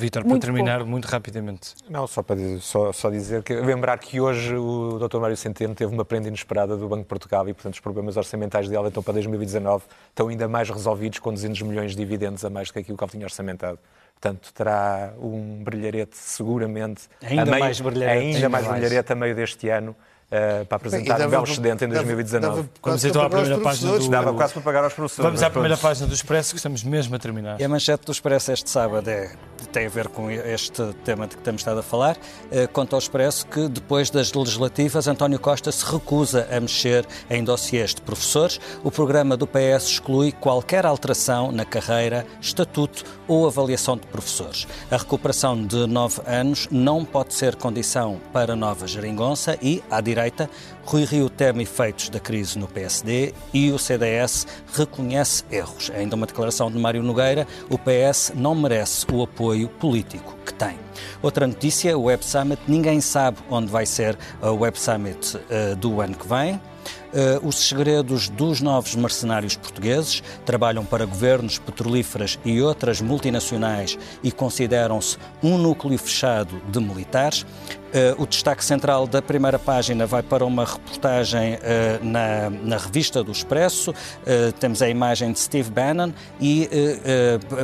Vítor, 0.00 0.24
para 0.24 0.38
terminar, 0.38 0.76
pouco. 0.78 0.90
muito 0.92 1.06
rapidamente. 1.06 1.74
Não, 1.90 2.06
só 2.06 2.22
para 2.22 2.36
dizer, 2.36 2.60
só, 2.60 2.92
só 2.92 3.10
dizer 3.10 3.42
que 3.42 3.52
lembrar 3.54 3.98
que 3.98 4.20
hoje 4.20 4.54
o 4.54 4.96
Dr. 4.96 5.18
Mário 5.18 5.36
Centeno 5.36 5.74
teve 5.74 5.92
uma 5.92 6.04
prenda 6.04 6.28
inesperada 6.28 6.76
do 6.76 6.86
Banco 6.88 7.02
de 7.02 7.08
Portugal 7.08 7.48
e, 7.48 7.52
portanto, 7.52 7.74
os 7.74 7.80
problemas 7.80 8.16
orçamentais 8.16 8.68
dele 8.68 8.86
então 8.86 9.02
para 9.02 9.14
2019 9.14 9.82
estão 10.10 10.28
ainda 10.28 10.46
mais 10.46 10.70
resolvidos 10.70 11.18
com 11.18 11.32
200 11.34 11.62
milhões 11.62 11.90
de 11.90 11.96
dividendos 11.96 12.44
a 12.44 12.50
mais 12.50 12.68
do 12.68 12.74
que 12.74 12.78
aquilo 12.78 12.96
que 12.96 13.02
ele 13.04 13.10
tinha 13.10 13.24
orçamentado. 13.26 13.78
Portanto, 14.20 14.52
terá 14.54 15.12
um 15.20 15.62
brilharete 15.64 16.16
seguramente 16.16 17.02
Ainda 17.22 17.42
a 17.42 17.46
meio, 17.46 17.58
mais 17.60 17.80
brilharete. 17.80 18.18
ainda 18.24 18.36
Ainda 18.36 18.48
mais 18.48 18.66
mais. 18.66 18.80
brilharete 18.80 19.12
a 19.12 19.16
meio 19.16 19.34
deste 19.34 19.68
ano 19.68 19.96
eh, 20.30 20.64
para 20.64 20.76
apresentar 20.76 21.14
um 21.14 21.18
dava 21.18 21.30
belo 21.30 21.42
para- 21.44 21.52
excedente 21.52 21.84
em 21.84 21.88
dava- 21.88 22.02
2019. 22.04 22.46
dava 22.46 22.56
Vamos 22.56 22.70
quase 22.80 23.08
então 23.08 23.22
à 23.22 23.30
primeira 23.30 23.56
os 23.56 23.62
página 23.62 23.98
do- 23.98 24.08
Dava 24.10 24.34
quase 24.34 24.52
para 24.52 24.62
pagar 24.62 24.84
aos 24.84 24.92
professores. 24.92 25.24
Vamos 25.24 25.42
à 25.42 25.50
primeira 25.50 25.76
página 25.76 26.06
do 26.06 26.14
Expresso, 26.14 26.50
que 26.50 26.56
estamos 26.56 26.82
mesmo 26.84 27.14
a 27.14 27.18
terminar. 27.18 27.60
E 27.60 27.64
a 27.64 27.68
manchete 27.68 28.04
do 28.04 28.12
Expresso 28.12 28.52
este 28.52 28.68
sábado 28.68 29.08
é, 29.08 29.32
tem 29.72 29.86
a 29.86 29.88
ver 29.88 30.08
com 30.08 30.30
este 30.30 30.82
tema 31.04 31.26
de 31.26 31.36
que 31.36 31.42
temos 31.42 31.60
estado 31.60 31.80
a 31.80 31.82
falar. 31.82 32.16
Eh, 32.50 32.66
Conta 32.66 32.96
ao 32.96 32.98
Expresso 32.98 33.46
que, 33.46 33.68
depois 33.68 34.10
das 34.10 34.32
legislativas, 34.32 35.06
António 35.06 35.38
Costa 35.38 35.70
se 35.70 35.84
recusa 35.84 36.48
a 36.50 36.60
mexer 36.60 37.06
em 37.30 37.44
dossiês 37.44 37.94
de 37.94 38.00
professores. 38.02 38.60
O 38.82 38.90
programa 38.90 39.36
do 39.36 39.46
PS 39.46 39.84
exclui 39.84 40.32
qualquer 40.32 40.86
alteração 40.86 41.52
na 41.52 41.64
carreira, 41.64 42.26
estatuto 42.40 43.04
ou 43.26 43.46
avaliação 43.46 43.96
de 43.96 44.06
professores. 44.06 44.66
A 44.90 44.96
recuperação 44.96 45.62
de 45.64 45.86
nove 45.86 46.20
anos 46.26 46.68
não 46.70 47.04
pode 47.04 47.34
ser 47.34 47.56
condição 47.56 48.20
para 48.32 48.56
nova 48.56 48.86
geringonça 48.86 49.58
e, 49.60 49.82
à 49.90 50.00
direita, 50.00 50.48
Rui 50.84 51.04
Rio 51.04 51.28
teme 51.28 51.64
efeitos 51.64 52.08
da 52.08 52.18
crise 52.18 52.58
no 52.58 52.66
PSD 52.66 53.34
e 53.52 53.70
o 53.70 53.78
CDS 53.78 54.46
reconhece 54.72 55.44
erros. 55.50 55.90
Ainda 55.94 56.16
uma 56.16 56.26
declaração 56.26 56.70
de 56.70 56.78
Mário 56.78 57.02
Nogueira, 57.02 57.46
o 57.68 57.76
PS 57.76 58.32
não 58.34 58.54
merece 58.54 59.06
o 59.12 59.22
apoio 59.22 59.57
político 59.66 60.36
que 60.44 60.54
tem. 60.54 60.78
Outra 61.22 61.46
notícia, 61.46 61.96
o 61.96 62.04
Web 62.04 62.24
Summit, 62.24 62.60
ninguém 62.68 63.00
sabe 63.00 63.38
onde 63.50 63.66
vai 63.68 63.86
ser 63.86 64.16
o 64.40 64.52
Web 64.52 64.78
Summit 64.78 65.38
eh, 65.48 65.74
do 65.74 66.00
ano 66.00 66.14
que 66.14 66.28
vem. 66.28 66.60
Uh, 67.08 67.46
os 67.46 67.68
segredos 67.68 68.28
dos 68.28 68.60
novos 68.60 68.94
mercenários 68.94 69.56
portugueses 69.56 70.22
trabalham 70.44 70.84
para 70.84 71.06
governos 71.06 71.58
petrolíferas 71.58 72.38
e 72.44 72.60
outras 72.60 73.00
multinacionais 73.00 73.98
e 74.22 74.30
consideram-se 74.30 75.16
um 75.42 75.56
núcleo 75.56 75.98
fechado 75.98 76.60
de 76.70 76.80
militares. 76.80 77.46
Uh, 77.88 78.22
o 78.22 78.26
destaque 78.26 78.62
central 78.62 79.06
da 79.06 79.22
primeira 79.22 79.58
página 79.58 80.06
vai 80.06 80.22
para 80.22 80.44
uma 80.44 80.66
reportagem 80.66 81.54
uh, 81.54 82.04
na, 82.04 82.50
na 82.50 82.76
revista 82.76 83.24
do 83.24 83.32
Expresso. 83.32 83.92
Uh, 83.92 84.52
temos 84.60 84.82
a 84.82 84.90
imagem 84.90 85.32
de 85.32 85.38
Steve 85.38 85.70
Bannon 85.70 86.12
e 86.38 86.68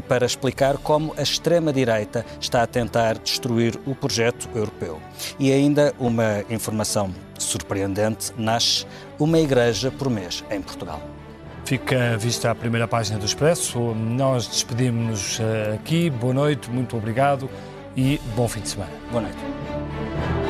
para 0.09 0.25
explicar 0.25 0.79
como 0.79 1.15
a 1.19 1.23
extrema-direita 1.23 2.25
está 2.41 2.63
a 2.63 2.67
tentar 2.67 3.19
destruir 3.19 3.79
o 3.87 3.95
projeto 3.95 4.49
europeu. 4.55 5.01
E 5.39 5.53
ainda 5.53 5.93
uma 5.99 6.43
informação 6.49 7.13
surpreendente: 7.39 8.33
nasce 8.37 8.87
uma 9.19 9.39
igreja 9.39 9.91
por 9.91 10.11
mês 10.11 10.45
em 10.51 10.61
Portugal. 10.61 11.01
Fica 11.65 12.17
vista 12.19 12.51
a 12.51 12.55
primeira 12.55 12.87
página 12.87 13.19
do 13.19 13.25
Expresso. 13.25 13.79
Nós 13.95 14.47
despedimos-nos 14.47 15.41
eh, 15.41 15.75
aqui. 15.75 16.11
Boa 16.11 16.35
noite, 16.35 16.71
muito 16.71 16.95
obrigado 16.97 17.49
e 17.97 18.21
bom 18.37 18.47
fim 18.47 18.61
de 18.61 18.69
semana. 18.69 18.93
Boa 19.11 19.23
noite. 19.23 20.44